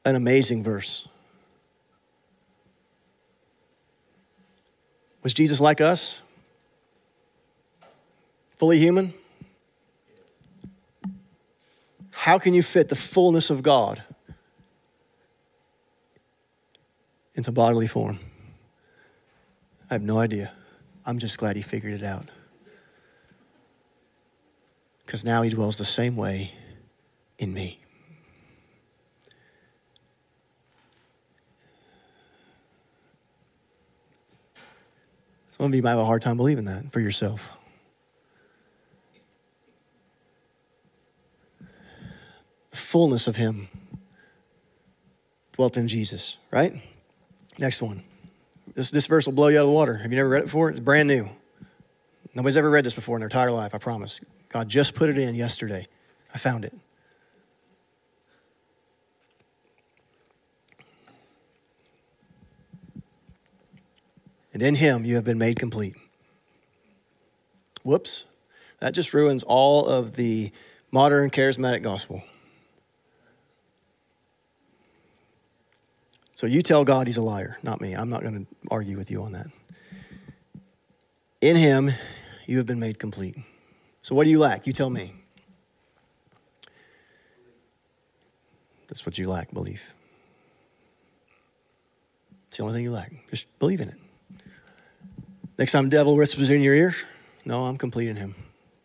An 0.04 0.16
amazing 0.16 0.62
verse. 0.62 1.08
Was 5.22 5.34
Jesus 5.34 5.60
like 5.60 5.80
us? 5.80 6.22
Fully 8.56 8.78
human? 8.78 9.12
How 12.14 12.38
can 12.38 12.54
you 12.54 12.62
fit 12.62 12.88
the 12.88 12.96
fullness 12.96 13.50
of 13.50 13.62
God 13.62 14.02
into 17.34 17.52
bodily 17.52 17.86
form? 17.86 18.18
I 19.90 19.94
have 19.94 20.02
no 20.02 20.18
idea. 20.18 20.52
I'm 21.06 21.18
just 21.18 21.38
glad 21.38 21.54
he 21.54 21.62
figured 21.62 21.94
it 21.94 22.02
out. 22.02 22.28
Because 25.04 25.24
now 25.24 25.42
he 25.42 25.50
dwells 25.50 25.78
the 25.78 25.84
same 25.84 26.16
way 26.16 26.50
in 27.38 27.54
me. 27.54 27.78
Some 35.56 35.66
of 35.66 35.74
you 35.74 35.82
might 35.82 35.90
have 35.90 36.00
a 36.00 36.04
hard 36.04 36.20
time 36.20 36.36
believing 36.36 36.66
that 36.66 36.92
for 36.92 37.00
yourself. 37.00 37.50
The 42.70 42.76
fullness 42.76 43.26
of 43.26 43.36
Him 43.36 43.68
dwelt 45.52 45.78
in 45.78 45.88
Jesus, 45.88 46.36
right? 46.50 46.74
Next 47.58 47.80
one. 47.80 48.02
This, 48.76 48.90
this 48.90 49.06
verse 49.06 49.26
will 49.26 49.32
blow 49.32 49.48
you 49.48 49.56
out 49.56 49.62
of 49.62 49.68
the 49.68 49.72
water. 49.72 49.96
Have 49.96 50.12
you 50.12 50.16
never 50.16 50.28
read 50.28 50.42
it 50.42 50.44
before? 50.44 50.68
It's 50.68 50.78
brand 50.78 51.08
new. 51.08 51.30
Nobody's 52.34 52.58
ever 52.58 52.68
read 52.68 52.84
this 52.84 52.92
before 52.92 53.16
in 53.16 53.20
their 53.20 53.26
entire 53.26 53.50
life, 53.50 53.74
I 53.74 53.78
promise. 53.78 54.20
God 54.50 54.68
just 54.68 54.94
put 54.94 55.08
it 55.08 55.16
in 55.16 55.34
yesterday. 55.34 55.86
I 56.34 56.38
found 56.38 56.66
it. 56.66 56.74
And 64.52 64.62
in 64.62 64.74
him 64.74 65.06
you 65.06 65.14
have 65.14 65.24
been 65.24 65.38
made 65.38 65.58
complete. 65.58 65.96
Whoops. 67.82 68.26
That 68.80 68.92
just 68.92 69.14
ruins 69.14 69.42
all 69.42 69.86
of 69.86 70.16
the 70.16 70.52
modern 70.92 71.30
charismatic 71.30 71.82
gospel. 71.82 72.22
So 76.36 76.46
you 76.46 76.60
tell 76.60 76.84
God 76.84 77.06
he's 77.06 77.16
a 77.16 77.22
liar, 77.22 77.56
not 77.62 77.80
me. 77.80 77.94
I'm 77.94 78.10
not 78.10 78.20
going 78.20 78.44
to 78.44 78.46
argue 78.70 78.98
with 78.98 79.10
you 79.10 79.22
on 79.22 79.32
that. 79.32 79.46
In 81.40 81.56
him, 81.56 81.90
you 82.44 82.58
have 82.58 82.66
been 82.66 82.78
made 82.78 82.98
complete. 82.98 83.38
So 84.02 84.14
what 84.14 84.24
do 84.24 84.30
you 84.30 84.38
lack? 84.38 84.66
You 84.66 84.74
tell 84.74 84.90
me. 84.90 85.14
That's 88.86 89.06
what 89.06 89.16
you 89.16 89.30
lack 89.30 89.50
belief. 89.50 89.94
It's 92.48 92.58
the 92.58 92.64
only 92.64 92.74
thing 92.74 92.84
you 92.84 92.92
lack. 92.92 93.12
Just 93.30 93.58
believe 93.58 93.80
in 93.80 93.88
it. 93.88 93.98
Next 95.58 95.72
time 95.72 95.88
devil 95.88 96.16
whispers 96.16 96.50
in 96.50 96.60
your 96.60 96.74
ear, 96.74 96.94
no, 97.46 97.64
I'm 97.64 97.78
complete 97.78 98.08
in 98.08 98.16
him. 98.16 98.34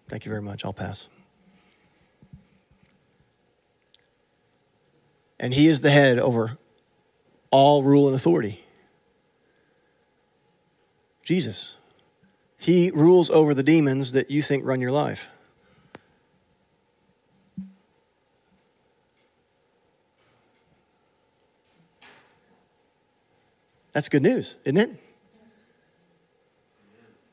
Thank 0.07 0.23
you 0.23 0.29
very 0.29 0.41
much. 0.41 0.63
I'll 0.63 0.71
pass. 0.71 1.09
And 5.37 5.53
he 5.53 5.67
is 5.67 5.81
the 5.81 5.91
head 5.91 6.17
over 6.17 6.57
all 7.51 7.83
rule 7.83 8.07
and 8.07 8.15
authority. 8.15 8.63
Jesus. 11.23 11.75
He 12.57 12.91
rules 12.91 13.29
over 13.29 13.53
the 13.53 13.63
demons 13.63 14.11
that 14.13 14.31
you 14.31 14.41
think 14.41 14.65
run 14.65 14.81
your 14.81 14.91
life. 14.91 15.29
That's 23.93 24.07
good 24.07 24.21
news, 24.21 24.55
isn't 24.63 24.77
it? 24.77 24.89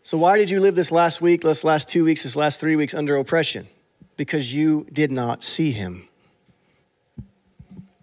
So, 0.02 0.16
why 0.16 0.38
did 0.38 0.50
you 0.50 0.60
live 0.60 0.74
this 0.74 0.90
last 0.90 1.20
week, 1.20 1.42
this 1.42 1.64
last 1.64 1.88
two 1.88 2.04
weeks, 2.04 2.22
this 2.22 2.34
last 2.34 2.60
three 2.60 2.76
weeks 2.76 2.94
under 2.94 3.16
oppression? 3.16 3.68
Because 4.16 4.52
you 4.52 4.86
did 4.92 5.12
not 5.12 5.44
see 5.44 5.70
him. 5.70 6.08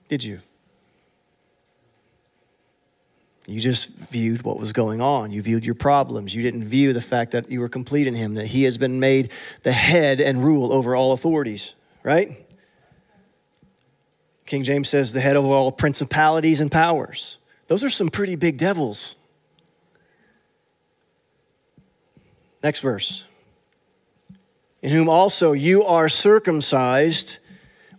Did 0.08 0.24
you? 0.24 0.40
You 3.48 3.60
just 3.60 3.90
viewed 3.90 4.42
what 4.42 4.58
was 4.58 4.74
going 4.74 5.02
on. 5.02 5.32
You 5.32 5.42
viewed 5.42 5.66
your 5.66 5.76
problems. 5.76 6.34
You 6.34 6.42
didn't 6.42 6.64
view 6.64 6.94
the 6.94 7.02
fact 7.02 7.32
that 7.32 7.52
you 7.52 7.60
were 7.60 7.70
complete 7.70 8.08
in 8.08 8.16
Him, 8.16 8.34
that 8.36 8.48
He 8.48 8.64
has 8.64 8.78
been 8.78 9.00
made 9.00 9.32
the 9.62 9.72
head 9.72 10.20
and 10.20 10.44
rule 10.44 10.74
over 10.74 10.96
all 10.96 11.12
authorities, 11.12 11.76
right? 12.04 12.44
King 14.46 14.64
James 14.64 14.90
says, 14.90 15.14
the 15.14 15.22
head 15.22 15.36
of 15.36 15.46
all 15.46 15.72
principalities 15.72 16.60
and 16.60 16.72
powers. 16.72 17.38
Those 17.68 17.84
are 17.84 17.90
some 17.90 18.10
pretty 18.10 18.36
big 18.36 18.58
devils. 18.58 19.16
Next 22.64 22.80
verse. 22.80 23.26
In 24.82 24.92
whom 24.92 25.10
also 25.10 25.52
you 25.52 25.84
are 25.84 26.10
circumcised 26.10 27.38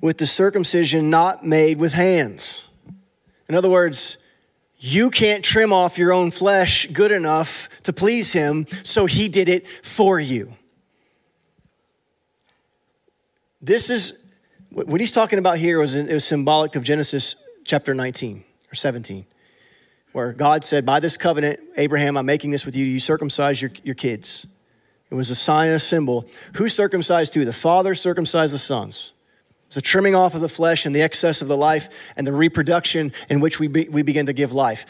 with 0.01 0.19
the 0.19 0.27
circumcision 0.27 1.11
not 1.11 1.45
made 1.45 1.79
with 1.79 1.93
hands. 1.93 2.69
In 3.49 3.55
other 3.55 3.71
words, 3.71 4.19
you 4.79 5.11
can't 5.11 5.45
trim 5.45 5.73
off 5.73 5.99
your 5.99 6.13
own 6.13 6.31
flesh 6.31 6.87
good 6.89 7.13
enough 7.13 7.69
to 7.83 7.93
please 7.93 8.33
him, 8.33 8.67
so 8.83 9.07
he 9.07 9.29
did 9.29 9.49
it 9.49 9.67
for 9.83 10.21
you. 10.21 10.53
This 13.61 13.91
is 13.91 14.25
what 14.71 15.01
he's 15.01 15.13
talking 15.13 15.39
about 15.39 15.59
here 15.59 15.81
was, 15.81 15.95
it 15.95 16.13
was 16.13 16.25
symbolic 16.25 16.77
of 16.77 16.83
Genesis 16.83 17.43
chapter 17.65 17.95
19 17.95 18.45
or 18.71 18.75
17, 18.75 19.25
where 20.13 20.33
God 20.33 20.65
said, 20.65 20.85
By 20.85 21.01
this 21.01 21.17
covenant, 21.17 21.61
Abraham, 21.77 22.17
I'm 22.17 22.27
making 22.27 22.51
this 22.51 22.67
with 22.67 22.77
you, 22.77 22.85
you 22.85 23.01
circumcise 23.01 23.63
your, 23.63 23.71
your 23.83 23.95
kids. 23.95 24.47
It 25.11 25.15
was 25.15 25.31
a 25.31 25.35
sign 25.35 25.69
and 25.69 25.77
a 25.77 25.81
symbol. 25.81 26.27
Who 26.57 26.69
circumcised 26.69 27.35
who? 27.35 27.45
The 27.45 27.53
father 27.53 27.95
circumcised 27.95 28.53
the 28.53 28.59
sons. 28.59 29.13
It's 29.67 29.77
a 29.77 29.81
trimming 29.81 30.15
off 30.15 30.35
of 30.35 30.41
the 30.41 30.49
flesh 30.49 30.87
and 30.87 30.95
the 30.95 31.03
excess 31.03 31.43
of 31.43 31.49
the 31.49 31.57
life 31.57 31.89
and 32.17 32.27
the 32.27 32.33
reproduction 32.33 33.13
in 33.29 33.41
which 33.41 33.59
we, 33.59 33.67
be, 33.67 33.89
we 33.89 34.03
begin 34.03 34.27
to 34.27 34.33
give 34.33 34.53
life. 34.53 34.87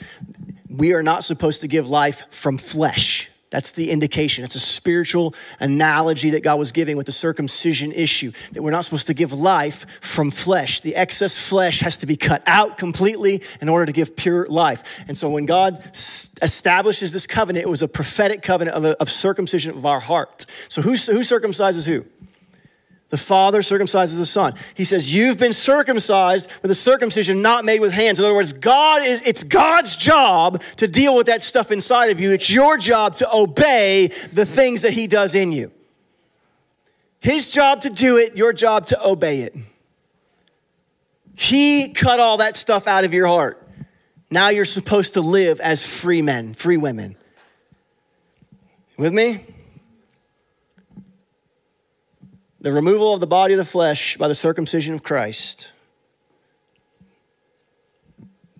We 0.69 0.93
are 0.93 1.03
not 1.03 1.25
supposed 1.25 1.63
to 1.63 1.69
give 1.69 1.89
life 1.89 2.25
from 2.31 2.59
flesh. 2.59 3.31
That's 3.49 3.73
the 3.73 3.91
indication. 3.91 4.45
It's 4.45 4.57
a 4.57 4.61
spiritual 4.61 5.35
analogy 5.61 6.31
that 6.31 6.43
God 6.43 6.59
was 6.59 6.73
giving 6.73 6.97
with 6.97 7.07
the 7.07 7.13
circumcision 7.13 7.93
issue 7.93 8.33
that 8.53 8.63
we're 8.63 8.73
not 8.73 8.85
supposed 8.85 9.07
to 9.07 9.15
give 9.15 9.33
life 9.33 9.87
from 10.01 10.31
flesh. 10.31 10.81
The 10.81 10.97
excess 10.97 11.39
flesh 11.39 11.81
has 11.81 11.97
to 11.99 12.07
be 12.07 12.17
cut 12.17 12.43
out 12.47 12.77
completely 12.77 13.43
in 13.61 13.69
order 13.69 13.87
to 13.87 13.93
give 13.93 14.17
pure 14.17 14.47
life. 14.49 14.83
And 15.07 15.17
so 15.17 15.31
when 15.31 15.47
God 15.47 15.79
establishes 16.43 17.13
this 17.13 17.27
covenant, 17.27 17.65
it 17.65 17.69
was 17.69 17.83
a 17.83 17.89
prophetic 17.89 18.43
covenant 18.43 18.77
of, 18.77 18.85
a, 18.85 19.01
of 19.01 19.11
circumcision 19.11 19.77
of 19.77 19.87
our 19.87 20.01
heart. 20.01 20.45
So 20.69 20.83
who, 20.83 20.91
who 20.91 21.21
circumcises 21.21 21.87
who? 21.87 22.05
The 23.09 23.17
Father 23.17 23.61
circumcises 23.61 24.19
the 24.19 24.27
Son. 24.27 24.55
He 24.75 24.85
says, 24.85 25.15
You've 25.15 25.39
been 25.39 25.53
circumcised 25.53 26.51
with 26.63 26.71
a 26.71 26.75
circumcision 26.75 27.41
not 27.41 27.65
made 27.65 27.81
with 27.81 27.93
hands. 27.93 28.19
In 28.19 28.25
other 28.25 28.35
words, 28.35 28.53
God 28.53 29.03
is, 29.03 29.23
it's 29.23 29.45
God's 29.45 29.97
job 29.97 30.61
to 30.77 30.89
deal 30.89 31.15
with 31.15 31.27
that 31.27 31.41
stuff 31.41 31.71
inside 31.71 32.07
of 32.11 32.19
you. 32.19 32.33
It's 32.33 32.51
your 32.51 32.77
job 32.77 33.15
to 33.17 33.33
obey 33.33 34.11
the 34.33 34.45
things 34.45 34.83
that 34.83 34.93
He 34.93 35.07
does 35.07 35.37
in 35.37 35.53
you. 35.53 35.71
His 37.21 37.51
job 37.51 37.81
to 37.83 37.91
do 37.91 38.17
it, 38.19 38.37
your 38.37 38.53
job 38.53 38.87
to 38.87 39.07
obey 39.07 39.43
it. 39.43 39.55
He 41.37 41.93
cut 41.93 42.19
all 42.19 42.39
that 42.39 42.57
stuff 42.57 42.89
out 42.89 43.05
of 43.05 43.15
your 43.15 43.27
heart. 43.29 43.63
Now 44.31 44.49
you're 44.49 44.65
supposed 44.65 45.15
to 45.15 45.21
live 45.21 45.61
as 45.61 45.87
free 45.87 46.23
men, 46.23 46.55
free 46.55 46.77
women. 46.77 47.17
With 48.97 49.13
me? 49.13 49.45
The 52.67 52.73
removal 52.73 53.15
of 53.15 53.21
the 53.21 53.29
body 53.29 53.55
of 53.55 53.59
the 53.59 53.65
flesh 53.65 54.17
by 54.17 54.27
the 54.27 54.35
circumcision 54.35 54.93
of 54.93 55.05
Christ. 55.05 55.71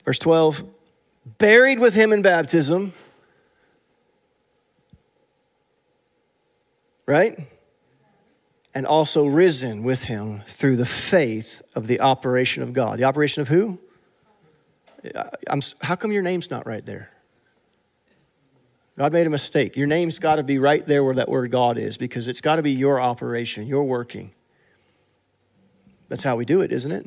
Verse 0.05 0.21
12, 0.21 0.63
buried 1.39 1.81
with 1.81 1.95
him 1.95 2.13
in 2.13 2.23
baptism, 2.23 2.93
right? 7.05 7.49
And 8.77 8.87
also 8.87 9.27
risen 9.27 9.83
with 9.83 10.05
him 10.05 10.43
through 10.47 10.77
the 10.77 10.87
faith 10.87 11.61
of 11.75 11.89
the 11.89 12.01
operation 12.01 12.63
of 12.63 12.73
God. 12.73 13.01
The 13.01 13.05
operation 13.05 13.41
of 13.43 13.49
who? 13.49 13.81
Uh, 15.17 15.31
I'm, 15.51 15.63
how 15.83 15.97
come 15.97 16.13
your 16.13 16.23
name's 16.23 16.49
not 16.49 16.65
right 16.65 16.87
there? 16.87 17.11
God 18.99 19.13
made 19.13 19.27
a 19.27 19.31
mistake. 19.31 19.77
Your 19.77 19.87
name's 19.87 20.19
got 20.19 20.37
to 20.37 20.43
be 20.43 20.59
right 20.59 20.85
there 20.87 21.05
where 21.05 21.15
that 21.15 21.29
word 21.29 21.51
God 21.51 21.77
is 21.77 21.99
because 21.99 22.29
it's 22.29 22.41
got 22.41 22.57
to 22.57 22.63
be 22.63 22.73
your 22.73 23.01
operation, 23.01 23.67
your 23.67 23.85
working. 23.85 24.33
That's 26.09 26.23
how 26.23 26.37
we 26.37 26.45
do 26.45 26.63
it, 26.63 26.73
isn't 26.73 26.93
it? 26.93 27.07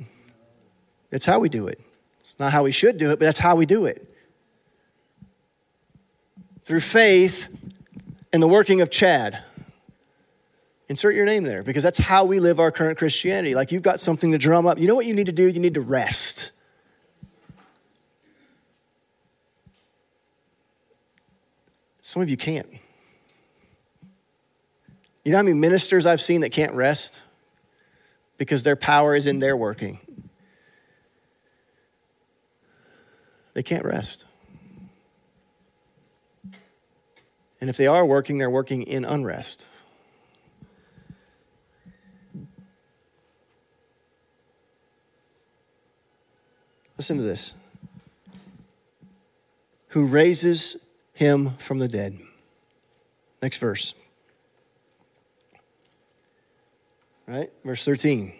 It's 1.12 1.26
how 1.26 1.40
we 1.40 1.50
do 1.50 1.68
it. 1.68 1.82
It's 2.22 2.38
not 2.38 2.52
how 2.52 2.64
we 2.64 2.72
should 2.72 2.98
do 2.98 3.10
it, 3.10 3.20
but 3.20 3.26
that's 3.26 3.40
how 3.40 3.56
we 3.56 3.66
do 3.66 3.86
it. 3.86 4.06
Through 6.64 6.82
faith 6.82 7.48
and 8.32 8.44
the 8.44 8.48
working 8.48 8.82
of 8.82 8.92
Chad. 8.92 9.44
Insert 10.90 11.16
your 11.16 11.26
name 11.26 11.44
there 11.44 11.64
because 11.64 11.84
that's 11.84 11.98
how 11.98 12.26
we 12.26 12.40
live 12.40 12.60
our 12.60 12.72
current 12.72 13.00
Christianity. 13.00 13.56
Like 13.56 13.72
you've 13.72 13.82
got 13.82 14.00
something 14.00 14.32
to 14.32 14.38
drum 14.38 14.68
up. 14.68 14.80
You 14.80 14.88
know 14.88 14.96
what 14.96 15.08
you 15.08 15.16
need 15.16 15.26
to 15.26 15.32
do? 15.32 15.48
You 15.48 15.60
need 15.60 15.74
to 15.74 15.82
rest. 15.82 16.52
Some 22.10 22.24
of 22.24 22.30
you 22.32 22.38
can't. 22.38 22.66
You 25.24 25.32
know 25.32 25.38
how 25.38 25.44
many 25.44 25.56
ministers 25.56 26.08
I've 26.08 26.22
seen 26.22 26.42
that 26.42 26.50
can't 26.50 26.74
rest? 26.74 27.22
Because 28.40 28.64
their 28.64 28.76
power 28.76 29.16
is 29.16 29.28
in 29.28 29.38
their 29.38 29.56
working. 29.56 30.00
They 33.54 33.62
can't 33.62 33.86
rest. 33.86 34.26
And 37.62 37.70
if 37.70 37.78
they 37.78 37.86
are 37.86 38.04
working, 38.04 38.40
they're 38.40 38.50
working 38.50 38.82
in 38.82 39.06
unrest. 39.06 39.68
Listen 46.98 47.18
to 47.18 47.24
this. 47.24 47.54
Who 49.90 50.06
raises 50.06 50.88
him 51.20 51.56
from 51.58 51.80
the 51.80 51.88
dead. 51.90 52.18
Next 53.42 53.58
verse. 53.58 53.94
Right? 57.28 57.52
Verse 57.66 57.84
13. 57.84 58.34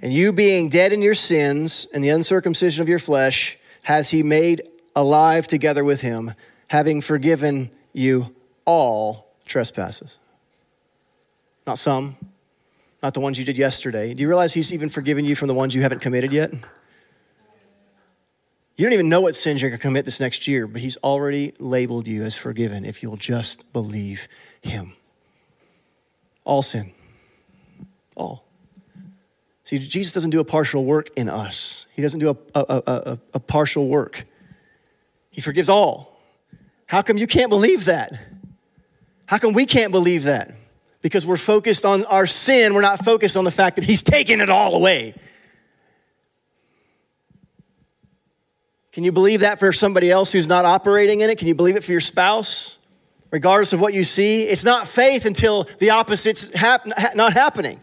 And 0.00 0.14
you 0.14 0.32
being 0.32 0.70
dead 0.70 0.94
in 0.94 1.02
your 1.02 1.14
sins 1.14 1.86
and 1.92 2.02
the 2.02 2.08
uncircumcision 2.08 2.80
of 2.80 2.88
your 2.88 2.98
flesh, 2.98 3.58
has 3.82 4.08
he 4.08 4.22
made 4.22 4.62
alive 4.96 5.46
together 5.46 5.84
with 5.84 6.00
him, 6.00 6.32
having 6.68 7.02
forgiven 7.02 7.70
you 7.92 8.34
all 8.64 9.34
trespasses. 9.44 10.18
Not 11.66 11.76
some, 11.76 12.16
not 13.02 13.12
the 13.12 13.20
ones 13.20 13.38
you 13.38 13.44
did 13.44 13.58
yesterday. 13.58 14.14
Do 14.14 14.22
you 14.22 14.28
realize 14.28 14.54
he's 14.54 14.72
even 14.72 14.88
forgiven 14.88 15.26
you 15.26 15.34
from 15.34 15.48
the 15.48 15.54
ones 15.54 15.74
you 15.74 15.82
haven't 15.82 16.00
committed 16.00 16.32
yet? 16.32 16.50
You 18.78 18.84
don't 18.84 18.92
even 18.92 19.08
know 19.08 19.20
what 19.20 19.34
sins 19.34 19.60
you're 19.60 19.70
going 19.70 19.78
to 19.80 19.82
commit 19.82 20.04
this 20.04 20.20
next 20.20 20.46
year, 20.46 20.68
but 20.68 20.80
He's 20.80 20.96
already 20.98 21.52
labeled 21.58 22.06
you 22.06 22.22
as 22.22 22.36
forgiven 22.36 22.84
if 22.84 23.02
you'll 23.02 23.16
just 23.16 23.72
believe 23.72 24.28
Him. 24.60 24.92
All 26.44 26.62
sin. 26.62 26.92
All. 28.14 28.44
See, 29.64 29.78
Jesus 29.78 30.12
doesn't 30.12 30.30
do 30.30 30.38
a 30.38 30.44
partial 30.44 30.84
work 30.84 31.10
in 31.16 31.28
us, 31.28 31.88
He 31.92 32.02
doesn't 32.02 32.20
do 32.20 32.30
a, 32.30 32.36
a, 32.54 32.82
a, 32.86 33.18
a 33.34 33.40
partial 33.40 33.88
work. 33.88 34.24
He 35.30 35.40
forgives 35.40 35.68
all. 35.68 36.22
How 36.86 37.02
come 37.02 37.18
you 37.18 37.26
can't 37.26 37.50
believe 37.50 37.86
that? 37.86 38.12
How 39.26 39.38
come 39.38 39.54
we 39.54 39.66
can't 39.66 39.90
believe 39.90 40.22
that? 40.22 40.54
Because 41.02 41.26
we're 41.26 41.36
focused 41.36 41.84
on 41.84 42.04
our 42.04 42.28
sin, 42.28 42.74
we're 42.74 42.80
not 42.80 43.04
focused 43.04 43.36
on 43.36 43.42
the 43.42 43.50
fact 43.50 43.74
that 43.74 43.84
He's 43.84 44.02
taken 44.02 44.40
it 44.40 44.48
all 44.48 44.76
away. 44.76 45.14
Can 48.98 49.04
you 49.04 49.12
believe 49.12 49.40
that 49.42 49.60
for 49.60 49.72
somebody 49.72 50.10
else 50.10 50.32
who's 50.32 50.48
not 50.48 50.64
operating 50.64 51.20
in 51.20 51.30
it? 51.30 51.38
Can 51.38 51.46
you 51.46 51.54
believe 51.54 51.76
it 51.76 51.84
for 51.84 51.92
your 51.92 52.00
spouse? 52.00 52.78
Regardless 53.30 53.72
of 53.72 53.80
what 53.80 53.94
you 53.94 54.02
see, 54.02 54.42
it's 54.42 54.64
not 54.64 54.88
faith 54.88 55.24
until 55.24 55.68
the 55.78 55.90
opposite's 55.90 56.52
hap- 56.52 56.84
not 57.14 57.32
happening. 57.32 57.78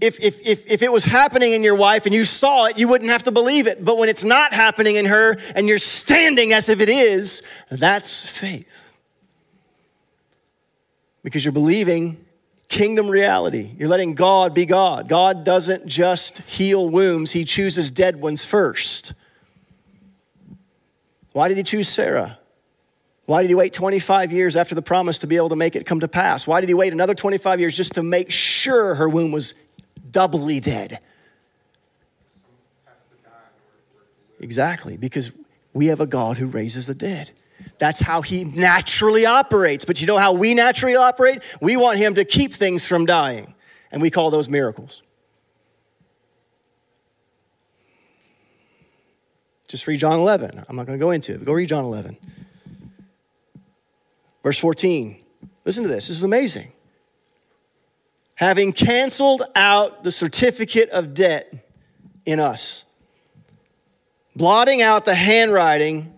If, 0.00 0.18
if, 0.18 0.44
if, 0.44 0.66
if 0.66 0.82
it 0.82 0.90
was 0.90 1.04
happening 1.04 1.52
in 1.52 1.62
your 1.62 1.76
wife 1.76 2.04
and 2.04 2.12
you 2.12 2.24
saw 2.24 2.64
it, 2.64 2.78
you 2.78 2.88
wouldn't 2.88 3.10
have 3.10 3.22
to 3.22 3.30
believe 3.30 3.68
it. 3.68 3.84
But 3.84 3.96
when 3.96 4.08
it's 4.08 4.24
not 4.24 4.52
happening 4.52 4.96
in 4.96 5.04
her 5.04 5.36
and 5.54 5.68
you're 5.68 5.78
standing 5.78 6.52
as 6.52 6.68
if 6.68 6.80
it 6.80 6.88
is, 6.88 7.44
that's 7.70 8.28
faith. 8.28 8.92
because 11.22 11.44
you're 11.44 11.52
believing 11.52 12.24
kingdom 12.66 13.08
reality. 13.08 13.70
You're 13.78 13.88
letting 13.88 14.16
God 14.16 14.52
be 14.52 14.66
God. 14.66 15.08
God 15.08 15.44
doesn't 15.44 15.86
just 15.86 16.38
heal 16.38 16.88
wounds, 16.88 17.30
He 17.30 17.44
chooses 17.44 17.92
dead 17.92 18.20
ones 18.20 18.44
first. 18.44 19.12
Why 21.32 21.48
did 21.48 21.56
He 21.56 21.62
choose 21.62 21.88
Sarah? 21.88 22.38
Why 23.26 23.42
did 23.42 23.48
He 23.48 23.54
wait 23.54 23.72
25 23.72 24.32
years 24.32 24.56
after 24.56 24.74
the 24.74 24.82
promise 24.82 25.20
to 25.20 25.26
be 25.26 25.36
able 25.36 25.50
to 25.50 25.56
make 25.56 25.76
it 25.76 25.86
come 25.86 26.00
to 26.00 26.08
pass? 26.08 26.46
Why 26.46 26.60
did 26.60 26.68
He 26.68 26.74
wait 26.74 26.92
another 26.92 27.14
25 27.14 27.60
years 27.60 27.76
just 27.76 27.94
to 27.94 28.02
make 28.02 28.30
sure 28.30 28.96
her 28.96 29.08
womb 29.08 29.32
was 29.32 29.54
doubly 30.10 30.60
dead? 30.60 30.98
Exactly, 34.40 34.96
because 34.96 35.32
we 35.72 35.86
have 35.86 36.00
a 36.00 36.06
God 36.06 36.38
who 36.38 36.46
raises 36.46 36.86
the 36.86 36.94
dead. 36.94 37.30
That's 37.78 38.00
how 38.00 38.22
he 38.22 38.44
naturally 38.44 39.26
operates. 39.26 39.84
But 39.84 40.00
you 40.00 40.06
know 40.06 40.18
how 40.18 40.32
we 40.32 40.54
naturally 40.54 40.96
operate? 40.96 41.42
We 41.60 41.76
want 41.76 41.98
him 41.98 42.14
to 42.14 42.24
keep 42.24 42.52
things 42.52 42.86
from 42.86 43.06
dying, 43.06 43.54
and 43.92 44.00
we 44.00 44.10
call 44.10 44.30
those 44.30 44.48
miracles. 44.48 45.02
Just 49.70 49.86
read 49.86 50.00
John 50.00 50.18
11. 50.18 50.64
I'm 50.68 50.74
not 50.74 50.86
going 50.86 50.98
to 50.98 51.02
go 51.02 51.12
into 51.12 51.32
it. 51.32 51.44
Go 51.44 51.52
read 51.52 51.68
John 51.68 51.84
11. 51.84 52.16
Verse 54.42 54.58
14. 54.58 55.16
Listen 55.64 55.84
to 55.84 55.88
this. 55.88 56.08
This 56.08 56.16
is 56.16 56.24
amazing. 56.24 56.72
Having 58.34 58.72
canceled 58.72 59.42
out 59.54 60.02
the 60.02 60.10
certificate 60.10 60.90
of 60.90 61.14
debt 61.14 61.54
in 62.26 62.40
us, 62.40 62.84
blotting 64.34 64.82
out 64.82 65.04
the 65.04 65.14
handwriting 65.14 66.14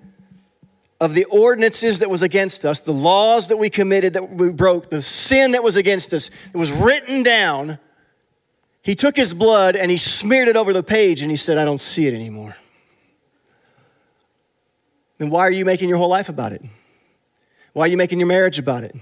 of 0.99 1.13
the 1.13 1.25
ordinances 1.25 1.99
that 1.99 2.09
was 2.09 2.23
against 2.23 2.65
us, 2.65 2.81
the 2.81 2.93
laws 2.93 3.49
that 3.49 3.59
we 3.59 3.69
committed 3.69 4.15
that 4.15 4.31
we 4.31 4.51
broke, 4.51 4.89
the 4.89 5.03
sin 5.03 5.51
that 5.51 5.63
was 5.63 5.77
against 5.77 6.15
us, 6.15 6.31
it 6.55 6.57
was 6.57 6.71
written 6.71 7.23
down. 7.23 7.79
He 8.83 8.95
took 8.95 9.15
his 9.15 9.35
blood 9.35 9.77
and 9.77 9.91
he 9.91 9.99
smeared 9.99 10.49
it 10.49 10.57
over 10.57 10.73
the 10.73 10.83
page 10.83 11.21
and 11.21 11.31
he 11.31 11.37
said, 11.37 11.59
I 11.59 11.67
don't 11.67 11.81
see 11.81 12.07
it 12.07 12.15
anymore. 12.15 12.57
Then 15.23 15.31
why 15.31 15.43
are 15.43 15.53
you 15.53 15.65
making 15.65 15.89
your 15.89 15.99
whole 15.99 16.09
life 16.09 16.29
about 16.29 16.51
it? 16.51 16.63
Why 17.75 17.85
are 17.85 17.87
you 17.87 17.97
making 17.97 18.19
your 18.19 18.27
marriage 18.27 18.59
about 18.59 18.83
it? 18.83 18.93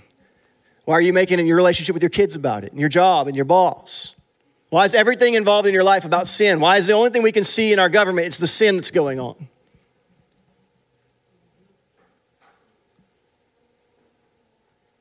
Why 0.84 0.92
are 0.92 1.01
you 1.01 1.14
making 1.14 1.38
your 1.47 1.56
relationship 1.56 1.94
with 1.94 2.02
your 2.02 2.10
kids 2.10 2.36
about 2.36 2.62
it, 2.62 2.72
and 2.72 2.78
your 2.78 2.90
job 2.90 3.26
and 3.26 3.34
your 3.34 3.47
boss? 3.47 4.16
Why 4.68 4.84
is 4.84 4.92
everything 4.92 5.32
involved 5.32 5.66
in 5.66 5.72
your 5.72 5.82
life 5.82 6.05
about 6.05 6.28
sin? 6.28 6.60
Why 6.60 6.76
is 6.76 6.86
the 6.86 6.92
only 6.92 7.09
thing 7.09 7.22
we 7.22 7.32
can 7.32 7.42
see 7.42 7.72
in 7.72 7.78
our 7.78 7.88
government 7.88 8.26
it's 8.26 8.36
the 8.36 8.47
sin 8.47 8.76
that's 8.76 8.90
going 8.90 9.18
on? 9.18 9.48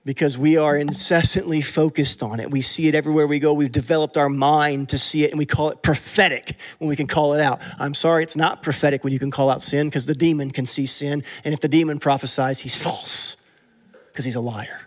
Because 0.10 0.40
we 0.40 0.57
are 0.57 0.76
incessantly 0.76 1.61
focused 1.61 2.23
on 2.23 2.40
it. 2.40 2.49
We 2.49 2.61
see 2.61 2.88
it 2.88 2.95
everywhere 2.95 3.27
we 3.27 3.38
go. 3.38 3.53
We've 3.53 3.72
developed 3.72 4.18
our 4.18 4.27
mind 4.27 4.90
to 4.90 4.98
see 4.98 5.23
it, 5.23 5.30
and 5.30 5.38
we 5.38 5.45
call 5.45 5.69
it 5.69 5.84
prophetic 5.84 6.56
when 6.80 6.90
we 6.90 6.95
can 6.95 7.06
call 7.06 7.36
it 7.36 7.40
out. 7.40 7.61
I'm 7.77 7.94
sorry, 7.94 8.23
it's 8.23 8.36
not 8.36 8.64
prophetic 8.64 9.03
when 9.03 9.14
you 9.14 9.19
can 9.19 9.30
call 9.30 9.52
out 9.52 9.61
sin 9.61 9.86
because 9.86 10.07
the 10.07 10.15
demon 10.15 10.49
can 10.49 10.65
see 10.65 10.88
sin. 10.88 11.23
And 11.45 11.53
if 11.53 11.60
the 11.60 11.68
demon 11.68 11.99
prophesies, 11.99 12.61
he's 12.61 12.76
false 12.76 13.38
because 14.07 14.26
he's 14.26 14.36
a 14.36 14.41
liar. 14.41 14.80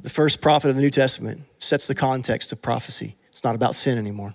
The 0.00 0.08
first 0.08 0.40
prophet 0.40 0.70
of 0.70 0.76
the 0.76 0.80
New 0.80 0.88
Testament 0.88 1.42
sets 1.58 1.86
the 1.86 1.94
context 1.94 2.52
of 2.52 2.62
prophecy. 2.62 3.16
It's 3.28 3.44
not 3.44 3.54
about 3.54 3.74
sin 3.74 3.98
anymore. 3.98 4.34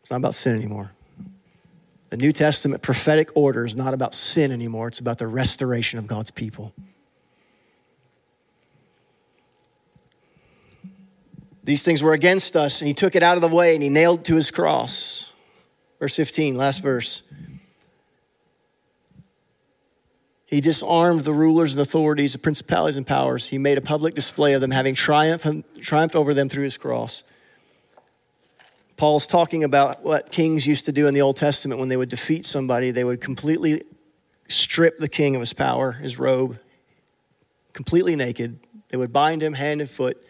It's 0.00 0.10
not 0.10 0.16
about 0.16 0.34
sin 0.34 0.56
anymore. 0.56 0.90
The 2.10 2.16
New 2.16 2.32
Testament 2.32 2.82
prophetic 2.82 3.30
order 3.34 3.64
is 3.64 3.74
not 3.74 3.94
about 3.94 4.14
sin 4.14 4.52
anymore, 4.52 4.88
it's 4.88 5.00
about 5.00 5.18
the 5.18 5.26
restoration 5.26 5.98
of 5.98 6.06
God's 6.06 6.30
people. 6.30 6.72
These 11.64 11.82
things 11.82 12.00
were 12.00 12.12
against 12.12 12.56
us, 12.56 12.80
and 12.80 12.86
he 12.86 12.94
took 12.94 13.16
it 13.16 13.24
out 13.24 13.36
of 13.36 13.40
the 13.40 13.48
way 13.48 13.74
and 13.74 13.82
he 13.82 13.88
nailed 13.88 14.24
to 14.26 14.36
his 14.36 14.52
cross. 14.52 15.32
Verse 15.98 16.14
15, 16.14 16.56
last 16.56 16.80
verse. 16.80 17.24
He 20.46 20.60
disarmed 20.60 21.22
the 21.22 21.32
rulers 21.32 21.74
and 21.74 21.80
authorities, 21.80 22.34
the 22.34 22.38
principalities 22.38 22.96
and 22.96 23.04
powers. 23.04 23.48
He 23.48 23.58
made 23.58 23.78
a 23.78 23.80
public 23.80 24.14
display 24.14 24.52
of 24.52 24.60
them, 24.60 24.70
having 24.70 24.94
triumphed, 24.94 25.82
triumphed 25.82 26.14
over 26.14 26.34
them 26.34 26.48
through 26.48 26.64
his 26.64 26.76
cross. 26.76 27.24
Paul's 28.96 29.26
talking 29.26 29.62
about 29.62 30.02
what 30.02 30.32
kings 30.32 30.66
used 30.66 30.86
to 30.86 30.92
do 30.92 31.06
in 31.06 31.14
the 31.14 31.20
Old 31.20 31.36
Testament 31.36 31.78
when 31.78 31.88
they 31.88 31.96
would 31.96 32.08
defeat 32.08 32.46
somebody. 32.46 32.90
They 32.90 33.04
would 33.04 33.20
completely 33.20 33.82
strip 34.48 34.98
the 34.98 35.08
king 35.08 35.34
of 35.34 35.40
his 35.40 35.52
power, 35.52 35.92
his 35.92 36.18
robe, 36.18 36.58
completely 37.72 38.16
naked. 38.16 38.58
They 38.88 38.96
would 38.96 39.12
bind 39.12 39.42
him 39.42 39.54
hand 39.54 39.80
and 39.80 39.90
foot 39.90 40.22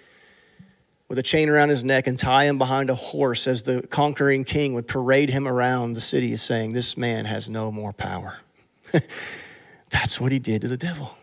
with 1.09 1.19
a 1.19 1.23
chain 1.23 1.49
around 1.49 1.69
his 1.69 1.85
neck 1.85 2.09
and 2.09 2.19
tie 2.19 2.45
him 2.45 2.59
behind 2.59 2.91
a 2.91 2.95
horse 2.95 3.47
as 3.47 3.63
the 3.63 3.87
conquering 3.87 4.43
king 4.45 4.75
would 4.75 4.89
parade 4.89 5.31
him 5.31 5.47
around 5.47 5.93
the 5.93 6.01
city, 6.01 6.35
saying, 6.35 6.73
This 6.73 6.97
man 6.97 7.25
has 7.27 7.49
no 7.49 7.71
more 7.71 7.93
power. 7.93 8.39
That's 9.91 10.21
what 10.21 10.33
he 10.33 10.41
did 10.41 10.63
to 10.63 10.69
the 10.69 10.77
devil. 10.77 11.17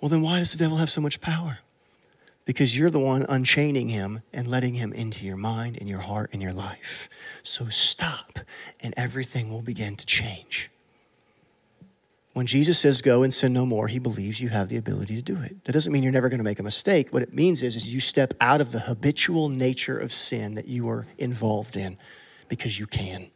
Well, 0.00 0.08
then 0.08 0.22
why 0.22 0.38
does 0.38 0.52
the 0.52 0.58
devil 0.58 0.76
have 0.76 0.90
so 0.90 1.00
much 1.00 1.20
power? 1.20 1.58
Because 2.48 2.78
you're 2.78 2.88
the 2.88 2.98
one 2.98 3.26
unchaining 3.28 3.90
him 3.90 4.22
and 4.32 4.48
letting 4.48 4.72
him 4.72 4.90
into 4.94 5.26
your 5.26 5.36
mind 5.36 5.76
and 5.78 5.86
your 5.86 5.98
heart 5.98 6.30
and 6.32 6.40
your 6.40 6.54
life. 6.54 7.10
So 7.42 7.68
stop, 7.68 8.38
and 8.80 8.94
everything 8.96 9.50
will 9.50 9.60
begin 9.60 9.96
to 9.96 10.06
change. 10.06 10.70
When 12.32 12.46
Jesus 12.46 12.78
says 12.78 13.02
go 13.02 13.22
and 13.22 13.34
sin 13.34 13.52
no 13.52 13.66
more, 13.66 13.86
he 13.86 13.98
believes 13.98 14.40
you 14.40 14.48
have 14.48 14.70
the 14.70 14.78
ability 14.78 15.14
to 15.16 15.20
do 15.20 15.36
it. 15.42 15.62
That 15.64 15.72
doesn't 15.72 15.92
mean 15.92 16.02
you're 16.02 16.10
never 16.10 16.30
going 16.30 16.38
to 16.38 16.44
make 16.44 16.58
a 16.58 16.62
mistake. 16.62 17.12
What 17.12 17.22
it 17.22 17.34
means 17.34 17.62
is, 17.62 17.76
is 17.76 17.92
you 17.92 18.00
step 18.00 18.32
out 18.40 18.62
of 18.62 18.72
the 18.72 18.80
habitual 18.80 19.50
nature 19.50 19.98
of 19.98 20.10
sin 20.10 20.54
that 20.54 20.68
you 20.68 20.88
are 20.88 21.06
involved 21.18 21.76
in 21.76 21.98
because 22.48 22.80
you 22.80 22.86
can. 22.86 23.28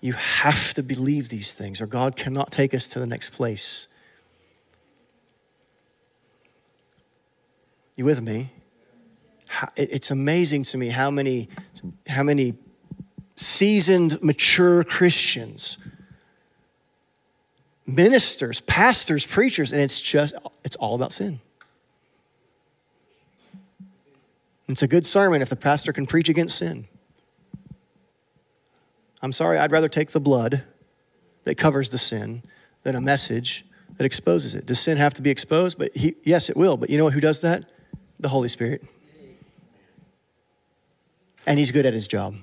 You 0.00 0.14
have 0.14 0.74
to 0.74 0.82
believe 0.82 1.28
these 1.28 1.54
things, 1.54 1.80
or 1.80 1.86
God 1.86 2.16
cannot 2.16 2.50
take 2.50 2.74
us 2.74 2.88
to 2.88 2.98
the 2.98 3.06
next 3.06 3.30
place. 3.30 3.86
You 8.02 8.06
with 8.06 8.20
me? 8.20 8.50
It's 9.76 10.10
amazing 10.10 10.64
to 10.64 10.76
me 10.76 10.88
how 10.88 11.08
many, 11.08 11.48
how 12.08 12.24
many 12.24 12.54
seasoned, 13.36 14.20
mature 14.20 14.82
Christians, 14.82 15.78
ministers, 17.86 18.60
pastors, 18.62 19.24
preachers, 19.24 19.70
and 19.70 19.80
it's 19.80 20.00
just, 20.00 20.34
it's 20.64 20.74
all 20.74 20.96
about 20.96 21.12
sin. 21.12 21.38
It's 24.66 24.82
a 24.82 24.88
good 24.88 25.06
sermon 25.06 25.40
if 25.40 25.48
the 25.48 25.54
pastor 25.54 25.92
can 25.92 26.06
preach 26.06 26.28
against 26.28 26.58
sin. 26.58 26.88
I'm 29.22 29.30
sorry, 29.30 29.58
I'd 29.58 29.70
rather 29.70 29.88
take 29.88 30.10
the 30.10 30.18
blood 30.18 30.64
that 31.44 31.54
covers 31.54 31.90
the 31.90 31.98
sin 31.98 32.42
than 32.82 32.96
a 32.96 33.00
message 33.00 33.64
that 33.96 34.04
exposes 34.04 34.56
it. 34.56 34.66
Does 34.66 34.80
sin 34.80 34.98
have 34.98 35.14
to 35.14 35.22
be 35.22 35.30
exposed? 35.30 35.78
But 35.78 35.96
he, 35.96 36.16
yes, 36.24 36.50
it 36.50 36.56
will. 36.56 36.76
But 36.76 36.90
you 36.90 36.98
know 36.98 37.08
who 37.08 37.20
does 37.20 37.42
that? 37.42 37.68
The 38.22 38.28
Holy 38.28 38.48
Spirit. 38.48 38.82
And 41.46 41.58
he's 41.58 41.72
good 41.72 41.84
at 41.84 41.92
his 41.92 42.06
job. 42.06 42.36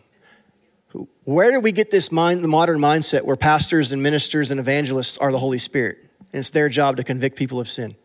Where 1.24 1.52
do 1.52 1.60
we 1.60 1.72
get 1.72 1.92
this 1.92 2.12
mind, 2.12 2.44
the 2.44 2.48
modern 2.48 2.80
mindset 2.80 3.24
where 3.24 3.36
pastors 3.36 3.92
and 3.92 4.04
ministers 4.04 4.52
and 4.52 4.60
evangelists 4.60 5.18
are 5.18 5.32
the 5.32 5.38
Holy 5.38 5.58
Spirit? 5.58 5.98
And 6.34 6.40
it's 6.40 6.50
their 6.50 6.70
job 6.70 6.98
to 6.98 7.04
convict 7.04 7.38
people 7.38 7.60
of 7.60 7.70
sin. 7.70 7.96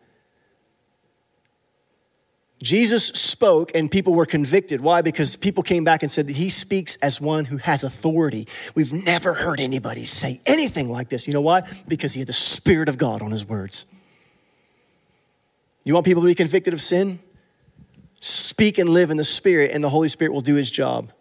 Jesus 2.63 3.07
spoke 3.07 3.75
and 3.75 3.91
people 3.91 4.13
were 4.13 4.25
convicted. 4.25 4.81
Why? 4.81 5.01
Because 5.01 5.35
people 5.35 5.61
came 5.61 5.83
back 5.83 6.03
and 6.03 6.11
said 6.11 6.27
that 6.27 6.35
he 6.35 6.49
speaks 6.49 6.95
as 6.97 7.19
one 7.19 7.45
who 7.45 7.57
has 7.57 7.83
authority. 7.83 8.47
We've 8.73 8.93
never 8.93 9.33
heard 9.33 9.59
anybody 9.59 10.05
say 10.05 10.39
anything 10.45 10.89
like 10.89 11.09
this. 11.09 11.27
You 11.27 11.33
know 11.33 11.41
why? 11.41 11.63
Because 11.87 12.13
he 12.13 12.21
had 12.21 12.27
the 12.27 12.33
Spirit 12.33 12.87
of 12.87 12.97
God 12.97 13.21
on 13.21 13.31
his 13.31 13.45
words. 13.45 13.85
You 15.83 15.93
want 15.93 16.05
people 16.05 16.23
to 16.23 16.27
be 16.27 16.35
convicted 16.35 16.73
of 16.73 16.81
sin? 16.81 17.19
Speak 18.25 18.79
and 18.79 18.89
live 18.89 19.11
in 19.11 19.17
the 19.17 19.23
Spirit, 19.23 19.69
and 19.71 19.83
the 19.83 19.89
Holy 19.89 20.09
Spirit 20.09 20.33
will 20.33 20.41
do 20.41 20.55
his 20.55 20.71
job. 20.71 21.11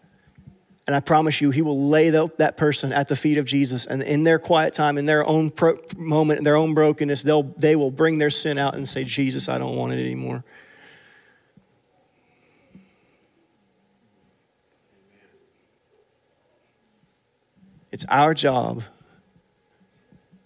And 0.87 0.97
I 0.97 1.01
promise 1.01 1.41
you, 1.41 1.51
he 1.51 1.61
will 1.61 1.89
lay 1.89 2.09
that 2.11 2.57
person 2.57 2.93
at 2.93 3.09
the 3.09 3.17
feet 3.17 3.37
of 3.37 3.45
Jesus. 3.45 3.85
And 3.85 4.03
in 4.03 4.23
their 4.25 4.39
quiet 4.39 4.73
time, 4.73 4.97
in 4.97 5.05
their 5.05 5.27
own 5.27 5.51
pro- 5.51 5.79
moment, 5.97 6.39
in 6.39 6.45
their 6.45 6.57
own 6.57 6.73
brokenness, 6.73 7.23
they'll, 7.23 7.43
they 7.43 7.77
will 7.77 7.91
bring 7.91 8.19
their 8.19 8.31
sin 8.31 8.57
out 8.57 8.75
and 8.75 8.89
say, 8.89 9.05
Jesus, 9.05 9.49
I 9.49 9.59
don't 9.59 9.77
want 9.77 9.93
it 9.93 10.01
anymore. 10.01 10.45
It's 17.93 18.07
our 18.07 18.35
job, 18.35 18.83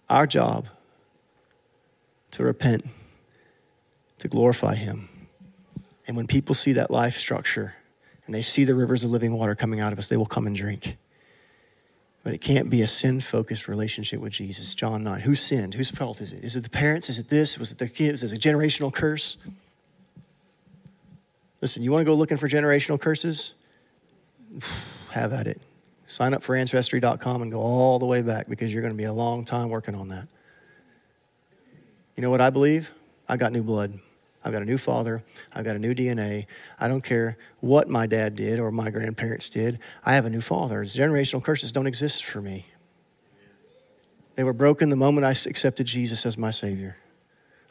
our 0.09 0.27
job 0.27 0.67
to 2.31 2.43
repent, 2.43 2.85
to 4.19 4.27
glorify 4.27 4.75
Him. 4.75 5.09
And 6.09 6.17
when 6.17 6.25
people 6.25 6.55
see 6.55 6.73
that 6.73 6.89
life 6.89 7.15
structure 7.15 7.75
and 8.25 8.33
they 8.33 8.41
see 8.41 8.63
the 8.63 8.73
rivers 8.73 9.03
of 9.03 9.11
living 9.11 9.37
water 9.37 9.53
coming 9.53 9.79
out 9.79 9.93
of 9.93 9.99
us, 9.99 10.07
they 10.07 10.17
will 10.17 10.25
come 10.25 10.47
and 10.47 10.55
drink. 10.55 10.97
But 12.23 12.33
it 12.33 12.39
can't 12.39 12.67
be 12.67 12.81
a 12.81 12.87
sin 12.87 13.21
focused 13.21 13.67
relationship 13.67 14.19
with 14.19 14.33
Jesus. 14.33 14.73
John 14.73 15.03
9. 15.03 15.19
Who 15.19 15.35
sinned? 15.35 15.75
Whose 15.75 15.91
fault 15.91 16.19
is 16.19 16.33
it? 16.33 16.43
Is 16.43 16.55
it 16.55 16.63
the 16.63 16.69
parents? 16.71 17.09
Is 17.09 17.19
it 17.19 17.29
this? 17.29 17.59
Was 17.59 17.71
it 17.71 17.77
their 17.77 17.87
kids? 17.87 18.23
Is 18.23 18.33
it 18.33 18.43
a 18.43 18.49
generational 18.49 18.91
curse? 18.91 19.37
Listen, 21.61 21.83
you 21.83 21.91
want 21.91 22.01
to 22.01 22.05
go 22.05 22.15
looking 22.15 22.37
for 22.37 22.49
generational 22.49 22.99
curses? 22.99 23.53
Have 25.11 25.31
at 25.31 25.45
it. 25.45 25.61
Sign 26.07 26.33
up 26.33 26.41
for 26.41 26.55
ancestry.com 26.55 27.43
and 27.43 27.51
go 27.51 27.59
all 27.59 27.99
the 27.99 28.07
way 28.07 28.23
back 28.23 28.49
because 28.49 28.73
you're 28.73 28.81
going 28.81 28.95
to 28.95 28.97
be 28.97 29.03
a 29.03 29.13
long 29.13 29.45
time 29.45 29.69
working 29.69 29.93
on 29.93 30.07
that. 30.07 30.27
You 32.17 32.23
know 32.23 32.31
what 32.31 32.41
I 32.41 32.49
believe? 32.49 32.91
I 33.27 33.37
got 33.37 33.53
new 33.53 33.61
blood. 33.61 33.99
I've 34.43 34.53
got 34.53 34.61
a 34.61 34.65
new 34.65 34.77
father. 34.77 35.23
I've 35.53 35.65
got 35.65 35.75
a 35.75 35.79
new 35.79 35.93
DNA. 35.93 36.45
I 36.79 36.87
don't 36.87 37.03
care 37.03 37.37
what 37.59 37.89
my 37.89 38.07
dad 38.07 38.35
did 38.35 38.59
or 38.59 38.71
my 38.71 38.89
grandparents 38.89 39.49
did. 39.49 39.79
I 40.05 40.15
have 40.15 40.25
a 40.25 40.29
new 40.29 40.41
father. 40.41 40.83
Generational 40.83 41.43
curses 41.43 41.71
don't 41.71 41.87
exist 41.87 42.23
for 42.23 42.41
me. 42.41 42.65
They 44.35 44.43
were 44.43 44.53
broken 44.53 44.89
the 44.89 44.95
moment 44.95 45.25
I 45.25 45.31
accepted 45.31 45.85
Jesus 45.85 46.25
as 46.25 46.37
my 46.37 46.51
Savior. 46.51 46.95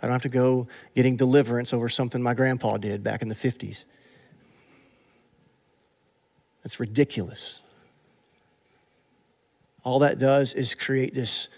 I 0.02 0.06
don't 0.06 0.12
have 0.12 0.22
to 0.22 0.28
go 0.28 0.68
getting 0.94 1.16
deliverance 1.16 1.72
over 1.72 1.88
something 1.88 2.22
my 2.22 2.34
grandpa 2.34 2.76
did 2.76 3.02
back 3.02 3.22
in 3.22 3.28
the 3.28 3.34
50s. 3.34 3.84
That's 6.62 6.78
ridiculous. 6.78 7.62
All 9.82 10.00
that 10.00 10.18
does 10.18 10.52
is 10.52 10.74
create 10.74 11.14
this 11.14 11.48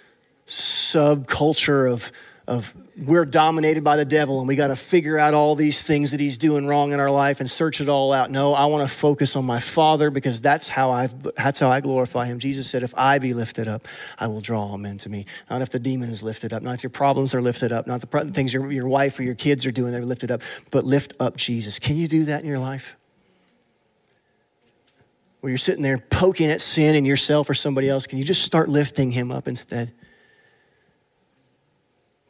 subculture 0.46 1.90
of 1.90 2.12
of 2.50 2.74
we're 3.06 3.24
dominated 3.24 3.84
by 3.84 3.96
the 3.96 4.04
devil 4.04 4.40
and 4.40 4.48
we 4.48 4.56
got 4.56 4.68
to 4.68 4.76
figure 4.76 5.16
out 5.16 5.34
all 5.34 5.54
these 5.54 5.84
things 5.84 6.10
that 6.10 6.18
he's 6.18 6.36
doing 6.36 6.66
wrong 6.66 6.92
in 6.92 6.98
our 6.98 7.10
life 7.10 7.38
and 7.38 7.48
search 7.48 7.80
it 7.80 7.88
all 7.88 8.12
out. 8.12 8.30
No, 8.30 8.52
I 8.52 8.66
want 8.66 8.86
to 8.86 8.94
focus 8.94 9.36
on 9.36 9.44
my 9.44 9.60
Father 9.60 10.10
because 10.10 10.42
that's 10.42 10.68
how 10.68 10.90
I 10.90 11.06
that's 11.36 11.60
how 11.60 11.70
I 11.70 11.80
glorify 11.80 12.26
him. 12.26 12.40
Jesus 12.40 12.68
said, 12.68 12.82
"If 12.82 12.92
I 12.96 13.20
be 13.20 13.34
lifted 13.34 13.68
up, 13.68 13.86
I 14.18 14.26
will 14.26 14.40
draw 14.40 14.62
all 14.62 14.78
men 14.78 14.98
to 14.98 15.08
me." 15.08 15.26
Not 15.48 15.62
if 15.62 15.70
the 15.70 15.78
demon 15.78 16.10
is 16.10 16.24
lifted 16.24 16.52
up, 16.52 16.62
not 16.62 16.74
if 16.74 16.82
your 16.82 16.90
problems 16.90 17.36
are 17.36 17.40
lifted 17.40 17.70
up, 17.70 17.86
not 17.86 18.00
the 18.00 18.30
things 18.32 18.52
your, 18.52 18.70
your 18.72 18.88
wife 18.88 19.18
or 19.20 19.22
your 19.22 19.36
kids 19.36 19.64
are 19.64 19.70
doing 19.70 19.92
they're 19.92 20.04
lifted 20.04 20.32
up, 20.32 20.42
but 20.72 20.84
lift 20.84 21.14
up 21.20 21.36
Jesus. 21.36 21.78
Can 21.78 21.96
you 21.96 22.08
do 22.08 22.24
that 22.24 22.42
in 22.42 22.48
your 22.48 22.58
life? 22.58 22.96
Where 25.40 25.50
you're 25.50 25.58
sitting 25.58 25.82
there 25.82 25.98
poking 25.98 26.50
at 26.50 26.60
sin 26.60 26.96
in 26.96 27.04
yourself 27.04 27.48
or 27.48 27.54
somebody 27.54 27.88
else, 27.88 28.08
can 28.08 28.18
you 28.18 28.24
just 28.24 28.42
start 28.42 28.68
lifting 28.68 29.12
him 29.12 29.30
up 29.30 29.46
instead? 29.46 29.92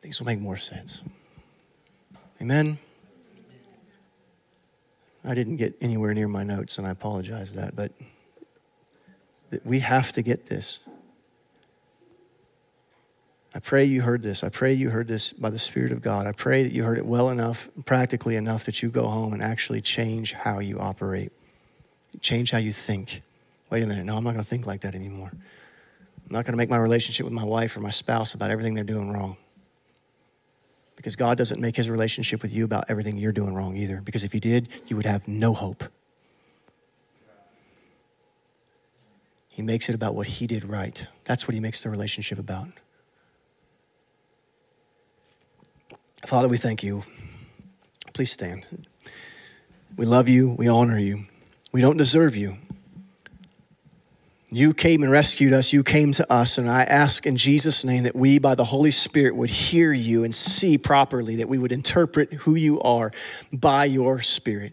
Things 0.00 0.20
will 0.20 0.26
make 0.26 0.40
more 0.40 0.56
sense. 0.56 1.02
Amen. 2.40 2.78
I 5.24 5.34
didn't 5.34 5.56
get 5.56 5.76
anywhere 5.80 6.14
near 6.14 6.28
my 6.28 6.42
notes, 6.42 6.78
and 6.78 6.86
I 6.86 6.90
apologize 6.90 7.54
that, 7.54 7.76
but 7.76 7.92
we 9.64 9.80
have 9.80 10.12
to 10.12 10.22
get 10.22 10.46
this. 10.46 10.80
I 13.54 13.58
pray 13.58 13.84
you 13.84 14.02
heard 14.02 14.22
this. 14.22 14.44
I 14.44 14.48
pray 14.48 14.72
you 14.72 14.90
heard 14.90 15.08
this 15.08 15.32
by 15.32 15.50
the 15.50 15.58
Spirit 15.58 15.92
of 15.92 16.00
God. 16.00 16.26
I 16.26 16.32
pray 16.32 16.62
that 16.62 16.72
you 16.72 16.84
heard 16.84 16.98
it 16.98 17.04
well 17.04 17.30
enough, 17.30 17.68
practically 17.84 18.36
enough, 18.36 18.64
that 18.64 18.82
you 18.82 18.90
go 18.90 19.08
home 19.08 19.32
and 19.32 19.42
actually 19.42 19.80
change 19.80 20.32
how 20.32 20.60
you 20.60 20.78
operate, 20.78 21.32
change 22.20 22.52
how 22.52 22.58
you 22.58 22.72
think. 22.72 23.20
Wait 23.68 23.82
a 23.82 23.86
minute, 23.86 24.06
no, 24.06 24.16
I'm 24.16 24.24
not 24.24 24.32
going 24.32 24.44
to 24.44 24.48
think 24.48 24.66
like 24.66 24.82
that 24.82 24.94
anymore. 24.94 25.32
I'm 25.32 26.32
not 26.32 26.44
going 26.44 26.52
to 26.52 26.56
make 26.56 26.70
my 26.70 26.78
relationship 26.78 27.24
with 27.24 27.32
my 27.32 27.44
wife 27.44 27.76
or 27.76 27.80
my 27.80 27.90
spouse 27.90 28.34
about 28.34 28.50
everything 28.50 28.74
they're 28.74 28.84
doing 28.84 29.12
wrong. 29.12 29.36
Because 31.00 31.16
God 31.16 31.38
doesn't 31.38 31.58
make 31.58 31.76
his 31.76 31.88
relationship 31.88 32.42
with 32.42 32.54
you 32.54 32.62
about 32.62 32.84
everything 32.90 33.16
you're 33.16 33.32
doing 33.32 33.54
wrong 33.54 33.74
either. 33.74 34.02
Because 34.02 34.22
if 34.22 34.32
he 34.32 34.38
did, 34.38 34.68
you 34.86 34.96
would 34.96 35.06
have 35.06 35.26
no 35.26 35.54
hope. 35.54 35.84
He 39.48 39.62
makes 39.62 39.88
it 39.88 39.94
about 39.94 40.14
what 40.14 40.26
he 40.26 40.46
did 40.46 40.62
right. 40.62 41.06
That's 41.24 41.48
what 41.48 41.54
he 41.54 41.60
makes 41.60 41.82
the 41.82 41.88
relationship 41.88 42.38
about. 42.38 42.68
Father, 46.26 46.48
we 46.48 46.58
thank 46.58 46.82
you. 46.82 47.04
Please 48.12 48.30
stand. 48.30 48.66
We 49.96 50.04
love 50.04 50.28
you. 50.28 50.50
We 50.50 50.68
honor 50.68 50.98
you. 50.98 51.24
We 51.72 51.80
don't 51.80 51.96
deserve 51.96 52.36
you. 52.36 52.58
You 54.52 54.74
came 54.74 55.02
and 55.02 55.12
rescued 55.12 55.52
us. 55.52 55.72
You 55.72 55.84
came 55.84 56.12
to 56.12 56.32
us. 56.32 56.58
And 56.58 56.68
I 56.68 56.82
ask 56.82 57.24
in 57.24 57.36
Jesus' 57.36 57.84
name 57.84 58.02
that 58.02 58.16
we, 58.16 58.38
by 58.38 58.56
the 58.56 58.64
Holy 58.64 58.90
Spirit, 58.90 59.36
would 59.36 59.50
hear 59.50 59.92
you 59.92 60.24
and 60.24 60.34
see 60.34 60.76
properly, 60.76 61.36
that 61.36 61.48
we 61.48 61.56
would 61.56 61.72
interpret 61.72 62.32
who 62.32 62.56
you 62.56 62.80
are 62.80 63.12
by 63.52 63.84
your 63.84 64.20
Spirit 64.20 64.72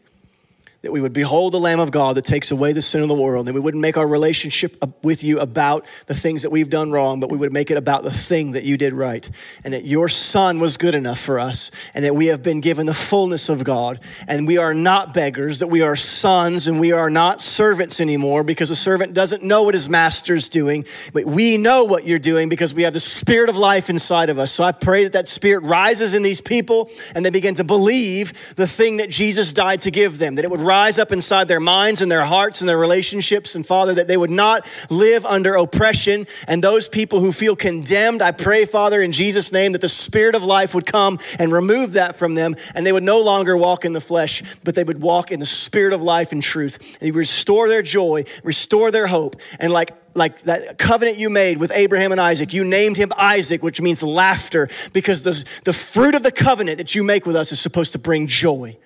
that 0.87 0.93
we 0.93 1.01
would 1.01 1.11
behold 1.11 1.51
the 1.51 1.59
Lamb 1.59 1.81
of 1.81 1.91
God 1.91 2.15
that 2.15 2.23
takes 2.23 2.49
away 2.49 2.71
the 2.71 2.81
sin 2.81 3.01
of 3.01 3.09
the 3.09 3.13
world, 3.13 3.49
and 3.49 3.53
we 3.53 3.59
wouldn't 3.59 3.81
make 3.81 3.97
our 3.97 4.07
relationship 4.07 4.81
with 5.03 5.21
you 5.21 5.37
about 5.37 5.85
the 6.05 6.15
things 6.15 6.43
that 6.43 6.49
we've 6.49 6.69
done 6.69 6.93
wrong, 6.93 7.19
but 7.19 7.29
we 7.29 7.35
would 7.35 7.51
make 7.51 7.69
it 7.69 7.75
about 7.75 8.03
the 8.03 8.11
thing 8.11 8.53
that 8.53 8.63
you 8.63 8.77
did 8.77 8.93
right, 8.93 9.29
and 9.65 9.73
that 9.73 9.83
your 9.83 10.07
Son 10.07 10.61
was 10.61 10.77
good 10.77 10.95
enough 10.95 11.19
for 11.19 11.41
us, 11.41 11.71
and 11.93 12.05
that 12.05 12.15
we 12.15 12.27
have 12.27 12.41
been 12.41 12.61
given 12.61 12.85
the 12.85 12.93
fullness 12.93 13.49
of 13.49 13.65
God, 13.65 13.99
and 14.29 14.47
we 14.47 14.57
are 14.57 14.73
not 14.73 15.13
beggars, 15.13 15.59
that 15.59 15.67
we 15.67 15.81
are 15.81 15.97
sons, 15.97 16.69
and 16.69 16.79
we 16.79 16.93
are 16.93 17.09
not 17.09 17.41
servants 17.41 17.99
anymore, 17.99 18.45
because 18.45 18.69
a 18.69 18.75
servant 18.75 19.13
doesn't 19.13 19.43
know 19.43 19.63
what 19.63 19.73
his 19.73 19.89
master's 19.89 20.47
doing, 20.47 20.85
but 21.11 21.25
we 21.25 21.57
know 21.57 21.83
what 21.83 22.05
you're 22.05 22.17
doing 22.17 22.47
because 22.47 22.73
we 22.73 22.83
have 22.83 22.93
the 22.93 22.99
Spirit 23.01 23.49
of 23.49 23.57
life 23.57 23.89
inside 23.89 24.29
of 24.29 24.39
us. 24.39 24.53
So 24.53 24.63
I 24.63 24.71
pray 24.71 25.03
that 25.03 25.11
that 25.11 25.27
Spirit 25.27 25.65
rises 25.65 26.13
in 26.13 26.23
these 26.23 26.39
people, 26.39 26.89
and 27.13 27.25
they 27.25 27.29
begin 27.29 27.55
to 27.55 27.65
believe 27.65 28.31
the 28.55 28.67
thing 28.67 28.95
that 28.97 29.09
Jesus 29.09 29.51
died 29.51 29.81
to 29.81 29.91
give 29.91 30.17
them, 30.17 30.35
that 30.35 30.45
it 30.45 30.49
would 30.49 30.61
rise 30.61 30.76
up 30.77 31.11
inside 31.11 31.47
their 31.47 31.59
minds 31.59 32.01
and 32.01 32.11
their 32.11 32.25
hearts 32.25 32.61
and 32.61 32.69
their 32.69 32.77
relationships. 32.77 33.55
And 33.55 33.65
Father, 33.65 33.93
that 33.95 34.07
they 34.07 34.17
would 34.17 34.29
not 34.29 34.65
live 34.89 35.25
under 35.25 35.55
oppression. 35.55 36.27
And 36.47 36.63
those 36.63 36.87
people 36.87 37.19
who 37.19 37.31
feel 37.31 37.55
condemned, 37.55 38.21
I 38.21 38.31
pray, 38.31 38.65
Father, 38.65 39.01
in 39.01 39.11
Jesus' 39.11 39.51
name, 39.51 39.71
that 39.71 39.81
the 39.81 39.89
Spirit 39.89 40.35
of 40.35 40.43
life 40.43 40.73
would 40.73 40.85
come 40.85 41.19
and 41.39 41.51
remove 41.51 41.93
that 41.93 42.15
from 42.15 42.35
them. 42.35 42.55
And 42.75 42.85
they 42.85 42.91
would 42.91 43.03
no 43.03 43.19
longer 43.21 43.57
walk 43.57 43.85
in 43.85 43.93
the 43.93 44.01
flesh, 44.01 44.43
but 44.63 44.75
they 44.75 44.83
would 44.83 45.01
walk 45.01 45.31
in 45.31 45.39
the 45.39 45.45
Spirit 45.45 45.93
of 45.93 46.01
life 46.01 46.31
and 46.31 46.41
truth. 46.41 46.97
And 47.01 47.07
you 47.07 47.13
restore 47.13 47.67
their 47.67 47.81
joy, 47.81 48.25
restore 48.43 48.91
their 48.91 49.07
hope. 49.07 49.35
And 49.59 49.73
like 49.73 49.91
like 50.17 50.41
that 50.41 50.77
covenant 50.77 51.17
you 51.17 51.29
made 51.29 51.59
with 51.59 51.71
Abraham 51.73 52.11
and 52.11 52.19
Isaac. 52.19 52.51
You 52.51 52.63
named 52.63 52.97
him 52.97 53.11
Isaac, 53.17 53.61
which 53.61 53.79
means 53.79 54.01
laughter, 54.01 54.67
because 54.91 55.23
the, 55.23 55.45
the 55.63 55.73
fruit 55.73 56.15
of 56.15 56.23
the 56.23 56.31
covenant 56.31 56.79
that 56.79 56.95
you 56.95 57.03
make 57.03 57.25
with 57.25 57.35
us 57.35 57.51
is 57.51 57.59
supposed 57.59 57.93
to 57.93 57.99
bring 57.99 58.25
joy. 58.27 58.77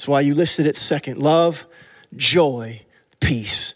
That's 0.00 0.08
why 0.08 0.22
you 0.22 0.34
listed 0.34 0.64
it 0.64 0.76
second 0.76 1.18
love, 1.18 1.66
joy, 2.16 2.80
peace. 3.20 3.74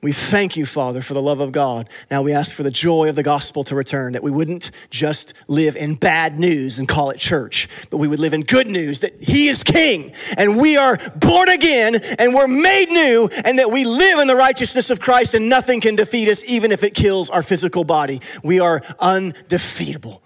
We 0.00 0.10
thank 0.10 0.56
you, 0.56 0.64
Father, 0.64 1.02
for 1.02 1.12
the 1.12 1.20
love 1.20 1.40
of 1.40 1.52
God. 1.52 1.90
Now 2.10 2.22
we 2.22 2.32
ask 2.32 2.56
for 2.56 2.62
the 2.62 2.70
joy 2.70 3.10
of 3.10 3.14
the 3.14 3.22
gospel 3.22 3.62
to 3.64 3.74
return, 3.74 4.14
that 4.14 4.22
we 4.22 4.30
wouldn't 4.30 4.70
just 4.88 5.34
live 5.48 5.76
in 5.76 5.96
bad 5.96 6.40
news 6.40 6.78
and 6.78 6.88
call 6.88 7.10
it 7.10 7.18
church, 7.18 7.68
but 7.90 7.98
we 7.98 8.08
would 8.08 8.20
live 8.20 8.32
in 8.32 8.40
good 8.40 8.68
news 8.68 9.00
that 9.00 9.22
He 9.22 9.48
is 9.48 9.62
King 9.62 10.14
and 10.38 10.56
we 10.58 10.78
are 10.78 10.96
born 11.16 11.50
again 11.50 11.96
and 12.18 12.34
we're 12.34 12.48
made 12.48 12.88
new 12.88 13.28
and 13.44 13.58
that 13.58 13.70
we 13.70 13.84
live 13.84 14.18
in 14.18 14.28
the 14.28 14.34
righteousness 14.34 14.88
of 14.88 14.98
Christ 14.98 15.34
and 15.34 15.46
nothing 15.46 15.82
can 15.82 15.94
defeat 15.94 16.26
us, 16.30 16.42
even 16.46 16.72
if 16.72 16.82
it 16.82 16.94
kills 16.94 17.28
our 17.28 17.42
physical 17.42 17.84
body. 17.84 18.22
We 18.42 18.60
are 18.60 18.80
undefeatable. 18.98 20.21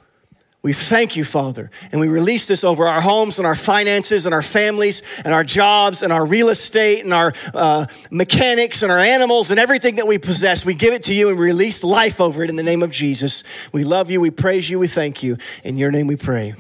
We 0.62 0.72
thank 0.72 1.14
you, 1.14 1.24
Father, 1.24 1.70
and 1.92 2.00
we 2.00 2.08
release 2.08 2.46
this 2.46 2.64
over 2.64 2.88
our 2.88 3.00
homes 3.00 3.38
and 3.38 3.46
our 3.46 3.54
finances 3.54 4.26
and 4.26 4.34
our 4.34 4.42
families 4.42 5.02
and 5.24 5.32
our 5.32 5.44
jobs 5.44 6.02
and 6.02 6.12
our 6.12 6.26
real 6.26 6.48
estate 6.48 7.04
and 7.04 7.14
our 7.14 7.32
uh, 7.54 7.86
mechanics 8.10 8.82
and 8.82 8.90
our 8.90 8.98
animals 8.98 9.52
and 9.52 9.60
everything 9.60 9.96
that 9.96 10.08
we 10.08 10.18
possess. 10.18 10.66
We 10.66 10.74
give 10.74 10.92
it 10.92 11.04
to 11.04 11.14
you 11.14 11.28
and 11.28 11.38
release 11.38 11.84
life 11.84 12.20
over 12.20 12.42
it 12.42 12.50
in 12.50 12.56
the 12.56 12.64
name 12.64 12.82
of 12.82 12.90
Jesus. 12.90 13.44
We 13.72 13.84
love 13.84 14.10
you, 14.10 14.20
we 14.20 14.30
praise 14.30 14.68
you, 14.68 14.80
we 14.80 14.88
thank 14.88 15.22
you. 15.22 15.36
In 15.62 15.78
your 15.78 15.92
name 15.92 16.08
we 16.08 16.16
pray. 16.16 16.54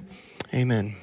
Amen. 0.54 0.96